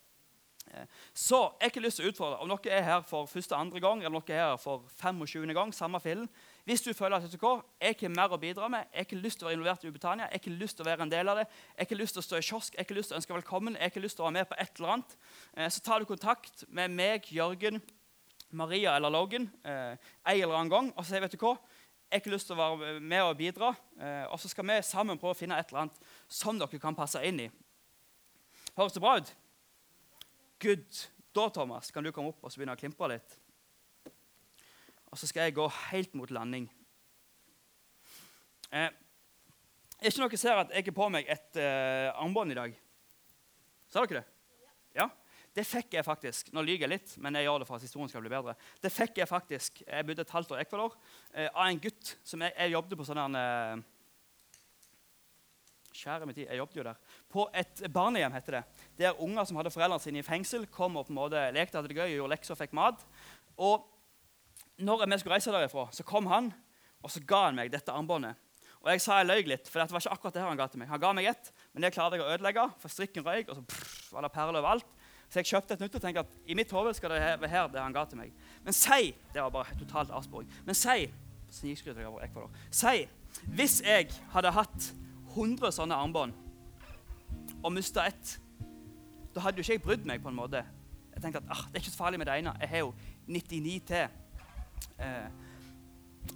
Eh, 0.71 0.87
så 1.15 1.37
jeg 1.37 1.67
har 1.67 1.73
ikke 1.73 1.83
lyst 1.85 1.99
til 2.01 2.07
å 2.07 2.13
utfordre 2.13 2.41
om 2.43 2.51
dere 2.53 2.77
er 2.79 2.85
her 2.87 3.05
for 3.07 3.29
første 3.31 3.57
andre 3.57 3.81
gang 3.83 4.03
eller 4.05 4.23
dere 4.27 4.39
er 4.39 4.51
her 4.53 4.61
for 4.61 4.85
25. 5.01 5.55
gang. 5.55 5.73
samme 5.75 6.01
film. 6.01 6.29
Hvis 6.65 6.83
du 6.83 6.93
føler 6.95 7.17
at 7.17 7.25
vet 7.25 7.33
du 7.33 7.43
hva, 7.43 7.57
jeg 7.81 8.11
mer 8.11 8.31
å 8.33 8.39
bidra 8.39 8.69
med, 8.71 8.87
jeg 8.93 9.03
har 9.03 9.07
ikke 9.09 9.23
lyst 9.23 9.39
til 9.39 9.47
å 9.47 9.49
være 9.49 9.57
involvert 9.59 9.85
i 9.85 9.89
Ubetania, 9.89 10.25
jeg 10.25 10.39
har 10.39 10.43
ikke 10.43 10.61
lyst 10.61 10.77
til 10.77 10.85
å 10.85 10.91
være 10.91 11.03
en 11.03 11.11
del 11.11 11.29
av 11.29 11.41
det, 11.41 11.47
jeg 11.51 11.81
har 11.81 11.89
ikke 11.89 11.99
lyst 11.99 12.15
til 12.15 12.23
å 12.23 12.27
stå 12.29 12.39
i 12.39 12.47
kiosk, 12.47 12.75
jeg 12.75 12.79
har 12.79 12.87
ikke 12.87 12.99
lyst 13.01 13.11
til 13.11 13.17
å 13.17 13.19
ønske 13.19 13.35
velkommen, 13.35 13.75
jeg 13.75 13.83
har 13.83 13.91
ikke 13.91 14.05
lyst 14.05 14.17
til 14.17 14.23
å 14.23 14.29
være 14.29 14.37
med 14.39 14.49
på 14.49 14.59
et 14.63 14.79
eller 14.79 14.95
annet, 14.95 15.17
eh, 15.57 15.69
så 15.75 15.83
tar 15.83 15.99
du 15.99 16.07
kontakt 16.07 16.65
med 16.69 16.95
meg, 16.95 17.27
Jørgen, 17.35 17.83
Maria 18.53 18.95
eller 18.95 19.11
Logan 19.11 19.51
eh, 19.65 19.97
en 19.97 20.37
eller 20.37 20.55
annen 20.55 20.71
gang 20.71 20.93
og 20.93 21.07
sier 21.09 21.25
vet 21.25 21.35
du 21.35 21.41
hva, 21.43 21.57
jeg 22.13 22.21
har 22.21 22.23
ikke 22.23 22.35
lyst 22.35 22.51
til 22.51 22.59
å 22.59 22.61
være 22.61 22.95
med 23.01 23.23
og 23.25 23.39
bidra. 23.39 23.71
Og 24.29 24.37
så 24.37 24.51
skal 24.53 24.67
vi 24.69 24.75
sammen 24.85 25.17
prøve 25.17 25.33
å 25.33 25.39
finne 25.39 25.57
et 25.57 25.71
eller 25.71 25.87
annet 25.87 26.03
som 26.29 26.59
dere 26.61 26.81
kan 26.83 26.93
passe 26.93 27.23
inn 27.25 27.41
i. 27.41 27.47
Høres 28.77 28.93
det 28.93 29.01
bra 29.01 29.15
ut? 29.17 29.31
Good. 30.63 31.07
Da 31.35 31.49
Thomas, 31.51 31.91
kan 31.91 32.05
du 32.05 32.13
komme 32.15 32.31
opp 32.31 32.45
og 32.45 32.53
så 32.53 32.61
begynne 32.61 32.77
å 32.77 32.79
klimpe 32.79 33.09
litt. 33.11 33.39
Og 35.11 35.19
så 35.19 35.27
skal 35.27 35.49
jeg 35.49 35.57
gå 35.57 35.65
helt 35.91 36.13
mot 36.15 36.31
landing. 36.31 36.69
Eh, 38.71 38.93
ikke 40.03 40.23
noe 40.23 40.39
ser 40.41 40.61
at 40.61 40.71
jeg 40.73 40.87
har 40.87 40.95
på 40.97 41.09
meg 41.13 41.27
et 41.31 41.59
eh, 41.61 42.13
armbånd 42.15 42.55
i 42.55 42.59
dag? 42.59 42.77
Sa 43.91 44.05
dere 44.07 44.23
det? 44.23 44.69
Ja. 45.01 45.09
Det 45.53 45.67
fikk 45.69 45.99
jeg 45.99 46.07
faktisk. 46.07 46.49
Nå 46.57 46.63
lyver 46.65 46.87
jeg 46.87 46.93
litt, 46.95 47.15
men 47.21 47.37
jeg 47.37 47.45
gjør 47.45 47.61
det 47.61 47.69
for 47.69 47.77
at 47.77 47.85
historien 47.85 48.09
skal 48.09 48.23
bli 48.25 48.33
bedre. 48.33 48.55
Det 48.81 48.93
fikk 48.93 49.19
Jeg 49.21 49.29
faktisk, 49.29 49.83
jeg 49.85 50.07
bodde 50.09 50.25
et 50.25 50.33
halvt 50.33 50.55
år 50.55 50.63
i 50.63 50.65
Ecuador 50.65 50.95
eh, 51.35 51.49
av 51.49 51.67
en 51.67 51.83
gutt 51.83 52.15
som 52.25 52.41
jeg, 52.41 52.55
jeg 52.57 52.73
jobbet 52.73 53.01
på 53.03 53.09
sånn 53.11 53.37
eh, 53.37 53.83
Kjære 55.93 56.27
min 56.27 56.37
tid, 56.37 56.47
jeg 56.49 56.59
jobbet 56.59 56.77
jo 56.77 56.85
der. 56.87 57.01
På 57.31 57.47
et 57.55 57.83
barnehjem, 57.93 58.33
heter 58.33 58.59
det. 58.59 58.65
Der 58.99 59.21
unger 59.21 59.45
som 59.45 59.59
hadde 59.61 59.73
foreldrene 59.75 60.03
sine 60.03 60.23
i 60.23 60.27
fengsel, 60.27 60.67
kom 60.73 60.97
og 60.97 61.07
på 61.07 61.13
en 61.13 61.21
måte 61.21 61.47
lekte, 61.55 61.79
hadde 61.79 61.93
det 61.93 61.99
gøy, 61.99 62.15
gjorde 62.17 62.33
lekser 62.35 62.57
og 62.57 62.61
fikk 62.63 62.77
mat. 62.77 63.05
Og 63.61 63.89
når 64.83 65.05
vi 65.05 65.19
skulle 65.21 65.37
reise 65.37 65.53
derifra, 65.53 65.89
så 65.93 66.07
kom 66.09 66.31
han 66.33 66.53
og 67.03 67.11
så 67.11 67.23
ga 67.27 67.47
han 67.49 67.59
meg 67.59 67.71
dette 67.73 67.93
armbåndet. 67.93 68.39
Og 68.83 68.91
jeg 68.91 69.03
sa 69.05 69.21
jeg 69.21 69.29
løy 69.29 69.47
litt, 69.47 69.69
for 69.71 69.79
det 69.79 69.95
var 69.95 70.03
ikke 70.03 70.15
akkurat 70.17 70.37
det 70.37 70.43
han 70.43 70.59
ga 70.59 70.67
til 70.71 70.81
meg. 70.83 70.91
Han 70.91 71.03
ga 71.03 71.13
meg 71.15 71.29
ett, 71.31 71.53
men 71.75 71.85
det 71.85 71.93
klarte 71.95 72.19
jeg 72.19 72.25
å 72.25 72.31
ødelegge, 72.35 72.65
for 72.83 72.91
strikken 72.91 73.27
røyk, 73.27 73.51
og 73.51 73.59
så 73.59 73.65
pff, 73.71 74.09
var 74.15 74.27
det 74.27 74.33
perler 74.35 74.59
overalt. 74.59 74.89
Så 75.31 75.41
jeg 75.41 75.49
kjøpte 75.53 75.77
et 75.77 75.83
nytt 75.85 75.95
og 75.97 76.03
tenkte 76.03 76.25
at 76.27 76.33
i 76.51 76.57
mitt 76.59 76.73
hode 76.75 76.93
skal 76.97 77.15
det 77.15 77.21
være 77.23 77.51
her 77.51 77.71
det 77.73 77.81
han 77.81 77.95
ga 77.95 78.03
til 78.05 78.19
meg. 78.21 78.35
Men 78.67 78.77
si 78.77 79.15
Det 79.33 79.41
var 79.41 79.55
bare 79.55 79.79
totalt 79.81 80.11
avsporing. 80.13 80.51
Men 80.67 80.77
si 80.77 81.09
Si 81.53 81.73
hvis 83.53 83.81
jeg 83.85 84.09
hadde 84.33 84.51
hatt 84.53 84.87
100 85.33 85.73
sånne 85.73 85.97
armbånd 85.97 86.35
og 87.63 87.73
mista 87.73 88.07
ett, 88.09 88.39
da 89.35 89.45
hadde 89.45 89.61
jo 89.61 89.65
ikke 89.65 89.77
jeg 89.79 89.83
brydd 89.83 90.09
meg. 90.09 90.23
på 90.23 90.29
en 90.29 90.37
måte. 90.37 90.65
Jeg 91.15 91.23
tenkte 91.23 91.41
at 91.45 91.51
ah, 91.51 91.63
det 91.69 91.79
er 91.79 91.85
ikke 91.85 91.95
så 91.95 91.97
farlig 91.97 92.19
med 92.19 92.27
det 92.27 92.39
ene. 92.39 92.55
Jeg 92.61 92.69
har 92.69 92.79
jo 92.79 92.95
99 93.29 93.81
til. 93.87 94.09
Eh, 94.99 95.29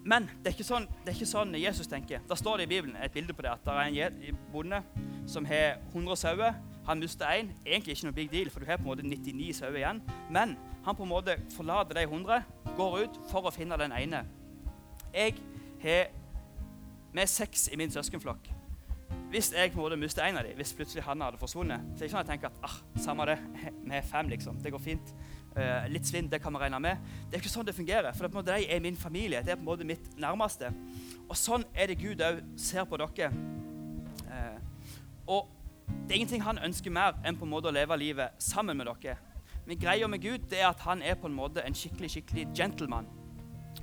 men 0.04 0.28
det 0.44 0.52
er, 0.52 0.64
sånn, 0.66 0.86
det 1.04 1.10
er, 1.10 1.16
ikke 1.16 1.28
sånn, 1.28 1.54
Jesus 1.58 1.90
tenker. 1.90 2.22
Da 2.28 2.38
står 2.38 2.60
det 2.60 2.66
i 2.66 2.72
Bibelen 2.74 2.96
et 3.02 3.12
bilde 3.14 3.34
på 3.34 3.42
det 3.42 3.52
at 3.52 3.66
det 3.66 3.74
er 3.74 4.16
en 4.30 4.38
bonde 4.52 4.82
som 5.26 5.46
har 5.46 5.80
100 5.92 6.16
sauer. 6.22 6.58
Han 6.86 7.02
mister 7.02 7.26
én. 7.34 7.50
Egentlig 7.64 7.96
ikke 7.96 8.08
noe 8.08 8.16
big 8.16 8.30
deal, 8.32 8.50
for 8.50 8.62
du 8.62 8.70
har 8.70 8.78
på 8.78 8.86
en 8.86 8.92
måte 8.92 9.06
99 9.06 9.52
sauer 9.60 9.80
igjen. 9.82 10.02
Men 10.30 10.56
han 10.86 10.96
på 10.96 11.06
en 11.06 11.10
måte 11.10 11.38
forlater 11.56 11.98
de 11.98 12.06
100, 12.06 12.42
går 12.76 13.00
ut 13.02 13.18
for 13.30 13.46
å 13.46 13.54
finne 13.54 13.78
den 13.80 13.94
ene. 13.96 14.22
Jeg 15.14 15.38
har 15.82 16.12
er 17.16 17.26
seks 17.30 17.70
i 17.72 17.76
min 17.80 17.90
søskenflokk. 17.90 18.55
Hvis 19.30 19.52
jeg 19.52 19.72
på 19.72 19.80
en 19.80 19.82
måte 19.82 19.96
mister 19.98 20.22
en 20.22 20.38
av 20.38 20.44
dem, 20.46 20.54
hvis 20.56 20.72
plutselig 20.78 21.02
han 21.02 21.22
hadde 21.24 21.38
forsvunnet, 21.40 21.82
så 21.82 21.96
er 21.96 21.98
det 21.98 22.06
ikke 22.06 22.12
sånn 22.12 22.20
at 22.20 22.28
jeg 22.28 22.38
tenker 22.38 22.52
at 22.52 22.68
ah, 22.68 22.76
samme 23.02 23.26
det, 23.26 23.38
vi 23.88 23.96
er 23.98 24.06
fem, 24.06 24.28
liksom. 24.30 24.60
Det 24.62 24.72
går 24.74 24.82
fint. 24.82 25.10
Uh, 25.56 25.86
litt 25.88 26.04
svinn, 26.04 26.28
det 26.28 26.38
kan 26.44 26.52
vi 26.52 26.60
regne 26.60 26.78
med. 26.84 27.02
Det 27.26 27.38
er 27.38 27.42
ikke 27.42 27.50
sånn 27.50 27.66
det 27.66 27.74
fungerer. 27.74 28.12
For 28.12 28.22
det 28.22 28.28
er 28.28 28.34
på 28.34 28.38
en 28.38 28.44
måte 28.44 28.58
de 28.60 28.70
er 28.76 28.82
min 28.84 28.98
familie. 29.00 29.42
Det 29.42 29.54
er 29.54 29.58
på 29.58 29.64
en 29.64 29.70
måte 29.70 29.88
mitt 29.88 30.10
nærmeste. 30.20 30.70
Og 31.26 31.34
sånn 31.40 31.64
er 31.74 31.90
det 31.90 31.98
Gud 32.02 32.22
òg 32.22 32.42
ser 32.60 32.86
på 32.86 33.00
dere. 33.02 33.30
Uh, 34.28 34.58
og 35.38 35.48
det 35.86 36.14
er 36.14 36.18
ingenting 36.20 36.44
han 36.46 36.60
ønsker 36.62 36.92
mer 36.94 37.16
enn 37.26 37.38
på 37.38 37.46
en 37.48 37.54
måte 37.54 37.70
å 37.70 37.74
leve 37.74 37.98
livet 37.98 38.36
sammen 38.42 38.78
med 38.78 38.90
dere. 38.92 39.16
Men 39.66 39.80
greia 39.82 40.06
med 40.06 40.22
Gud 40.22 40.46
det 40.52 40.60
er 40.60 40.68
at 40.68 40.84
han 40.86 41.02
er 41.02 41.18
på 41.18 41.26
en 41.26 41.34
måte 41.34 41.64
en 41.66 41.74
skikkelig 41.74 42.12
skikkelig 42.14 42.46
gentleman. 42.54 43.08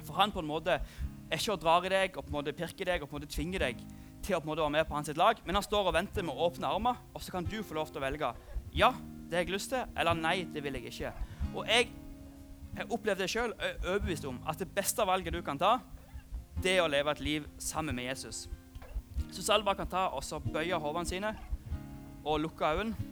For 0.06 0.15
han 0.21 0.32
på 0.32 0.39
en 0.39 0.47
måte 0.47 0.77
er 0.79 1.41
ikke 1.41 1.58
å 1.58 1.60
drar 1.60 1.84
i 1.88 1.91
deg 1.91 2.15
og 2.15 2.23
på 2.23 2.32
en 2.32 2.38
måte 2.38 2.56
pirker 2.56 2.88
deg 2.88 3.03
og 3.03 3.10
på 3.10 3.17
en 3.17 3.21
måte 3.23 3.34
tvinger 3.34 3.65
deg 3.65 3.84
til 4.23 4.38
å 4.38 4.41
på 4.41 4.47
en 4.47 4.53
måte 4.53 4.63
være 4.63 4.75
med 4.77 4.88
på 4.88 4.95
hans 4.95 5.12
lag, 5.19 5.39
men 5.45 5.59
han 5.59 5.65
står 5.65 5.89
og 5.89 5.95
venter 5.97 6.25
med 6.25 6.39
åpne 6.45 6.69
armer, 6.69 7.01
og 7.13 7.21
så 7.21 7.36
kan 7.36 7.47
du 7.47 7.57
få 7.63 7.77
lov 7.77 7.91
til 7.91 8.01
å 8.01 8.05
velge 8.05 8.33
ja, 8.73 8.89
det 9.29 9.38
har 9.38 9.43
jeg 9.43 9.53
lyst 9.53 9.69
til, 9.69 9.83
eller 9.97 10.17
nei, 10.17 10.47
det 10.49 10.63
vil 10.65 10.79
jeg 10.79 10.89
ikke. 10.89 11.12
Og 11.53 11.67
jeg 11.69 11.91
har 12.77 12.89
opplevd 12.89 13.21
det 13.21 13.29
sjøl, 13.29 13.53
overbevist 13.83 14.25
om 14.25 14.39
at 14.49 14.62
det 14.62 14.69
beste 14.73 15.05
valget 15.05 15.36
du 15.36 15.43
kan 15.45 15.59
ta, 15.62 15.75
det 16.63 16.77
er 16.77 16.83
å 16.83 16.89
leve 16.89 17.13
et 17.13 17.21
liv 17.21 17.45
sammen 17.62 17.95
med 17.97 18.07
Jesus. 18.07 18.47
Så 19.33 19.45
Salva 19.45 19.75
kan 19.77 19.89
ta 19.89 20.07
og 20.13 20.23
så 20.25 20.39
bøye 20.41 20.79
hodene 20.81 21.09
sine 21.09 21.33
og 22.23 22.39
lukke 22.41 22.65
øynene. 22.65 23.09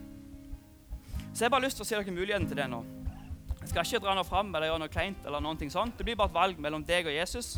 Så 1.32 1.44
jeg 1.44 1.46
har 1.46 1.54
bare 1.54 1.64
lyst 1.64 1.78
til 1.78 1.86
å 1.86 1.88
si 1.88 1.94
dere 1.94 2.14
muligheten 2.14 2.48
til 2.48 2.58
det 2.58 2.68
nå. 2.68 2.82
Jeg 3.62 3.70
skal 3.70 3.86
ikke 3.86 4.02
dra 4.04 4.16
noe 4.18 4.26
fram 4.26 4.50
eller 4.50 4.68
gjøre 4.68 4.82
noe 4.82 4.92
kleint. 4.92 5.26
eller 5.26 5.40
noe 5.40 5.70
sånt. 5.70 5.96
Det 5.96 6.04
blir 6.04 6.16
bare 6.16 6.28
et 6.28 6.34
valg 6.34 6.58
mellom 6.58 6.84
deg 6.84 7.06
og 7.06 7.14
Jesus. 7.14 7.56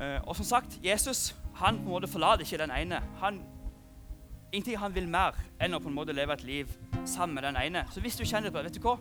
Eh, 0.00 0.20
og 0.26 0.36
som 0.36 0.44
sagt, 0.44 0.78
Jesus 0.82 1.34
han 1.54 1.78
på 1.78 1.86
en 1.86 1.92
måte 1.94 2.10
forlater 2.10 2.44
ikke 2.44 2.58
den 2.58 2.72
ene. 2.74 3.00
Han, 3.20 3.40
ingenting 4.52 4.78
han 4.78 4.94
vil 4.94 5.08
mer 5.10 5.38
enn 5.62 5.76
å 5.76 5.82
på 5.82 5.90
en 5.90 5.96
måte 5.96 6.14
leve 6.16 6.34
et 6.34 6.46
liv 6.46 6.72
sammen 7.04 7.36
med 7.38 7.46
den 7.46 7.58
ene. 7.60 7.84
Så 7.94 8.02
hvis 8.02 8.18
du 8.18 8.24
kjenner 8.24 8.50
på 8.50 8.58
det, 8.58 8.72
vet 8.72 8.80
du 8.80 8.86
hva? 8.86 8.96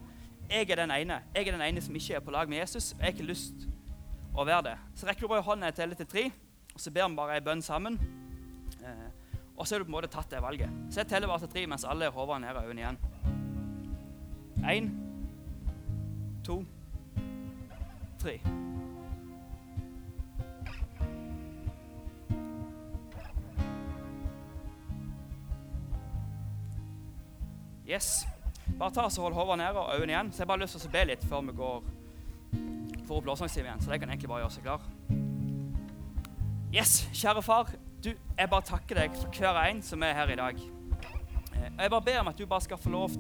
Jeg 0.50 0.68
er 0.70 0.76
den 0.76 0.92
ene 0.92 1.22
Jeg 1.34 1.48
er 1.48 1.56
den 1.56 1.62
ene 1.64 1.82
som 1.82 1.96
ikke 1.96 2.18
er 2.18 2.24
på 2.24 2.32
lag 2.32 2.50
med 2.50 2.60
Jesus. 2.60 2.92
Jeg 2.92 3.06
har 3.06 3.14
ikke 3.16 3.30
lyst 3.30 3.68
å 4.34 4.46
være 4.46 4.66
det. 4.70 4.76
Så 4.98 5.08
rekker 5.08 5.26
du 5.26 5.32
bare 5.32 5.46
hånda 5.46 5.70
jeg 5.72 5.78
teller 5.82 5.98
til 5.98 6.10
tre, 6.10 6.24
og 6.74 6.82
så 6.82 6.92
ber 6.92 7.08
vi 7.08 7.18
bare 7.18 7.38
ei 7.38 7.46
bønn 7.46 7.62
sammen. 7.62 8.00
Eh, 8.82 9.10
og 9.58 9.68
så 9.68 9.76
har 9.76 9.84
du 9.84 9.86
på 9.86 9.94
en 9.94 9.98
måte 9.98 10.12
tatt 10.12 10.32
det 10.34 10.42
valget. 10.42 10.70
Så 10.90 11.04
jeg 11.04 11.12
teller 11.12 11.30
bare 11.30 11.46
til 11.46 11.54
tre 11.54 11.66
mens 11.70 11.86
alle 11.86 12.10
hoder 12.10 12.42
ned 12.42 12.58
i 12.58 12.66
øynene 12.66 12.82
igjen. 12.82 13.02
Én, 14.64 14.92
to, 16.46 16.64
tre. 18.20 18.40
Yes. 27.88 28.28
Bare 28.80 28.94
ta 28.96 29.04
og 29.08 29.12
Hold 29.12 29.34
hodet 29.34 29.58
nede 29.60 29.80
og 29.80 29.96
øynene 29.96 30.14
igjen. 30.14 30.32
Så 30.32 30.44
jeg 30.44 30.48
bare 30.48 30.58
har 30.58 30.64
lyst 30.64 30.80
til 30.80 30.90
å 30.90 30.94
be 30.94 31.06
litt 31.10 31.26
før 31.28 31.42
vi 31.48 31.56
går 31.58 31.84
for 33.08 33.18
opp 33.18 33.26
lovsangstimen 33.28 33.70
igjen. 33.72 33.82
Så 33.84 33.92
det 33.92 34.00
kan 34.00 34.14
egentlig 34.14 34.30
bare 34.32 34.46
gjøre 34.46 34.56
seg 34.56 34.64
klar. 34.68 34.86
Yes, 36.74 36.94
kjære 37.14 37.44
far. 37.44 37.74
Du, 38.04 38.10
jeg 38.10 38.50
bare 38.50 38.66
takker 38.68 39.04
deg 39.04 39.18
for 39.20 39.36
hver 39.36 39.60
en 39.68 39.84
som 39.86 40.04
er 40.04 40.16
her 40.16 40.32
i 40.32 40.40
dag. 40.40 40.64
Eh, 40.64 41.68
jeg 41.68 41.92
bare 41.92 42.08
ber 42.08 42.22
om 42.24 42.32
at 42.32 42.40
du 42.40 42.48
bare 42.48 42.66
skal 42.66 42.80
få 42.80 42.90
lov 42.90 43.20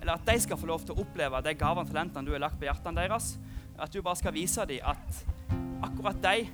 eller 0.00 0.18
at 0.18 0.26
de 0.28 0.40
skal 0.40 0.58
få 0.60 0.66
lov 0.68 0.82
til 0.84 0.92
å 0.92 1.00
oppleve 1.00 1.38
de 1.46 1.54
gavene 1.56 1.86
og 1.86 1.88
talentene 1.88 2.28
du 2.28 2.34
har 2.34 2.42
lagt 2.42 2.58
på 2.60 2.66
hjertene 2.66 3.00
deres. 3.00 3.38
At 3.80 3.94
du 3.94 4.02
bare 4.04 4.20
skal 4.20 4.34
vise 4.36 4.66
dem 4.68 4.84
at 4.84 5.22
akkurat 5.86 6.18
de, 6.26 6.44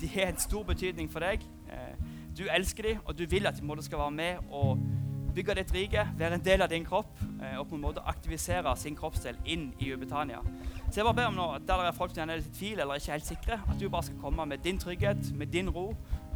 de 0.00 0.08
har 0.16 0.32
en 0.32 0.40
stor 0.42 0.64
betydning 0.66 1.10
for 1.12 1.22
deg. 1.22 1.44
Eh, 1.70 1.94
du 2.36 2.48
elsker 2.50 2.90
dem, 2.90 3.04
og 3.04 3.14
du 3.16 3.22
vil 3.30 3.46
at 3.46 3.60
de 3.60 3.84
skal 3.86 4.02
være 4.02 4.16
med 4.16 4.50
og 4.50 4.82
bygge 5.36 5.56
ditt 5.58 5.72
rike, 5.74 6.02
være 6.16 6.38
en 6.38 6.44
del 6.44 6.64
av 6.64 6.70
din 6.72 6.84
kropp 6.86 7.18
eh, 7.20 7.56
og 7.60 7.66
på 7.68 7.76
en 7.76 7.84
måte 7.84 8.04
aktivisere 8.08 8.72
sin 8.80 8.96
kroppsdel 8.96 9.36
inn 9.44 9.68
i 9.84 9.92
Ubetania. 9.92 10.40
Så 10.88 11.00
jeg 11.00 11.08
bare 11.08 11.18
ber 11.18 11.30
om 11.30 11.36
nå, 11.36 11.48
at 11.58 11.66
der 11.68 11.82
det 11.82 11.90
er 11.90 11.96
folk 11.96 12.14
som 12.16 12.30
er 12.32 12.40
i 12.40 12.54
tvil 12.56 12.80
eller 12.80 13.00
ikke 13.00 13.16
helt 13.16 13.28
sikre, 13.28 13.58
at 13.60 13.80
du 13.80 13.88
bare 13.92 14.08
skal 14.08 14.22
komme 14.22 14.46
med 14.48 14.64
din 14.64 14.80
trygghet, 14.80 15.32
med 15.36 15.52
din 15.52 15.68
ro, 15.70 15.90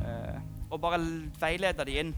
eh, 0.05 0.41
og 0.71 0.81
bare 0.83 1.01
veilede 1.41 1.87
dem 1.89 1.97
inn 2.03 2.13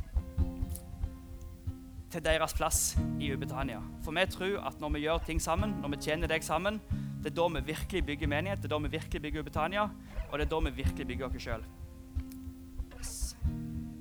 til 2.12 2.24
deres 2.24 2.52
plass 2.54 2.80
i 3.20 3.30
Ubetania. 3.32 3.80
For 4.04 4.12
vi 4.12 4.26
tror 4.28 4.66
at 4.68 4.80
når 4.80 4.96
vi 4.96 5.04
gjør 5.06 5.22
ting 5.26 5.42
sammen, 5.42 5.78
når 5.80 5.94
vi 5.94 6.00
tjener 6.08 6.28
deg 6.28 6.44
sammen, 6.44 6.80
det 7.22 7.30
er 7.30 7.36
da 7.38 7.46
vi 7.54 7.62
virkelig 7.70 8.02
bygger 8.06 8.28
menighet, 8.28 8.58
det 8.58 8.68
er 8.68 8.74
da 8.74 8.82
vi 8.82 8.90
virkelig 8.96 9.22
bygger 9.22 9.46
Ubetania, 9.46 9.86
og 10.30 10.38
det 10.38 10.46
er 10.46 10.50
da 10.50 10.58
vi 10.66 10.74
virkelig 10.82 11.06
bygger 11.06 11.30
oss 11.30 11.46
sjøl. 11.46 11.64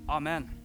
Amen. 0.09 0.60